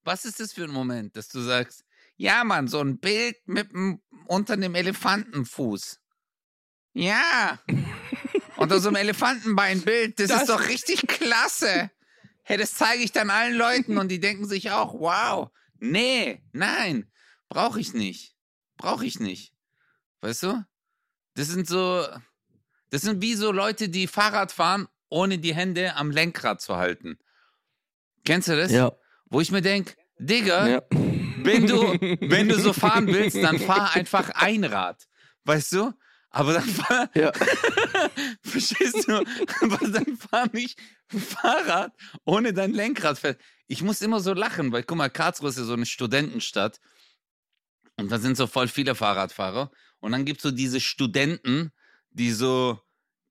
Was 0.05 0.25
ist 0.25 0.41
das 0.41 0.53
für 0.53 0.65
ein 0.65 0.71
Moment, 0.71 1.17
dass 1.17 1.29
du 1.29 1.41
sagst, 1.41 1.85
ja, 2.17 2.45
Mann, 2.45 2.69
so 2.69 2.81
ein 2.81 2.99
Bild 2.99 3.37
mit 3.47 3.71
dem, 3.73 4.01
unter 4.27 4.57
dem 4.57 4.75
Elefantenfuß. 4.75 6.01
Ja. 6.95 7.59
Unter 8.57 8.81
so 8.81 8.89
einem 8.89 8.97
Elefantenbeinbild, 8.97 10.19
das, 10.19 10.29
Das- 10.29 10.41
ist 10.43 10.49
doch 10.49 10.69
richtig 10.69 11.07
klasse. 11.07 11.91
Hey, 12.49 12.57
das 12.57 12.75
zeige 12.75 13.03
ich 13.03 13.11
dann 13.11 13.29
allen 13.29 13.57
Leuten 13.57 13.99
und 13.99 14.07
die 14.09 14.21
denken 14.21 14.47
sich 14.47 14.71
auch, 14.71 14.95
wow. 14.95 15.51
Nee, 15.81 16.45
nein, 16.53 17.11
brauche 17.49 17.81
ich 17.81 17.93
nicht. 17.93 18.37
Brauche 18.77 19.05
ich 19.05 19.19
nicht. 19.19 19.53
Weißt 20.21 20.45
du? 20.45 20.65
Das 21.35 21.49
sind 21.49 21.67
so, 21.67 22.07
das 22.91 23.03
sind 23.03 23.21
wie 23.21 23.35
so 23.35 23.51
Leute, 23.51 23.89
die 23.89 24.07
Fahrrad 24.07 24.53
fahren, 24.53 24.87
ohne 25.09 25.39
die 25.39 25.57
Hände 25.57 25.97
am 25.97 26.13
Lenkrad 26.13 26.61
zu 26.61 26.77
halten. 26.77 27.19
Kennst 28.25 28.47
du 28.47 28.57
das? 28.57 28.71
Ja. 28.71 28.93
Wo 29.25 29.41
ich 29.41 29.51
mir 29.51 29.63
denke, 29.63 29.95
Digga, 30.21 30.69
ja. 30.69 30.83
wenn 30.91 31.67
du, 31.67 31.81
wenn 32.21 32.49
du 32.49 32.61
so 32.61 32.73
fahren 32.85 33.09
willst, 33.09 33.37
dann 33.39 33.59
fahr 33.59 33.97
einfach 33.97 34.31
Einrad. 34.31 35.09
Weißt 35.43 35.73
du? 35.73 35.93
Aber 36.37 36.53
dann 36.53 36.69
fahr, 36.69 37.09
Ja. 37.15 37.33
verstehst 38.43 39.09
du? 39.09 39.25
Aber 39.63 39.89
dann 39.89 40.17
fahr 40.19 40.49
nicht 40.53 40.79
Fahrrad 41.09 41.93
ohne 42.25 42.53
dein 42.53 42.73
Lenkrad 42.73 43.19
fest. 43.19 43.39
Ich 43.69 43.83
muss 43.83 44.03
immer 44.03 44.21
so 44.21 44.35
lachen, 44.35 44.71
weil 44.73 44.83
guck 44.83 44.99
mal, 44.99 45.09
Karlsruhe 45.09 45.49
ist 45.49 45.57
ja 45.59 45.65
so 45.65 45.73
eine 45.73 45.87
Studentenstadt. 45.87 46.81
Und 47.97 48.13
da 48.13 48.19
sind 48.19 48.37
so 48.37 48.47
voll 48.47 48.69
viele 48.69 48.95
Fahrradfahrer. 48.95 49.71
Und 50.01 50.13
dann 50.13 50.25
gibt 50.27 50.41
es 50.41 50.43
so 50.43 50.51
diese 50.51 50.81
Studenten, 50.81 51.73
die 52.11 52.33
so, 52.33 52.81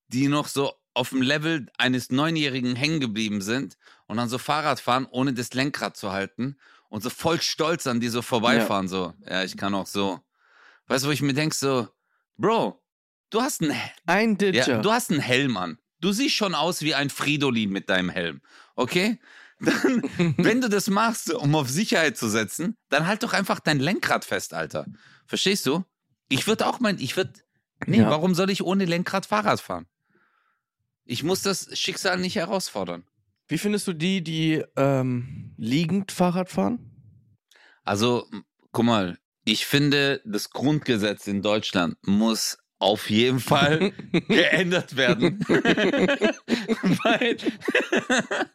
die 0.08 0.28
noch 0.28 0.48
so 0.48 0.74
auf 0.96 1.10
dem 1.10 1.22
Level 1.22 1.68
eines 1.78 2.10
Neunjährigen 2.10 2.76
hängen 2.76 3.00
geblieben 3.00 3.42
sind 3.42 3.78
und 4.08 4.18
dann 4.18 4.30
so 4.30 4.38
Fahrrad 4.40 4.80
fahren, 4.80 5.06
ohne 5.12 5.34
das 5.34 5.54
Lenkrad 5.54 5.96
zu 5.96 6.12
halten. 6.12 6.58
und 6.90 7.04
so 7.04 7.10
voll 7.10 7.42
stolz 7.42 7.86
an 7.88 8.00
die 8.00 8.08
so 8.10 8.22
vorbeifahren, 8.22 8.88
so, 8.88 9.14
ja, 9.28 9.44
ich 9.44 9.58
kann 9.58 9.76
auch 9.76 9.88
so. 9.88 10.22
Weißt 10.88 11.04
du, 11.04 11.10
wo 11.10 11.12
ich 11.12 11.22
mir 11.22 11.34
denk 11.34 11.54
so, 11.54 11.88
Bro, 12.38 12.82
du 13.30 13.42
hast 13.42 13.62
einen, 13.62 13.76
Ein 14.06 14.38
Ditcher. 14.38 14.68
ja, 14.76 14.82
du 14.82 14.92
hast 14.92 15.12
einen 15.12 15.20
Helm 15.20 15.58
an. 15.58 15.78
Du 16.02 16.12
siehst 16.12 16.36
schon 16.36 16.56
aus 16.56 16.82
wie 16.82 16.94
ein 16.96 17.10
Fridolin 17.10 17.70
mit 17.72 17.90
deinem 17.90 18.10
Helm, 18.10 18.42
okay? 18.76 19.20
Dann, 19.60 20.04
wenn 20.38 20.60
du 20.60 20.68
das 20.70 20.90
machst, 20.90 21.34
um 21.34 21.56
auf 21.56 21.70
Sicherheit 21.70 22.18
zu 22.18 22.28
setzen, 22.28 22.76
dann 22.90 23.08
halt 23.08 23.24
doch 23.24 23.32
einfach 23.32 23.62
dein 23.62 23.80
Lenkrad 23.80 24.26
fest, 24.26 24.54
Alter. 24.54 24.86
Verstehst 25.28 25.66
du? 25.66 25.86
Ich 26.28 26.46
würde 26.46 26.68
auch 26.68 26.82
mein, 26.82 27.00
ich 27.00 27.16
würde, 27.16 27.32
nee, 27.86 28.00
Ja. 28.00 28.10
warum 28.10 28.36
soll 28.36 28.50
ich 28.50 28.64
ohne 28.64 28.84
Lenkrad 28.84 29.26
Fahrrad 29.28 29.62
fahren? 29.62 29.88
Ich 31.06 31.24
muss 31.24 31.42
das 31.42 31.70
Schicksal 31.80 32.18
nicht 32.20 32.36
herausfordern. 32.36 33.06
Wie 33.48 33.58
findest 33.58 33.88
du 33.88 33.94
die, 33.94 34.22
die 34.24 34.62
ähm, 34.76 35.54
liegend 35.58 36.12
Fahrrad 36.12 36.50
fahren? 36.50 36.92
Also, 37.86 38.28
guck 38.74 38.84
mal, 38.86 39.18
ich 39.46 39.66
finde, 39.66 40.22
das 40.26 40.50
Grundgesetz 40.50 41.28
in 41.28 41.42
Deutschland 41.42 41.96
muss 42.02 42.58
auf 42.80 43.10
jeden 43.10 43.40
Fall 43.40 43.92
geändert 44.28 44.96
werden. 44.98 45.40
Weil 45.48 47.38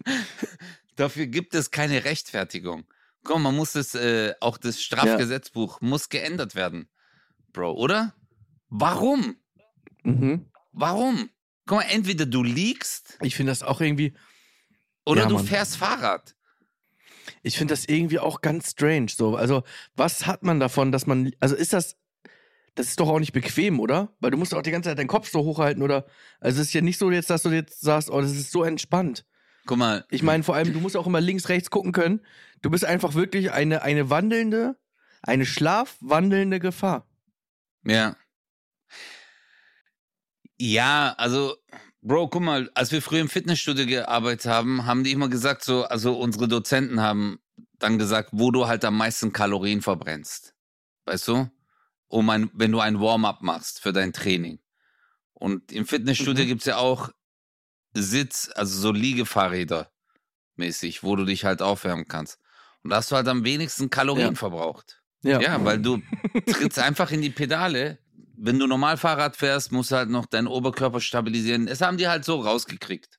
dafür 0.96 1.26
gibt 1.26 1.54
es 1.54 1.70
keine 1.70 2.04
Rechtfertigung. 2.04 2.84
Komm, 3.24 3.42
man 3.42 3.54
muss 3.54 3.72
das, 3.72 3.94
äh, 3.94 4.34
auch 4.40 4.56
das 4.56 4.82
Strafgesetzbuch 4.82 5.80
muss 5.80 6.08
geändert 6.08 6.54
werden. 6.54 6.88
Bro, 7.52 7.72
oder? 7.74 8.14
Warum? 8.68 9.36
Mhm. 10.04 10.46
Warum? 10.72 11.28
Guck 11.66 11.78
mal, 11.78 11.86
entweder 11.90 12.26
du 12.26 12.42
liegst 12.42 13.18
Ich 13.22 13.34
finde 13.36 13.52
das 13.52 13.62
auch 13.62 13.80
irgendwie, 13.80 14.14
oder 15.04 15.22
Ja, 15.22 15.28
du 15.28 15.34
Mann. 15.36 15.46
fährst 15.46 15.76
Fahrrad. 15.76 16.34
ich 17.42 17.56
finde 17.58 17.72
das 17.72 17.84
irgendwie 17.84 18.18
auch 18.18 18.40
ganz 18.40 18.70
strange. 18.70 19.08
So, 19.10 19.36
also 19.36 19.62
was 19.96 20.26
hat 20.26 20.42
man 20.42 20.60
davon, 20.60 20.90
dass 20.92 21.06
man, 21.06 21.32
also 21.40 21.54
ist 21.54 21.72
das, 21.72 21.96
das 22.80 22.88
ist 22.88 23.00
doch 23.00 23.08
auch 23.08 23.18
nicht 23.18 23.32
bequem, 23.32 23.78
oder? 23.78 24.14
Weil 24.20 24.30
du 24.30 24.38
musst 24.38 24.54
auch 24.54 24.62
die 24.62 24.70
ganze 24.70 24.88
Zeit 24.88 24.98
deinen 24.98 25.06
Kopf 25.06 25.30
so 25.30 25.40
hochhalten, 25.40 25.82
oder? 25.82 26.06
Also 26.40 26.60
es 26.60 26.68
ist 26.68 26.72
ja 26.72 26.80
nicht 26.80 26.98
so 26.98 27.10
jetzt, 27.10 27.28
dass 27.28 27.42
du 27.42 27.50
jetzt 27.50 27.82
sagst, 27.82 28.10
oh, 28.10 28.20
das 28.20 28.32
ist 28.32 28.50
so 28.50 28.64
entspannt. 28.64 29.26
Guck 29.66 29.76
mal, 29.76 30.06
Ich 30.10 30.22
meine, 30.22 30.42
vor 30.42 30.54
allem, 30.54 30.72
du 30.72 30.80
musst 30.80 30.96
auch 30.96 31.06
immer 31.06 31.20
links, 31.20 31.50
rechts 31.50 31.70
gucken 31.70 31.92
können. 31.92 32.20
Du 32.62 32.70
bist 32.70 32.84
einfach 32.84 33.14
wirklich 33.14 33.52
eine, 33.52 33.82
eine 33.82 34.08
wandelnde, 34.08 34.76
eine 35.22 35.44
schlafwandelnde 35.44 36.58
Gefahr. 36.58 37.06
Ja. 37.84 38.16
Ja, 40.58 41.14
also, 41.18 41.56
Bro, 42.00 42.28
guck 42.28 42.42
mal, 42.42 42.70
als 42.74 42.92
wir 42.92 43.02
früher 43.02 43.20
im 43.20 43.28
Fitnessstudio 43.28 43.84
gearbeitet 43.84 44.46
haben, 44.46 44.86
haben 44.86 45.04
die 45.04 45.12
immer 45.12 45.28
gesagt, 45.28 45.64
so, 45.64 45.84
also 45.84 46.18
unsere 46.18 46.48
Dozenten 46.48 47.00
haben 47.00 47.38
dann 47.78 47.98
gesagt, 47.98 48.30
wo 48.32 48.50
du 48.50 48.68
halt 48.68 48.86
am 48.86 48.96
meisten 48.96 49.34
Kalorien 49.34 49.82
verbrennst. 49.82 50.54
Weißt 51.04 51.28
du? 51.28 51.50
Um 52.11 52.28
ein, 52.28 52.50
wenn 52.54 52.72
du 52.72 52.80
ein 52.80 53.00
Warm-up 53.00 53.40
machst 53.40 53.80
für 53.80 53.92
dein 53.92 54.12
Training. 54.12 54.58
Und 55.32 55.70
im 55.72 55.86
Fitnessstudio 55.86 56.44
Mhm. 56.44 56.48
gibt's 56.48 56.66
ja 56.66 56.76
auch 56.76 57.11
Sitz, 57.94 58.50
also 58.54 58.78
so 58.78 58.92
Liegefahrräder 58.92 59.90
mäßig, 60.56 61.02
wo 61.02 61.16
du 61.16 61.24
dich 61.24 61.44
halt 61.44 61.62
aufwärmen 61.62 62.06
kannst. 62.08 62.38
Und 62.82 62.90
da 62.90 62.96
hast 62.96 63.11
du 63.11 63.16
halt 63.16 63.28
am 63.28 63.44
wenigsten 63.44 63.88
Kalorien 63.90 64.32
Ja. 64.32 64.34
verbraucht. 64.34 65.00
Ja. 65.22 65.40
Ja, 65.40 65.64
weil 65.64 65.78
du 65.78 66.02
trittst 66.46 66.78
einfach 66.78 67.11
in 67.12 67.22
die 67.22 67.30
Pedale. 67.30 67.98
Wenn 68.36 68.58
du 68.58 68.66
normal 68.66 68.96
Fahrrad 68.96 69.36
fährst, 69.36 69.70
musst 69.70 69.90
du 69.92 69.96
halt 69.96 70.08
noch 70.11 70.26
deinen 70.26 70.46
Oberkörper 70.48 71.00
stabilisieren. 71.00 71.66
Das 71.66 71.80
haben 71.80 71.96
die 71.96 72.08
halt 72.08 72.24
so 72.24 72.40
rausgekriegt. 72.40 73.18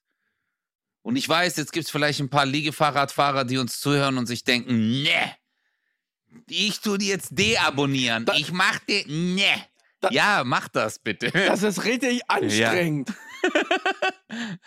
Und 1.03 1.15
ich 1.15 1.27
weiß, 1.29 1.55
jetzt 1.57 1.71
gibt 1.73 1.85
es 1.85 1.91
vielleicht 1.91 2.19
ein 2.19 2.29
paar 2.29 2.45
Liegefahrradfahrer, 2.45 3.45
die 3.45 3.57
uns 3.57 3.79
zuhören 3.79 4.17
und 4.17 4.25
sich 4.27 4.43
denken, 4.43 5.01
ne, 5.03 5.35
ich 6.49 6.79
tu 6.81 6.97
die 6.97 7.07
jetzt 7.07 7.29
deabonnieren. 7.31 8.25
Da- 8.25 8.33
ich 8.35 8.51
mach 8.51 8.79
dir, 8.79 9.03
ne. 9.07 9.43
Da- 9.99 10.09
Ja, 10.11 10.43
mach 10.45 10.67
das 10.67 10.99
bitte. 10.99 11.31
Das 11.31 11.63
ist 11.63 11.83
richtig 11.83 12.21
anstrengend. 12.29 13.13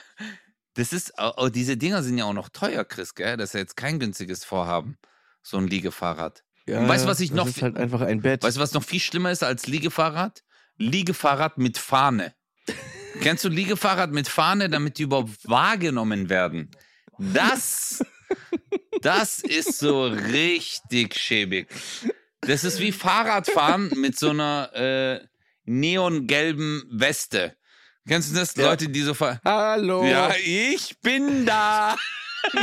Das 0.77 0.93
ist, 0.93 1.13
oh, 1.19 1.31
oh, 1.37 1.49
diese 1.49 1.77
Dinger 1.77 2.03
sind 2.03 2.19
ja 2.19 2.25
auch 2.25 2.33
noch 2.33 2.49
teuer, 2.49 2.85
Chris, 2.85 3.15
gell? 3.15 3.37
Das 3.37 3.51
ist 3.51 3.55
ja 3.55 3.61
jetzt 3.61 3.77
kein 3.77 4.01
günstiges 4.01 4.45
Vorhaben, 4.45 4.99
so 5.41 5.57
ein 5.57 5.69
Liegefahrrad. 5.69 6.43
Ja, 6.67 6.81
Und 6.81 6.89
weißt 6.89 7.05
du, 7.05 7.09
was 7.09 7.21
ich 7.21 7.29
das 7.31 7.37
noch- 7.37 7.47
ist 7.47 7.63
halt 7.63 7.77
einfach 7.77 8.01
ein 8.01 8.23
Bett. 8.23 8.43
Weißt 8.43 8.57
du, 8.57 8.61
was 8.61 8.73
noch 8.73 8.83
viel 8.83 8.99
schlimmer 8.99 9.31
ist 9.31 9.45
als 9.45 9.69
Liegefahrrad? 9.69 10.43
Liegefahrrad 10.77 11.59
mit 11.59 11.79
Fahne. 11.79 12.35
Kennst 13.21 13.45
du 13.45 13.49
Liegefahrrad 13.51 14.11
mit 14.11 14.27
Fahne, 14.29 14.69
damit 14.69 14.99
die 14.99 15.05
überhaupt 15.05 15.31
wahrgenommen 15.49 16.29
werden? 16.29 16.73
Das, 17.19 18.05
das 19.03 19.41
ist 19.41 19.79
so 19.79 20.05
richtig 20.07 21.15
schäbig. 21.17 21.69
Das 22.41 22.65
ist 22.65 22.81
wie 22.81 22.93
Fahrradfahren 22.93 23.91
mit 23.97 24.19
so 24.19 24.31
einer 24.31 24.71
äh, 24.75 25.21
neongelben 25.65 26.85
Weste. 26.91 27.57
Kennst 28.07 28.33
du 28.33 28.37
das? 28.37 28.55
Ja. 28.55 28.67
Leute, 28.67 28.89
die 28.89 29.01
so 29.01 29.15
fahren. 29.15 29.41
Hallo. 29.45 30.05
Ja, 30.05 30.35
ich 30.45 30.99
bin 31.01 31.47
da. 31.47 31.97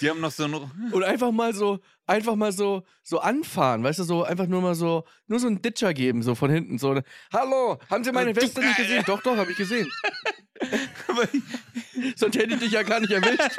die 0.00 0.08
haben 0.08 0.20
noch 0.20 0.30
so 0.30 0.44
ein 0.44 0.54
Und 0.92 1.04
einfach 1.04 1.30
mal 1.30 1.52
so, 1.52 1.80
einfach 2.06 2.36
mal 2.36 2.52
so, 2.52 2.84
so 3.02 3.18
anfahren, 3.18 3.82
weißt 3.84 3.98
du, 3.98 4.04
so 4.04 4.24
einfach 4.24 4.46
nur 4.46 4.62
mal 4.62 4.74
so, 4.74 5.04
nur 5.26 5.38
so 5.38 5.48
einen 5.48 5.60
Ditcher 5.60 5.92
geben, 5.92 6.22
so 6.22 6.34
von 6.34 6.50
hinten, 6.50 6.78
so. 6.78 6.98
Hallo, 7.32 7.78
haben 7.90 8.04
Sie 8.04 8.12
meine 8.12 8.34
Weste 8.34 8.60
nicht 8.60 8.76
gesehen? 8.76 9.04
Doch, 9.06 9.22
doch, 9.22 9.36
habe 9.36 9.50
ich 9.50 9.56
gesehen. 9.58 9.90
Sonst 12.16 12.36
hätte 12.36 12.54
ich 12.54 12.60
dich 12.60 12.72
ja 12.72 12.82
gar 12.82 13.00
nicht 13.00 13.12
erwischt. 13.12 13.40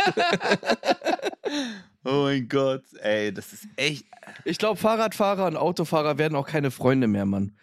Oh 2.05 2.23
mein 2.23 2.49
Gott, 2.49 2.83
ey, 3.01 3.33
das 3.33 3.53
ist 3.53 3.65
echt. 3.77 4.05
Ich 4.43 4.57
glaube, 4.57 4.77
Fahrradfahrer 4.77 5.45
und 5.45 5.55
Autofahrer 5.55 6.17
werden 6.17 6.35
auch 6.35 6.47
keine 6.47 6.69
Freunde 6.69 7.07
mehr, 7.07 7.25
Mann. 7.25 7.55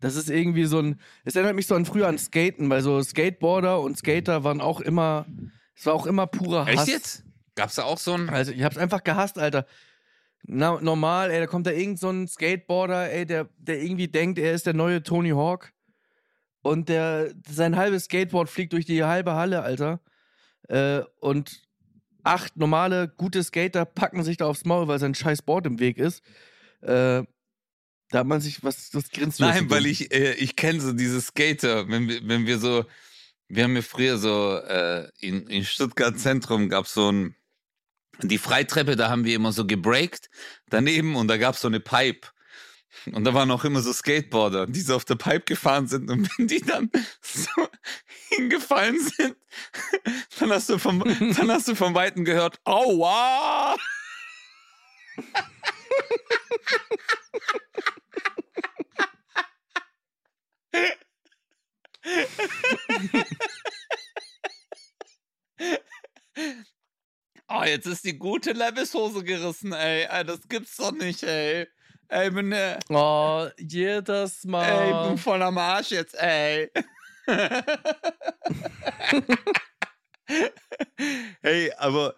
Das 0.00 0.16
ist 0.16 0.28
irgendwie 0.28 0.64
so 0.64 0.80
ein. 0.80 1.00
Es 1.24 1.36
erinnert 1.36 1.54
mich 1.54 1.68
so 1.68 1.76
an 1.76 1.86
früher 1.86 2.08
an 2.08 2.18
Skaten, 2.18 2.68
weil 2.70 2.82
so 2.82 3.00
Skateboarder 3.00 3.80
und 3.80 3.96
Skater 3.96 4.42
waren 4.42 4.60
auch 4.60 4.80
immer. 4.80 5.26
Es 5.76 5.86
war 5.86 5.94
auch 5.94 6.06
immer 6.06 6.26
purer 6.26 6.66
Hass. 6.66 6.74
Echt 6.74 6.88
jetzt? 6.88 7.24
Gab's 7.54 7.76
da 7.76 7.84
auch 7.84 7.98
so 7.98 8.14
ein. 8.14 8.28
Also 8.30 8.50
ich 8.50 8.64
hab's 8.64 8.78
einfach 8.78 9.04
gehasst, 9.04 9.38
Alter. 9.38 9.64
Na, 10.42 10.78
normal, 10.80 11.30
ey, 11.30 11.40
da 11.40 11.46
kommt 11.46 11.66
da 11.66 11.70
irgend 11.70 11.98
so 11.98 12.10
ein 12.10 12.28
Skateboarder, 12.28 13.10
ey, 13.10 13.24
der, 13.24 13.48
der 13.56 13.80
irgendwie 13.80 14.08
denkt, 14.08 14.38
er 14.38 14.52
ist 14.52 14.66
der 14.66 14.74
neue 14.74 15.02
Tony 15.02 15.30
Hawk. 15.30 15.72
Und 16.64 16.88
der, 16.88 17.34
sein 17.46 17.76
halbes 17.76 18.04
Skateboard 18.04 18.48
fliegt 18.48 18.72
durch 18.72 18.86
die 18.86 19.04
halbe 19.04 19.34
Halle, 19.34 19.60
Alter. 19.60 20.00
Äh, 20.68 21.02
und 21.20 21.60
acht 22.22 22.56
normale, 22.56 23.06
gute 23.06 23.44
Skater 23.44 23.84
packen 23.84 24.24
sich 24.24 24.38
da 24.38 24.46
aufs 24.46 24.64
Maul, 24.64 24.88
weil 24.88 24.98
sein 24.98 25.14
scheiß 25.14 25.42
Board 25.42 25.66
im 25.66 25.78
Weg 25.78 25.98
ist. 25.98 26.22
Äh, 26.80 27.24
da 28.08 28.18
hat 28.20 28.26
man 28.26 28.40
sich 28.40 28.64
was, 28.64 28.88
das 28.88 29.10
grinst 29.10 29.40
Nein, 29.40 29.68
weil 29.68 29.84
ich, 29.84 30.10
äh, 30.10 30.32
ich 30.36 30.56
kenne 30.56 30.80
so 30.80 30.94
diese 30.94 31.20
Skater, 31.20 31.86
wenn 31.90 32.08
wir, 32.08 32.26
wenn 32.26 32.46
wir 32.46 32.58
so, 32.58 32.86
wir 33.48 33.64
haben 33.64 33.76
ja 33.76 33.82
früher 33.82 34.16
so, 34.16 34.56
äh, 34.56 35.06
in, 35.20 35.46
in 35.48 35.66
Stuttgart 35.66 36.18
Zentrum 36.18 36.70
gab's 36.70 36.94
so 36.94 37.12
ein, 37.12 37.36
die 38.22 38.38
Freitreppe, 38.38 38.96
da 38.96 39.10
haben 39.10 39.26
wir 39.26 39.36
immer 39.36 39.52
so 39.52 39.66
gebreakt 39.66 40.30
daneben 40.70 41.14
und 41.14 41.28
da 41.28 41.36
gab's 41.36 41.60
so 41.60 41.68
eine 41.68 41.80
Pipe. 41.80 42.28
Und 43.12 43.24
da 43.24 43.34
waren 43.34 43.50
auch 43.50 43.64
immer 43.64 43.80
so 43.80 43.92
Skateboarder, 43.92 44.66
die 44.66 44.80
so 44.80 44.96
auf 44.96 45.04
der 45.04 45.16
Pipe 45.16 45.44
gefahren 45.44 45.86
sind 45.86 46.10
und 46.10 46.28
wenn 46.38 46.46
die 46.46 46.60
dann 46.60 46.90
so 47.20 47.68
hingefallen 48.30 48.98
sind, 48.98 49.36
dann 50.38 50.50
hast 50.50 50.68
du 50.68 50.78
vom, 50.78 51.00
dann 51.00 51.50
hast 51.50 51.68
du 51.68 51.74
vom 51.74 51.94
Weiten 51.94 52.24
gehört, 52.24 52.60
aua! 52.64 53.76
Oh, 67.48 67.62
jetzt 67.64 67.86
ist 67.86 68.04
die 68.04 68.18
gute 68.18 68.52
Levis-Hose 68.52 69.24
gerissen, 69.24 69.72
ey. 69.72 70.06
ey. 70.10 70.24
Das 70.24 70.48
gibt's 70.48 70.76
doch 70.76 70.92
nicht, 70.92 71.22
ey. 71.22 71.66
Ey, 72.08 72.30
bin, 72.30 72.52
äh, 72.52 72.78
Oh, 72.90 73.46
jedes 73.58 74.44
ey, 74.44 74.50
Mal. 74.50 75.08
bin 75.08 75.18
voll 75.18 75.42
am 75.42 75.58
Arsch 75.58 75.90
jetzt, 75.90 76.14
ey. 76.20 76.70
hey, 81.42 81.72
aber 81.78 82.14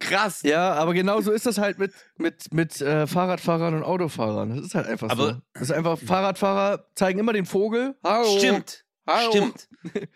krass. 0.00 0.42
Ja, 0.42 0.74
aber 0.74 0.94
genau 0.94 1.20
so 1.20 1.32
ist 1.32 1.46
das 1.46 1.58
halt 1.58 1.78
mit, 1.78 1.92
mit, 2.16 2.52
mit 2.52 2.80
äh, 2.80 3.06
Fahrradfahrern 3.06 3.74
und 3.74 3.82
Autofahrern. 3.84 4.56
Das 4.56 4.66
ist 4.66 4.74
halt 4.74 4.86
einfach 4.86 5.08
so. 5.08 5.12
Aber- 5.12 5.42
Das 5.54 5.62
ist 5.64 5.72
einfach, 5.72 5.98
Fahrradfahrer 5.98 6.86
zeigen 6.94 7.18
immer 7.18 7.32
den 7.32 7.46
Vogel. 7.46 7.96
Hallo. 8.04 8.38
Stimmt. 8.38 8.84
Hallo. 9.06 9.30
Stimmt. 9.30 9.68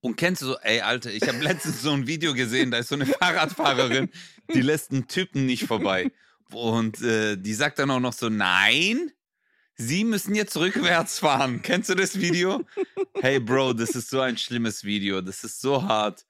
Und 0.00 0.16
kennst 0.18 0.42
du 0.42 0.46
so, 0.46 0.58
ey, 0.58 0.82
Alter, 0.82 1.10
ich 1.10 1.26
habe 1.26 1.38
letztens 1.38 1.80
so 1.80 1.90
ein 1.90 2.06
Video 2.06 2.34
gesehen, 2.34 2.70
da 2.70 2.76
ist 2.76 2.88
so 2.90 2.94
eine 2.94 3.06
Fahrradfahrerin, 3.06 4.10
die 4.52 4.60
lässt 4.60 4.90
einen 4.92 5.08
Typen 5.08 5.46
nicht 5.46 5.64
vorbei. 5.64 6.12
Und 6.52 7.00
äh, 7.02 7.36
die 7.36 7.54
sagt 7.54 7.78
dann 7.78 7.90
auch 7.90 8.00
noch 8.00 8.12
so, 8.12 8.28
nein, 8.28 9.10
sie 9.76 10.04
müssen 10.04 10.34
jetzt 10.34 10.56
rückwärts 10.56 11.18
fahren. 11.18 11.60
Kennst 11.62 11.88
du 11.90 11.94
das 11.94 12.18
Video? 12.20 12.62
Hey, 13.20 13.40
Bro, 13.40 13.72
das 13.74 13.90
ist 13.90 14.10
so 14.10 14.20
ein 14.20 14.36
schlimmes 14.38 14.84
Video. 14.84 15.20
Das 15.20 15.42
ist 15.44 15.60
so 15.60 15.82
hart. 15.82 16.26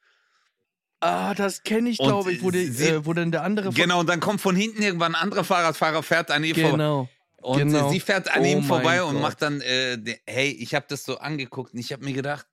Ah, 1.01 1.35
das 1.35 1.63
kenne 1.63 1.91
ich, 1.91 1.99
Und 1.99 2.07
glaube 2.09 2.33
ich, 2.33 2.43
wo, 2.43 2.51
die, 2.51 2.67
sie- 2.67 2.87
äh, 2.89 3.05
wo 3.05 3.13
dann 3.13 3.31
der 3.31 3.43
andere 3.43 3.71
Genau, 3.71 4.01
und 4.01 4.09
dann 4.09 4.21
kommt 4.21 4.41
von 4.41 4.57
hinten 4.57 4.81
irgendwann 4.83 5.15
ein 5.15 5.21
anderer 5.21 5.45
Fahrradfahrer, 5.45 6.03
fährt 6.03 6.31
an 6.31 6.45
ihr 6.45 6.55
vorbei. 6.55 6.71
Genau. 6.71 7.09
Und 7.43 7.59
genau. 7.59 7.89
äh, 7.89 7.91
sie 7.93 8.01
fährt 8.01 8.31
an 8.35 8.41
Oh 8.41 8.47
ihm 8.47 8.63
vorbei 8.65 9.03
und 9.03 9.15
Gott. 9.15 9.23
macht 9.23 9.43
dann, 9.43 9.61
äh, 9.61 9.99
hey, 10.27 10.49
ich 10.51 10.75
habe 10.75 10.87
das 10.89 11.05
so 11.05 11.19
angeguckt 11.19 11.75
und 11.75 11.79
ich 11.81 11.93
habe 11.93 12.03
mir 12.03 12.15
gedacht, 12.15 12.47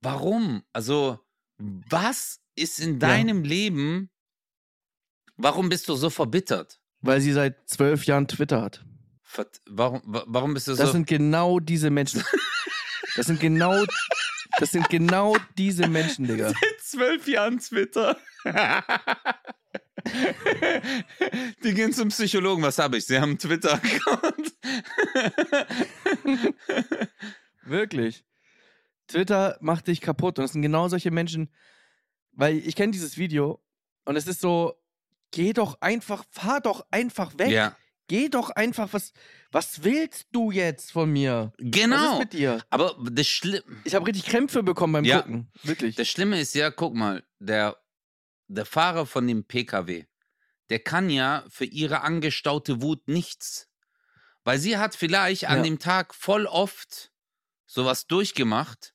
warum? 0.00 0.62
Also, 0.72 1.18
was 1.58 2.38
ist 2.54 2.78
in 2.78 3.00
deinem 3.00 3.42
Leben, 3.42 4.10
warum 5.36 5.68
bist 5.68 5.88
du 5.88 5.96
so 5.96 6.08
verbittert? 6.08 6.78
Weil 7.02 7.20
sie 7.20 7.32
seit 7.32 7.68
zwölf 7.68 8.04
Jahren 8.06 8.28
Twitter 8.28 8.62
hat. 8.62 8.84
Vert- 9.22 9.60
Warum, 9.68 10.00
wa- 10.04 10.24
warum 10.26 10.54
bist 10.54 10.68
du 10.68 10.72
Das 10.74 10.86
so? 10.86 10.92
sind 10.92 11.06
genau 11.06 11.58
diese 11.60 11.90
Menschen. 11.90 12.22
Das 13.16 13.26
sind 13.26 13.40
genau, 13.40 13.84
das 14.58 14.70
sind 14.70 14.88
genau 14.88 15.36
diese 15.58 15.86
Menschen, 15.88 16.26
Digga. 16.26 16.52
zwölf 16.82 17.26
Jahren 17.28 17.58
Twitter. 17.58 18.16
Die 21.64 21.74
gehen 21.74 21.92
zum 21.92 22.08
Psychologen. 22.08 22.62
Was 22.62 22.78
habe 22.78 22.96
ich? 22.98 23.06
Sie 23.06 23.18
haben 23.18 23.30
einen 23.30 23.38
Twitter-Account. 23.38 24.52
Wirklich. 27.64 28.24
Twitter 29.08 29.58
macht 29.60 29.86
dich 29.88 30.00
kaputt. 30.00 30.38
Und 30.38 30.44
es 30.46 30.52
sind 30.52 30.62
genau 30.62 30.88
solche 30.88 31.10
Menschen, 31.10 31.52
weil 32.32 32.56
ich 32.58 32.76
kenne 32.76 32.92
dieses 32.92 33.16
Video 33.18 33.62
und 34.04 34.16
es 34.16 34.26
ist 34.26 34.40
so, 34.40 34.74
geh 35.32 35.52
doch 35.52 35.80
einfach, 35.80 36.24
fahr 36.30 36.60
doch 36.60 36.86
einfach 36.90 37.36
weg. 37.38 37.50
Ja, 37.50 37.76
Geh 38.08 38.28
doch 38.28 38.50
einfach, 38.50 38.92
was, 38.92 39.12
was 39.52 39.84
willst 39.84 40.26
du 40.32 40.50
jetzt 40.50 40.92
von 40.92 41.10
mir? 41.10 41.52
Was 41.56 41.64
ist 41.64 41.72
genau. 41.72 42.18
mit 42.18 42.32
dir? 42.34 42.62
Aber 42.68 42.94
das, 43.10 43.26
Schli 43.26 43.62
Ich 43.84 43.94
habe 43.94 44.06
richtig 44.06 44.26
Krämpfe 44.26 44.62
bekommen 44.62 44.92
beim 44.92 45.04
Ja. 45.04 45.22
Gucken. 45.22 45.50
Wirklich. 45.62 45.94
das 45.94 46.08
Schlimme 46.08 46.38
ist 46.38 46.54
ja, 46.54 46.70
guck 46.70 46.94
mal, 46.94 47.24
der, 47.38 47.76
der 48.48 48.66
Fahrer 48.66 49.06
von 49.06 49.26
dem 49.26 49.44
PKW, 49.44 50.04
der 50.68 50.80
kann 50.80 51.08
ja 51.10 51.44
für 51.48 51.64
ihre 51.64 52.02
angestaute 52.02 52.82
Wut 52.82 53.08
nichts. 53.08 53.70
Weil 54.44 54.58
sie 54.58 54.76
hat 54.76 54.94
vielleicht 54.94 55.48
an 55.48 55.58
Ja. 55.58 55.62
dem 55.62 55.78
Tag 55.78 56.14
voll 56.14 56.46
oft 56.46 57.12
sowas 57.66 58.08
durchgemacht, 58.08 58.94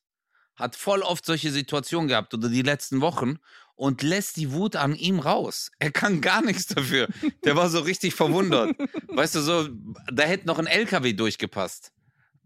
hat 0.54 0.76
voll 0.76 1.02
oft 1.02 1.24
solche 1.24 1.50
Situationen 1.50 2.06
gehabt 2.08 2.34
oder 2.34 2.48
die 2.50 2.62
letzten 2.62 3.00
Wochen 3.00 3.38
und 3.78 4.02
lässt 4.02 4.36
die 4.36 4.52
Wut 4.52 4.74
an 4.74 4.96
ihm 4.96 5.20
raus. 5.20 5.70
Er 5.78 5.92
kann 5.92 6.20
gar 6.20 6.42
nichts 6.42 6.66
dafür. 6.66 7.08
Der 7.44 7.56
war 7.56 7.70
so 7.70 7.80
richtig 7.80 8.14
verwundert. 8.14 8.76
Weißt 9.06 9.36
du, 9.36 9.40
so, 9.40 9.68
da 10.12 10.24
hätte 10.24 10.46
noch 10.46 10.58
ein 10.58 10.66
LKW 10.66 11.12
durchgepasst. 11.12 11.92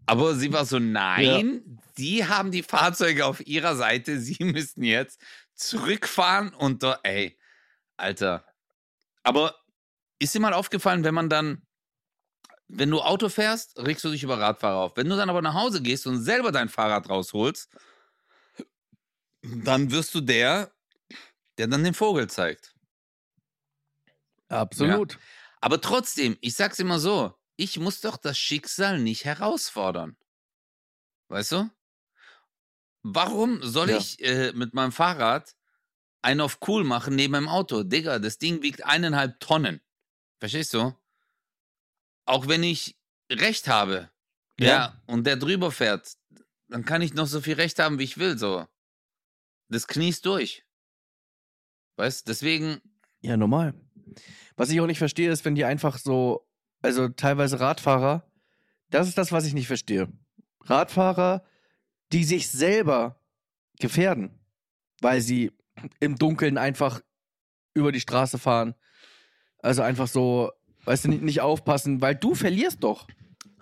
Aber 0.05 0.35
sie 0.35 0.53
war 0.53 0.65
so, 0.65 0.79
nein, 0.79 1.79
die 1.97 2.25
haben 2.25 2.51
die 2.51 2.61
Fahrzeuge 2.61 3.25
auf 3.25 3.45
ihrer 3.45 3.75
Seite, 3.75 4.19
sie 4.19 4.37
müssen 4.43 4.83
jetzt 4.83 5.19
zurückfahren 5.55 6.53
und 6.53 6.83
da, 6.83 6.99
ey, 7.03 7.37
Alter. 7.97 8.45
Aber 9.23 9.55
ist 10.19 10.35
dir 10.35 10.39
mal 10.39 10.53
aufgefallen, 10.53 11.03
wenn 11.03 11.15
man 11.15 11.29
dann, 11.29 11.63
wenn 12.67 12.91
du 12.91 13.01
Auto 13.01 13.29
fährst, 13.29 13.79
regst 13.79 14.03
du 14.03 14.09
dich 14.11 14.23
über 14.23 14.39
Radfahrer 14.39 14.77
auf. 14.77 14.97
Wenn 14.97 15.09
du 15.09 15.15
dann 15.15 15.29
aber 15.29 15.41
nach 15.41 15.53
Hause 15.53 15.81
gehst 15.81 16.05
und 16.05 16.21
selber 16.21 16.51
dein 16.51 16.69
Fahrrad 16.69 17.09
rausholst, 17.09 17.69
dann 19.41 19.91
wirst 19.91 20.13
du 20.15 20.21
der, 20.21 20.72
der 21.57 21.67
dann 21.67 21.83
den 21.83 21.93
Vogel 21.93 22.29
zeigt. 22.29 22.75
Absolut. 24.49 25.17
Aber 25.61 25.81
trotzdem, 25.81 26.37
ich 26.41 26.55
sag's 26.55 26.79
immer 26.79 26.99
so, 26.99 27.33
ich 27.55 27.79
muss 27.79 28.01
doch 28.01 28.17
das 28.17 28.37
Schicksal 28.37 28.99
nicht 28.99 29.25
herausfordern. 29.25 30.17
Weißt 31.29 31.53
du? 31.53 31.69
Warum 33.03 33.61
soll 33.63 33.89
Ja. 33.89 33.97
ich 33.97 34.21
äh, 34.23 34.51
mit 34.53 34.73
meinem 34.73 34.91
Fahrrad 34.91 35.55
einen 36.21 36.41
auf 36.41 36.59
cool 36.67 36.83
machen 36.83 37.15
neben 37.15 37.31
meinem 37.31 37.47
Auto? 37.49 37.83
Digga, 37.83 38.19
das 38.19 38.37
Ding 38.37 38.61
wiegt 38.61 38.83
eineinhalb 38.85 39.39
Tonnen. 39.39 39.81
Verstehst 40.39 40.73
du? 40.73 40.95
Auch 42.25 42.47
wenn 42.47 42.63
ich 42.63 42.97
Recht 43.31 43.67
habe, 43.67 44.11
ja, 44.59 44.67
Ja. 44.67 45.01
und 45.07 45.25
der 45.25 45.37
drüber 45.37 45.71
fährt, 45.71 46.13
dann 46.67 46.85
kann 46.85 47.01
ich 47.01 47.13
noch 47.13 47.27
so 47.27 47.41
viel 47.41 47.55
Recht 47.55 47.79
haben, 47.79 47.99
wie 47.99 48.03
ich 48.03 48.17
will, 48.17 48.37
so. 48.37 48.67
Das 49.69 49.87
kniest 49.87 50.25
durch. 50.25 50.65
Weißt, 51.95 52.27
deswegen, 52.27 52.81
Ja, 53.21 53.37
normal. 53.37 53.73
Was 54.55 54.69
ich 54.69 54.79
auch 54.81 54.87
nicht 54.87 54.99
verstehe, 54.99 55.31
ist, 55.31 55.45
wenn 55.45 55.55
die 55.55 55.65
einfach 55.65 55.97
so, 55.97 56.47
also 56.81 57.07
teilweise 57.09 57.59
Radfahrer, 57.59 58.29
das 58.89 59.07
ist 59.07 59.17
das, 59.17 59.31
was 59.31 59.45
ich 59.45 59.53
nicht 59.53 59.67
verstehe. 59.67 60.11
Radfahrer, 60.61 61.43
die 62.11 62.23
sich 62.23 62.49
selber 62.49 63.19
gefährden, 63.79 64.39
weil 65.01 65.21
sie 65.21 65.51
im 65.99 66.15
Dunkeln 66.15 66.57
einfach 66.57 67.01
über 67.73 67.91
die 67.91 67.99
Straße 67.99 68.37
fahren. 68.37 68.75
Also 69.59 69.81
einfach 69.81 70.07
so, 70.07 70.51
weißt 70.85 71.05
du, 71.05 71.09
nicht, 71.09 71.23
nicht 71.23 71.41
aufpassen, 71.41 72.01
weil 72.01 72.15
du 72.15 72.35
verlierst 72.35 72.83
doch. 72.83 73.07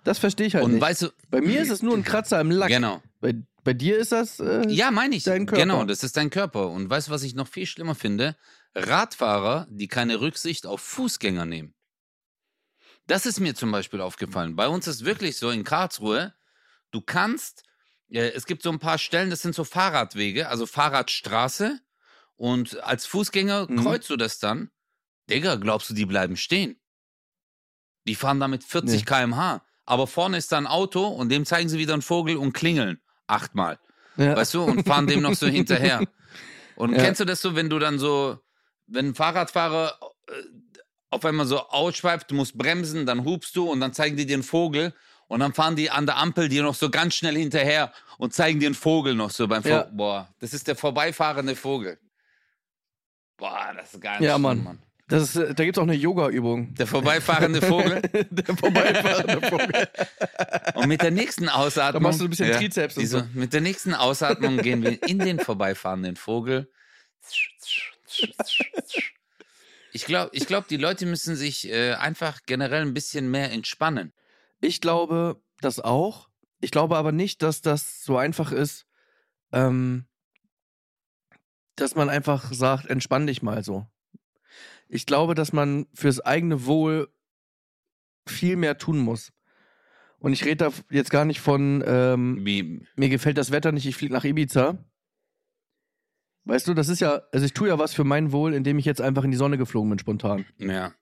Das 0.04 0.18
verstehe 0.20 0.48
ich 0.48 0.56
halt 0.56 0.66
und 0.66 0.72
nicht. 0.74 0.82
weißt 0.82 1.04
du, 1.04 1.10
Bei 1.30 1.42
mir 1.42 1.62
ist 1.62 1.70
es 1.70 1.82
nur 1.84 1.96
ein 1.96 2.04
Kratzer 2.04 2.40
im 2.42 2.50
Lack. 2.52 2.70
genau. 2.70 3.02
Bei, 3.20 3.36
bei 3.64 3.74
dir 3.74 3.98
ist 3.98 4.12
das. 4.12 4.40
Äh, 4.40 4.68
Ja, 4.70 4.90
meine 4.92 5.16
ich. 5.16 5.24
dein 5.24 5.46
Körper. 5.46 5.62
Genau, 5.62 5.86
das 5.86 6.04
ist 6.04 6.18
dein 6.18 6.30
Körper. 6.32 6.70
Und 6.70 6.90
weißt 6.90 7.08
du, 7.08 7.12
was 7.12 7.22
ich 7.24 7.36
noch 7.36 7.48
viel 7.48 7.66
schlimmer 7.68 7.94
finde? 7.96 8.36
Radfahrer, 8.74 9.68
die 9.70 9.88
keine 9.88 10.20
Rücksicht 10.22 10.66
auf 10.66 10.82
Fußgänger 10.82 11.46
nehmen. 11.46 11.76
Das 13.08 13.26
ist 13.26 13.40
mir 13.40 13.54
zum 13.56 13.72
Beispiel 13.72 14.02
aufgefallen. 14.02 14.56
Bei 14.56 14.68
uns 14.68 14.88
ist 14.88 15.06
wirklich 15.06 15.38
so 15.38 15.50
in 15.50 15.64
Karlsruhe, 15.64 16.34
du 16.92 17.02
kannst, 17.02 17.64
äh, 18.10 18.30
es 18.32 18.46
gibt 18.46 18.64
so 18.64 18.72
ein 18.72 18.80
paar 18.80 18.98
Stellen, 18.98 19.30
das 19.30 19.42
sind 19.42 19.54
so 19.54 19.64
Fahrradwege, 19.64 20.48
also 20.50 20.66
Fahrradstraße. 20.66 21.80
Und 22.38 22.82
als 22.84 23.06
Fußgänger 23.06 23.68
Mhm. 23.70 23.84
kreuzt 23.84 24.10
du 24.10 24.18
das 24.18 24.40
dann. 24.40 24.72
Digga, 25.30 25.56
glaubst 25.56 25.90
du, 25.90 25.94
die 25.94 26.06
bleiben 26.08 26.38
stehen? 26.38 26.80
Die 28.08 28.16
fahren 28.16 28.40
da 28.40 28.48
mit 28.48 28.64
40 28.64 29.02
Nee. 29.02 29.06
km/h. 29.06 29.64
Aber 29.92 30.08
vorne 30.08 30.38
ist 30.38 30.54
da 30.54 30.58
ein 30.58 30.68
Auto 30.68 31.06
und 31.06 31.28
dem 31.28 31.46
zeigen 31.46 31.68
sie 31.68 31.78
wieder 31.78 31.92
einen 31.92 32.02
Vogel 32.02 32.38
und 32.38 32.54
klingeln. 32.54 33.02
Achtmal. 33.28 33.78
ja. 34.16 34.38
Weißt 34.38 34.54
du, 34.54 34.64
und 34.64 34.88
fahren 34.88 35.06
dem 35.06 35.20
noch 35.22 35.34
so 35.36 35.48
hinterher. 35.60 36.08
Und 36.76 36.94
Ja. 36.96 37.04
kennst 37.04 37.20
du 37.20 37.26
das 37.26 37.42
so, 37.42 37.58
wenn 37.58 37.70
du 37.70 37.78
dann 37.78 38.00
so, 38.00 38.40
wenn 38.88 39.08
ein 39.10 39.16
Fahrradfahrer 39.16 40.00
äh, 40.30 40.32
auf 41.10 41.26
einmal 41.26 41.46
so 41.46 41.60
ausschweift, 41.68 42.32
du 42.32 42.36
musst 42.36 42.58
bremsen, 42.58 43.06
dann 43.06 43.26
hupst 43.26 43.54
du 43.58 43.70
und 43.70 43.82
dann 43.82 43.92
zeigen 43.92 44.16
die 44.16 44.26
dir 44.26 44.36
einen 44.36 44.44
Vogel 44.44 44.94
und 45.28 45.42
dann 45.42 45.54
fahren 45.54 45.76
die 45.76 45.92
an 45.92 46.06
der 46.06 46.16
Ampel 46.16 46.48
dir 46.48 46.64
noch 46.64 46.76
so 46.76 46.90
ganz 46.90 47.16
schnell 47.16 47.36
hinterher 47.36 47.92
und 48.18 48.34
zeigen 48.34 48.62
dir 48.62 48.68
einen 48.68 48.76
Vogel 48.76 49.14
noch 49.14 49.30
so 49.30 49.46
beim 49.46 49.62
Ja. 49.64 49.80
Vogel. 49.82 49.92
Boah, 49.98 50.34
das 50.40 50.54
ist 50.54 50.68
der 50.70 50.78
vorbeifahrende 50.78 51.54
Vogel. 51.58 52.00
Boah, 53.36 53.74
das 53.76 53.94
ist 53.94 54.00
ganz 54.02 54.24
Ja, 54.24 54.38
schlimm, 54.40 54.64
Mann. 54.64 54.80
Das 55.12 55.24
ist, 55.24 55.36
äh, 55.36 55.54
da 55.54 55.66
gibt 55.66 55.76
es 55.76 55.78
auch 55.78 55.84
eine 55.84 55.94
Yoga-Übung. 55.94 56.74
Der 56.76 56.88
vorbeifahrende 56.88 57.62
Vogel. 57.62 58.02
Der 58.32 58.56
vorbeifahrende 58.56 59.46
Vogel. 59.46 59.90
Und 60.76 60.88
mit 60.88 61.02
der 61.02 61.12
nächsten 61.12 61.50
Ausatmung. 61.50 62.02
Da 62.02 62.08
machst 62.08 62.22
du 62.22 62.26
ein 62.26 62.30
bisschen 62.30 62.54
Trizeps 62.54 62.96
und 62.96 63.02
diese, 63.02 63.20
so. 63.20 63.26
Mit 63.34 63.52
der 63.52 63.60
nächsten 63.60 63.94
Ausatmung 63.94 64.58
gehen 64.60 64.82
wir 64.84 65.04
in 65.06 65.20
den 65.20 65.40
vorbeifahrenden 65.40 66.16
Vogel. 66.16 66.72
Ich 69.92 70.06
glaube, 70.06 70.30
ich 70.34 70.48
glaub, 70.48 70.70
die 70.70 70.78
Leute 70.78 71.06
müssen 71.06 71.36
sich 71.36 71.70
äh, 71.70 71.96
einfach 71.96 72.40
generell 72.46 72.84
ein 72.84 72.94
bisschen 72.94 73.30
mehr 73.30 73.52
entspannen. 73.52 74.14
Ich 74.62 74.80
glaube 74.80 75.42
das 75.60 75.82
auch. 75.82 76.30
Ich 76.62 76.72
glaube 76.72 76.96
aber 76.96 77.12
nicht, 77.12 77.42
dass 77.42 77.62
das 77.62 78.06
so 78.06 78.16
einfach 78.16 78.54
ist, 78.54 78.86
ähm, 79.52 80.06
dass 81.76 81.96
man 81.96 82.08
einfach 82.10 82.54
sagt, 82.54 82.86
entspann 82.86 83.28
dich 83.28 83.42
mal 83.42 83.62
so. 83.62 83.88
Ich 84.94 85.06
glaube, 85.06 85.36
dass 85.36 85.54
man 85.54 85.88
fürs 85.94 86.20
eigene 86.20 86.66
Wohl 86.66 87.08
viel 88.28 88.58
mehr 88.58 88.78
tun 88.78 89.00
muss. 89.00 89.32
Und 90.20 90.34
ich 90.34 90.44
rede 90.44 90.66
da 90.66 90.72
jetzt 90.92 91.10
gar 91.10 91.24
nicht 91.24 91.40
von, 91.40 91.82
ähm, 91.88 92.46
Wie, 92.46 92.86
mir 92.96 93.08
gefällt 93.08 93.38
das 93.38 93.52
Wetter 93.52 93.72
nicht, 93.72 93.86
ich 93.86 93.96
fliege 93.96 94.14
nach 94.14 94.26
Ibiza. 94.26 94.78
Weißt 96.44 96.68
du, 96.68 96.74
das 96.74 96.90
ist 96.90 97.00
ja, 97.00 97.22
also 97.32 97.46
ich 97.46 97.54
tue 97.54 97.70
ja 97.70 97.80
was 97.80 97.94
für 97.94 98.04
mein 98.04 98.34
Wohl, 98.34 98.54
indem 98.54 98.80
ich 98.80 98.86
jetzt 98.86 99.00
einfach 99.00 99.24
in 99.24 99.32
die 99.32 99.38
Sonne 99.38 99.58
geflogen 99.58 99.90
bin, 99.90 100.00
spontan. 100.00 100.46
ja. 100.58 100.94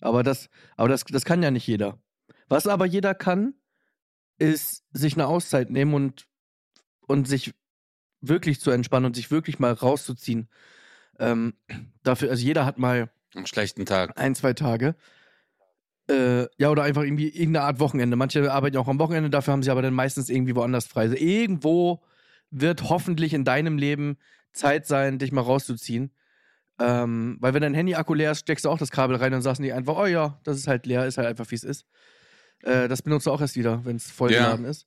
Aber 0.00 0.22
das, 0.22 0.50
aber 0.76 0.90
das, 0.90 1.04
das 1.04 1.24
kann 1.24 1.42
ja 1.42 1.50
nicht 1.50 1.66
jeder. 1.66 1.98
Was 2.48 2.66
aber 2.66 2.84
jeder 2.84 3.14
kann, 3.14 3.54
ist 4.36 4.84
sich 4.92 5.14
eine 5.14 5.26
Auszeit 5.26 5.70
nehmen 5.70 5.94
und, 5.94 6.28
und 7.06 7.26
sich 7.26 7.54
wirklich 8.20 8.60
zu 8.60 8.70
entspannen 8.70 9.06
und 9.06 9.16
sich 9.16 9.30
wirklich 9.30 9.58
mal 9.58 9.72
rauszuziehen. 9.72 10.50
Ähm, 11.18 11.54
dafür, 12.02 12.30
also 12.30 12.44
jeder 12.44 12.64
hat 12.66 12.78
mal 12.78 13.10
Einen 13.34 13.46
schlechten 13.46 13.86
Tag. 13.86 14.18
ein, 14.18 14.34
zwei 14.34 14.52
Tage. 14.52 14.94
Äh, 16.10 16.46
ja, 16.58 16.68
oder 16.70 16.82
einfach 16.82 17.02
irgendwie 17.02 17.28
irgendeine 17.28 17.64
Art 17.64 17.80
Wochenende. 17.80 18.16
Manche 18.16 18.52
arbeiten 18.52 18.76
auch 18.76 18.88
am 18.88 18.98
Wochenende, 18.98 19.30
dafür 19.30 19.52
haben 19.52 19.62
sie 19.62 19.70
aber 19.70 19.80
dann 19.82 19.94
meistens 19.94 20.28
irgendwie 20.28 20.54
woanders 20.54 20.86
frei. 20.86 21.02
Also 21.02 21.16
irgendwo 21.16 22.02
wird 22.50 22.90
hoffentlich 22.90 23.32
in 23.32 23.44
deinem 23.44 23.78
Leben 23.78 24.18
Zeit 24.52 24.86
sein, 24.86 25.18
dich 25.18 25.32
mal 25.32 25.40
rauszuziehen. 25.40 26.12
Ähm, 26.78 27.36
weil 27.40 27.54
wenn 27.54 27.62
dein 27.62 27.74
Handy-Akku 27.74 28.14
leer 28.14 28.32
ist, 28.32 28.40
steckst 28.40 28.64
du 28.64 28.68
auch 28.70 28.78
das 28.78 28.90
Kabel 28.90 29.16
rein 29.16 29.32
und 29.32 29.42
sagst 29.42 29.60
nicht 29.60 29.72
einfach, 29.72 29.96
oh 29.96 30.06
ja, 30.06 30.40
das 30.44 30.56
ist 30.58 30.66
halt 30.66 30.86
leer, 30.86 31.06
ist 31.06 31.16
halt 31.18 31.26
einfach 31.28 31.50
wie 31.50 31.54
es 31.54 31.64
ist. 31.64 31.86
Äh, 32.62 32.88
das 32.88 33.00
benutzt 33.02 33.26
du 33.26 33.30
auch 33.30 33.40
erst 33.40 33.56
wieder, 33.56 33.84
wenn 33.84 33.96
es 33.96 34.10
voll 34.10 34.32
Ja. 34.32 34.44
geladen 34.44 34.64
ist. 34.66 34.86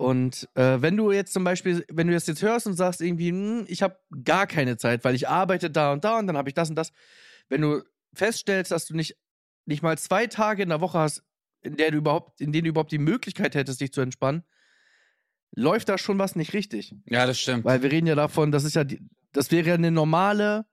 Und 0.00 0.48
äh, 0.54 0.80
wenn 0.80 0.96
du 0.96 1.12
jetzt 1.12 1.34
zum 1.34 1.44
Beispiel, 1.44 1.84
wenn 1.90 2.06
du 2.06 2.14
das 2.14 2.26
jetzt 2.26 2.40
hörst 2.40 2.66
und 2.66 2.72
sagst 2.72 3.02
irgendwie, 3.02 3.28
hm, 3.28 3.66
ich 3.68 3.82
habe 3.82 3.98
gar 4.24 4.46
keine 4.46 4.78
Zeit, 4.78 5.04
weil 5.04 5.14
ich 5.14 5.28
arbeite 5.28 5.70
da 5.70 5.92
und 5.92 6.04
da 6.04 6.18
und 6.18 6.26
dann 6.26 6.38
habe 6.38 6.48
ich 6.48 6.54
das 6.54 6.70
und 6.70 6.76
das. 6.76 6.94
Wenn 7.50 7.60
du 7.60 7.82
feststellst, 8.14 8.72
dass 8.72 8.86
du 8.86 8.96
nicht, 8.96 9.18
nicht 9.66 9.82
mal 9.82 9.98
zwei 9.98 10.26
Tage 10.26 10.62
in 10.62 10.70
der 10.70 10.80
Woche 10.80 10.98
hast, 10.98 11.22
in 11.60 11.76
der 11.76 11.90
du 11.90 11.98
überhaupt, 11.98 12.40
in 12.40 12.50
denen 12.50 12.64
du 12.64 12.70
überhaupt 12.70 12.92
die 12.92 12.98
Möglichkeit 12.98 13.54
hättest, 13.54 13.82
dich 13.82 13.92
zu 13.92 14.00
entspannen, 14.00 14.42
läuft 15.54 15.90
da 15.90 15.98
schon 15.98 16.18
was 16.18 16.34
nicht 16.34 16.54
richtig. 16.54 16.94
Ja, 17.04 17.26
das 17.26 17.38
stimmt. 17.38 17.66
Weil 17.66 17.82
wir 17.82 17.92
reden 17.92 18.06
ja 18.06 18.14
davon, 18.14 18.52
das 18.52 18.64
ist 18.64 18.76
ja 18.76 18.84
die, 18.84 19.02
das 19.32 19.50
wäre 19.50 19.68
ja 19.68 19.74
eine 19.74 19.90
normale 19.90 20.64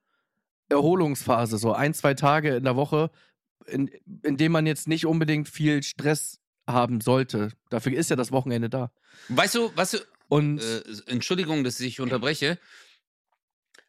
Erholungsphase, 0.70 1.58
so 1.58 1.74
ein, 1.74 1.94
zwei 1.94 2.14
Tage 2.14 2.56
in 2.56 2.64
der 2.64 2.78
Woche, 2.78 3.12
in, 3.66 3.92
in 4.24 4.38
dem 4.38 4.54
man 4.54 4.66
jetzt 4.66 4.88
nicht 4.88 5.06
unbedingt 5.06 5.50
viel 5.50 5.84
Stress 5.84 6.40
haben 6.68 7.02
sollte. 7.02 7.54
Dafür 7.70 7.94
ist 7.94 8.10
ja 8.10 8.16
das 8.16 8.32
Wochenende 8.32 8.70
da. 8.70 8.92
Weißt 9.30 9.56
du, 9.56 9.76
weißt 9.76 9.94
du, 9.94 9.98
Und 10.28 10.60
äh, 10.60 10.84
Entschuldigung, 11.08 11.64
dass 11.64 11.80
ich 11.80 12.00
unterbreche, 12.00 12.60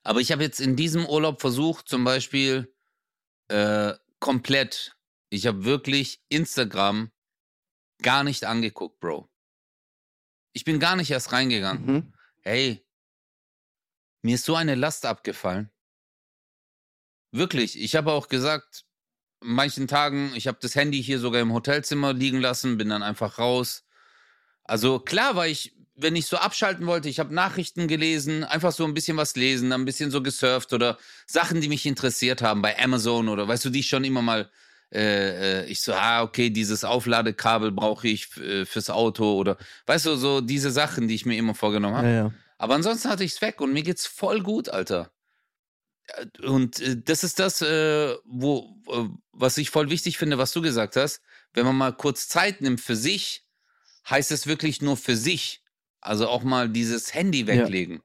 aber 0.02 0.20
ich 0.20 0.32
habe 0.32 0.42
jetzt 0.42 0.60
in 0.60 0.76
diesem 0.76 1.06
Urlaub 1.06 1.40
versucht, 1.40 1.88
zum 1.88 2.04
Beispiel 2.04 2.72
äh, 3.48 3.94
komplett, 4.20 4.96
ich 5.30 5.46
habe 5.46 5.64
wirklich 5.64 6.22
Instagram 6.28 7.10
gar 8.02 8.24
nicht 8.24 8.44
angeguckt, 8.44 9.00
Bro. 9.00 9.28
Ich 10.52 10.64
bin 10.64 10.80
gar 10.80 10.96
nicht 10.96 11.10
erst 11.10 11.32
reingegangen. 11.32 11.86
mhm. 11.86 12.12
Hey, 12.40 12.86
mir 14.22 14.36
ist 14.36 14.44
so 14.44 14.54
eine 14.54 14.74
Last 14.74 15.04
abgefallen. 15.04 15.70
Wirklich, 17.30 17.78
ich 17.78 17.94
habe 17.94 18.12
auch 18.12 18.28
gesagt, 18.28 18.86
manchen 19.40 19.86
Tagen, 19.86 20.32
ich 20.34 20.46
habe 20.46 20.58
das 20.60 20.74
Handy 20.74 21.02
hier 21.02 21.18
sogar 21.18 21.40
im 21.40 21.52
Hotelzimmer 21.52 22.12
liegen 22.12 22.40
lassen, 22.40 22.78
bin 22.78 22.88
dann 22.88 23.02
einfach 23.02 23.38
raus. 23.38 23.84
Also 24.64 24.98
klar 24.98 25.36
war 25.36 25.46
ich, 25.46 25.74
wenn 25.94 26.16
ich 26.16 26.26
so 26.26 26.36
abschalten 26.36 26.86
wollte, 26.86 27.08
ich 27.08 27.18
habe 27.18 27.34
Nachrichten 27.34 27.88
gelesen, 27.88 28.44
einfach 28.44 28.72
so 28.72 28.84
ein 28.84 28.94
bisschen 28.94 29.16
was 29.16 29.34
lesen, 29.36 29.70
dann 29.70 29.82
ein 29.82 29.84
bisschen 29.84 30.10
so 30.10 30.22
gesurft 30.22 30.72
oder 30.72 30.98
Sachen, 31.26 31.60
die 31.60 31.68
mich 31.68 31.86
interessiert 31.86 32.42
haben 32.42 32.62
bei 32.62 32.78
Amazon 32.78 33.28
oder 33.28 33.48
weißt 33.48 33.64
du, 33.64 33.70
die 33.70 33.80
ich 33.80 33.88
schon 33.88 34.04
immer 34.04 34.22
mal, 34.22 34.50
äh, 34.92 35.62
äh, 35.62 35.66
ich 35.66 35.82
so, 35.82 35.92
ah, 35.94 36.22
okay, 36.22 36.50
dieses 36.50 36.84
Aufladekabel 36.84 37.72
brauche 37.72 38.06
ich 38.08 38.36
äh, 38.36 38.64
fürs 38.64 38.90
Auto 38.90 39.34
oder 39.34 39.56
weißt 39.86 40.06
du, 40.06 40.16
so 40.16 40.40
diese 40.40 40.70
Sachen, 40.70 41.08
die 41.08 41.14
ich 41.14 41.26
mir 41.26 41.36
immer 41.36 41.54
vorgenommen 41.54 41.96
habe. 41.96 42.08
ja, 42.08 42.14
ja. 42.14 42.32
Aber 42.58 42.74
ansonsten 42.74 43.08
hatte 43.08 43.24
ich 43.24 43.32
es 43.32 43.40
weg 43.40 43.60
und 43.60 43.72
mir 43.72 43.84
geht's 43.84 44.06
voll 44.06 44.42
gut, 44.42 44.68
Alter. 44.68 45.10
Äh, 46.08 46.46
Und 46.46 46.80
äh, 46.80 47.00
das 47.02 47.24
ist 47.24 47.38
das, 47.38 47.62
äh, 47.62 48.16
wo, 48.24 48.76
was 49.32 49.58
ich 49.58 49.70
voll 49.70 49.90
wichtig 49.90 50.18
finde, 50.18 50.38
was 50.38 50.52
du 50.52 50.62
gesagt 50.62 50.96
hast. 50.96 51.20
Wenn 51.52 51.66
man 51.66 51.76
mal 51.76 51.92
kurz 51.96 52.28
Zeit 52.28 52.60
nimmt 52.60 52.80
für 52.80 52.96
sich, 52.96 53.46
heißt 54.08 54.32
es 54.32 54.46
wirklich 54.46 54.82
nur 54.82 54.96
für 54.96 55.16
sich. 55.16 55.62
Also 56.00 56.28
auch 56.28 56.42
mal 56.42 56.68
dieses 56.68 57.14
Handy 57.14 57.46
weglegen. 57.46 58.02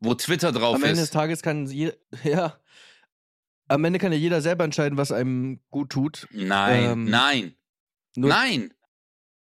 Wo 0.00 0.14
Twitter 0.14 0.50
drauf 0.50 0.76
Am 0.76 0.82
Ende 0.82 0.94
des 0.96 1.04
ist. 1.04 1.12
Tages 1.12 1.42
kann 1.42 1.66
je, 1.66 1.92
ja, 2.24 2.58
am 3.68 3.84
Ende 3.84 3.98
kann 3.98 4.12
ja 4.12 4.18
jeder 4.18 4.40
selber 4.40 4.64
entscheiden, 4.64 4.96
was 4.96 5.12
einem 5.12 5.60
gut 5.70 5.90
tut. 5.90 6.26
Nein, 6.32 6.84
ähm, 6.84 7.04
nein, 7.04 7.54
nein. 8.16 8.74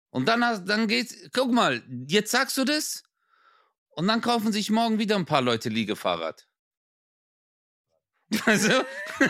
Und 0.10 0.28
dann, 0.28 0.42
dann 0.66 0.88
geht's, 0.88 1.16
guck 1.32 1.54
mal, 1.54 1.82
jetzt 2.06 2.32
sagst 2.32 2.58
du 2.58 2.66
das 2.66 3.04
und 3.92 4.08
dann 4.08 4.22
kaufen 4.22 4.52
sich 4.52 4.70
morgen 4.70 5.00
wieder 5.00 5.16
ein 5.16 5.26
paar 5.26 5.42
Leute 5.42 5.70
Liegefahrrad. 5.70 6.48
Also, 8.46 8.72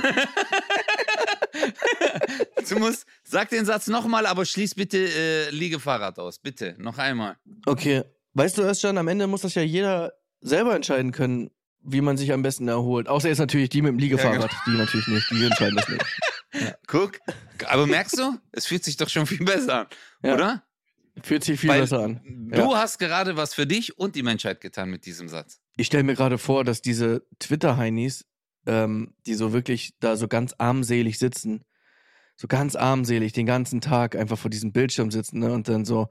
du 2.69 2.79
musst, 2.79 3.05
sag 3.23 3.49
den 3.49 3.65
Satz 3.65 3.87
nochmal, 3.87 4.25
aber 4.25 4.45
schließ 4.45 4.75
bitte 4.75 4.97
äh, 4.97 5.49
Liegefahrrad 5.49 6.19
aus. 6.19 6.39
Bitte, 6.39 6.75
noch 6.77 6.97
einmal. 6.97 7.37
Okay. 7.65 8.03
Weißt 8.33 8.57
du, 8.57 8.61
Özcan, 8.61 8.97
am 8.97 9.07
Ende 9.07 9.27
muss 9.27 9.41
das 9.41 9.55
ja 9.55 9.61
jeder 9.61 10.13
selber 10.39 10.75
entscheiden 10.75 11.11
können, 11.11 11.51
wie 11.81 12.01
man 12.01 12.17
sich 12.17 12.31
am 12.31 12.43
besten 12.43 12.67
erholt. 12.67 13.09
Außer 13.09 13.27
jetzt 13.27 13.39
natürlich 13.39 13.69
die 13.69 13.81
mit 13.81 13.89
dem 13.89 13.99
Liegefahrrad. 13.99 14.51
Die 14.67 14.77
natürlich 14.77 15.07
nicht. 15.07 15.29
Die 15.31 15.45
entscheiden 15.45 15.75
das 15.75 15.89
nicht. 15.89 16.75
Guck, 16.87 17.19
aber 17.67 17.87
merkst 17.87 18.17
du, 18.19 18.37
es 18.51 18.67
fühlt 18.67 18.83
sich 18.83 18.97
doch 18.97 19.09
schon 19.09 19.25
viel 19.25 19.43
besser 19.43 19.81
an, 19.81 19.87
Ja. 20.23 20.33
oder? 20.35 20.63
Fühlt 21.23 21.43
sich 21.43 21.59
viel 21.59 21.69
Weil 21.69 21.81
besser 21.81 21.99
an. 21.99 22.21
Du 22.23 22.75
hast 22.75 22.97
gerade 22.97 23.35
was 23.35 23.53
für 23.53 23.67
dich 23.67 23.97
und 23.97 24.15
die 24.15 24.23
Menschheit 24.23 24.61
getan 24.61 24.89
mit 24.89 25.05
diesem 25.05 25.27
Satz. 25.27 25.59
Ich 25.75 25.87
stelle 25.87 26.03
mir 26.03 26.15
gerade 26.15 26.37
vor, 26.37 26.63
dass 26.63 26.81
diese 26.81 27.25
Twitter-Heinis, 27.39 28.25
ähm, 28.65 29.13
die 29.25 29.33
so 29.33 29.53
wirklich 29.53 29.93
da 29.99 30.15
so 30.15 30.27
ganz 30.27 30.53
armselig 30.57 31.19
sitzen, 31.19 31.63
so 32.35 32.47
ganz 32.47 32.75
armselig 32.75 33.33
den 33.33 33.45
ganzen 33.45 33.81
Tag 33.81 34.15
einfach 34.15 34.37
vor 34.37 34.49
diesem 34.49 34.71
Bildschirm 34.71 35.11
sitzen 35.11 35.39
ne, 35.39 35.51
und 35.51 35.67
dann 35.67 35.85
so, 35.85 36.07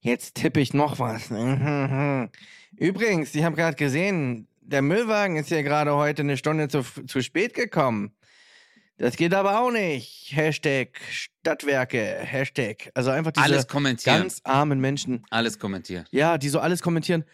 jetzt 0.00 0.36
tippe 0.36 0.60
ich 0.60 0.74
noch 0.74 0.98
was. 0.98 1.30
Übrigens, 2.76 3.34
ich 3.34 3.42
habe 3.42 3.56
gerade 3.56 3.76
gesehen, 3.76 4.48
der 4.60 4.82
Müllwagen 4.82 5.36
ist 5.36 5.48
hier 5.48 5.62
gerade 5.62 5.94
heute 5.94 6.22
eine 6.22 6.36
Stunde 6.36 6.68
zu, 6.68 6.82
zu 6.82 7.22
spät 7.22 7.54
gekommen. 7.54 8.12
Das 8.98 9.16
geht 9.16 9.34
aber 9.34 9.60
auch 9.60 9.70
nicht. 9.70 10.32
Hashtag 10.34 10.98
Stadtwerke, 11.10 11.98
Hashtag. 11.98 12.90
Also 12.94 13.10
einfach 13.10 13.32
diese 13.32 13.44
Alles 13.44 13.66
kommentieren. 13.68 14.20
ganz 14.22 14.40
armen 14.44 14.80
Menschen. 14.80 15.22
Alles 15.30 15.58
kommentieren. 15.58 16.06
Ja, 16.10 16.38
die 16.38 16.48
so 16.48 16.60
alles 16.60 16.80
kommentieren. 16.82 17.24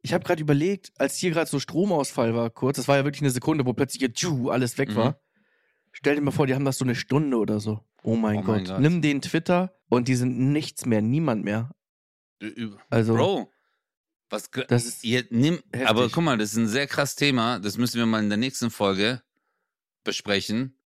Ich 0.00 0.12
habe 0.14 0.24
gerade 0.24 0.40
überlegt, 0.42 0.92
als 0.98 1.16
hier 1.16 1.30
gerade 1.30 1.48
so 1.50 1.58
Stromausfall 1.60 2.34
war, 2.34 2.50
kurz, 2.50 2.76
das 2.76 2.88
war 2.88 2.96
ja 2.96 3.04
wirklich 3.04 3.22
eine 3.22 3.30
Sekunde, 3.30 3.64
wo 3.66 3.72
plötzlich 3.74 4.00
hier 4.00 4.12
tschu, 4.12 4.50
alles 4.50 4.76
weg 4.78 4.90
Mhm. 4.90 4.96
war. 4.96 5.20
Stell 5.92 6.16
dir 6.16 6.20
mal 6.22 6.30
vor, 6.30 6.46
die 6.46 6.54
haben 6.54 6.64
das 6.64 6.78
so 6.78 6.84
eine 6.84 6.94
Stunde 6.94 7.36
oder 7.36 7.60
so. 7.60 7.80
Oh 8.02 8.16
mein, 8.16 8.38
Oh 8.38 8.42
Gott. 8.42 8.56
mein 8.56 8.64
Gott. 8.64 8.80
Nimm 8.80 9.00
den 9.02 9.20
Twitter 9.22 9.74
und 9.88 10.08
die 10.08 10.14
sind 10.14 10.38
nichts 10.52 10.84
mehr, 10.86 11.00
niemand 11.02 11.44
mehr. 11.44 11.70
Also, 12.90 13.14
Bro, 13.14 13.50
was 14.28 14.50
das 14.68 14.84
ist 14.86 15.04
Ihr, 15.04 15.24
nimm, 15.30 15.60
Heftig. 15.72 15.88
aber 15.88 16.08
guck 16.10 16.24
mal, 16.24 16.36
das 16.36 16.50
ist 16.52 16.56
ein 16.58 16.66
sehr 16.68 16.86
krass 16.86 17.14
Thema. 17.14 17.58
Das 17.60 17.78
müssen 17.78 17.96
wir 17.98 18.06
mal 18.06 18.22
in 18.22 18.28
der 18.28 18.36
nächsten 18.38 18.70
Folge 18.70 19.22
besprechen. 20.02 20.76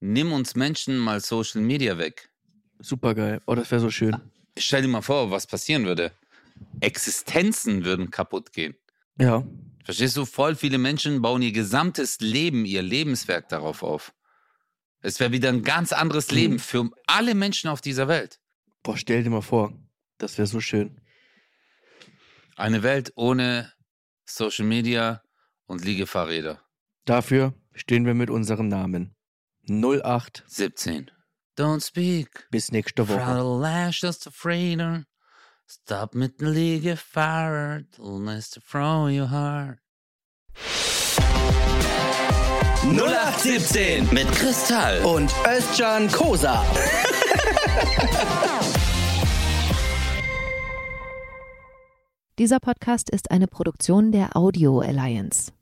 Nimm 0.00 0.32
uns 0.32 0.54
Menschen 0.54 0.98
mal 0.98 1.20
Social 1.20 1.60
Media 1.62 1.98
weg. 1.98 2.30
super 2.78 3.14
geil. 3.14 3.40
Oh, 3.46 3.54
das 3.54 3.70
wäre 3.70 3.80
so 3.80 3.90
schön. 3.90 4.16
Stell 4.58 4.82
dir 4.82 4.88
mal 4.88 5.02
vor, 5.02 5.30
was 5.30 5.46
passieren 5.46 5.86
würde. 5.86 6.12
Existenzen 6.80 7.84
würden 7.84 8.10
kaputt 8.10 8.52
gehen. 8.52 8.76
Ja. 9.18 9.44
Verstehst 9.84 10.16
du? 10.16 10.24
Voll 10.24 10.54
viele 10.56 10.78
Menschen 10.78 11.22
bauen 11.22 11.42
ihr 11.42 11.52
gesamtes 11.52 12.20
Leben, 12.20 12.64
ihr 12.64 12.82
Lebenswerk 12.82 13.48
darauf 13.48 13.82
auf. 13.82 14.12
Es 15.00 15.20
wäre 15.20 15.32
wieder 15.32 15.48
ein 15.50 15.62
ganz 15.62 15.92
anderes 15.92 16.30
Mhm. 16.30 16.36
Leben 16.36 16.58
für 16.58 16.90
alle 17.06 17.34
Menschen 17.34 17.68
auf 17.70 17.80
dieser 17.80 18.08
Welt. 18.08 18.40
Boah, 18.82 18.96
stell 18.96 19.22
dir 19.24 19.30
mal 19.30 19.40
vor. 19.42 19.72
Das 20.18 20.36
wäre 20.38 20.46
so 20.46 20.60
schön. 20.60 21.00
Eine 22.56 22.82
Welt 22.82 23.12
ohne 23.16 23.72
Social 24.24 24.64
Media 24.66 25.22
und 25.66 25.84
Liegefahrräder. 25.84 26.62
Dafür 27.04 27.54
stehen 27.74 28.06
wir 28.06 28.14
mit 28.14 28.30
unserem 28.30 28.68
Namen. 28.68 29.15
08. 29.68 30.44
17. 30.46 31.10
Don't 31.56 31.84
speak. 31.84 32.46
Bis 32.50 32.70
nächste 32.70 33.08
Woche. 33.08 33.18
Frau 33.20 33.58
Lash, 33.60 34.00
das 34.00 34.20
der 34.20 34.32
Freider. 34.32 35.04
Stop 35.66 36.14
mit 36.14 36.40
dem 36.40 36.52
Liegefahrrad. 36.52 37.86
Lässt 37.98 38.56
du 38.56 38.60
Frau 38.60 39.06
your 39.06 39.30
heart. 39.30 39.78
0817 42.84 44.08
mit 44.12 44.30
Kristall. 44.32 45.04
Und 45.04 45.32
Özcan 45.44 46.08
Kosa. 46.12 46.64
Dieser 52.38 52.60
Podcast 52.60 53.10
ist 53.10 53.30
eine 53.30 53.46
Produktion 53.46 54.12
der 54.12 54.36
Audio 54.36 54.80
Alliance. 54.80 55.55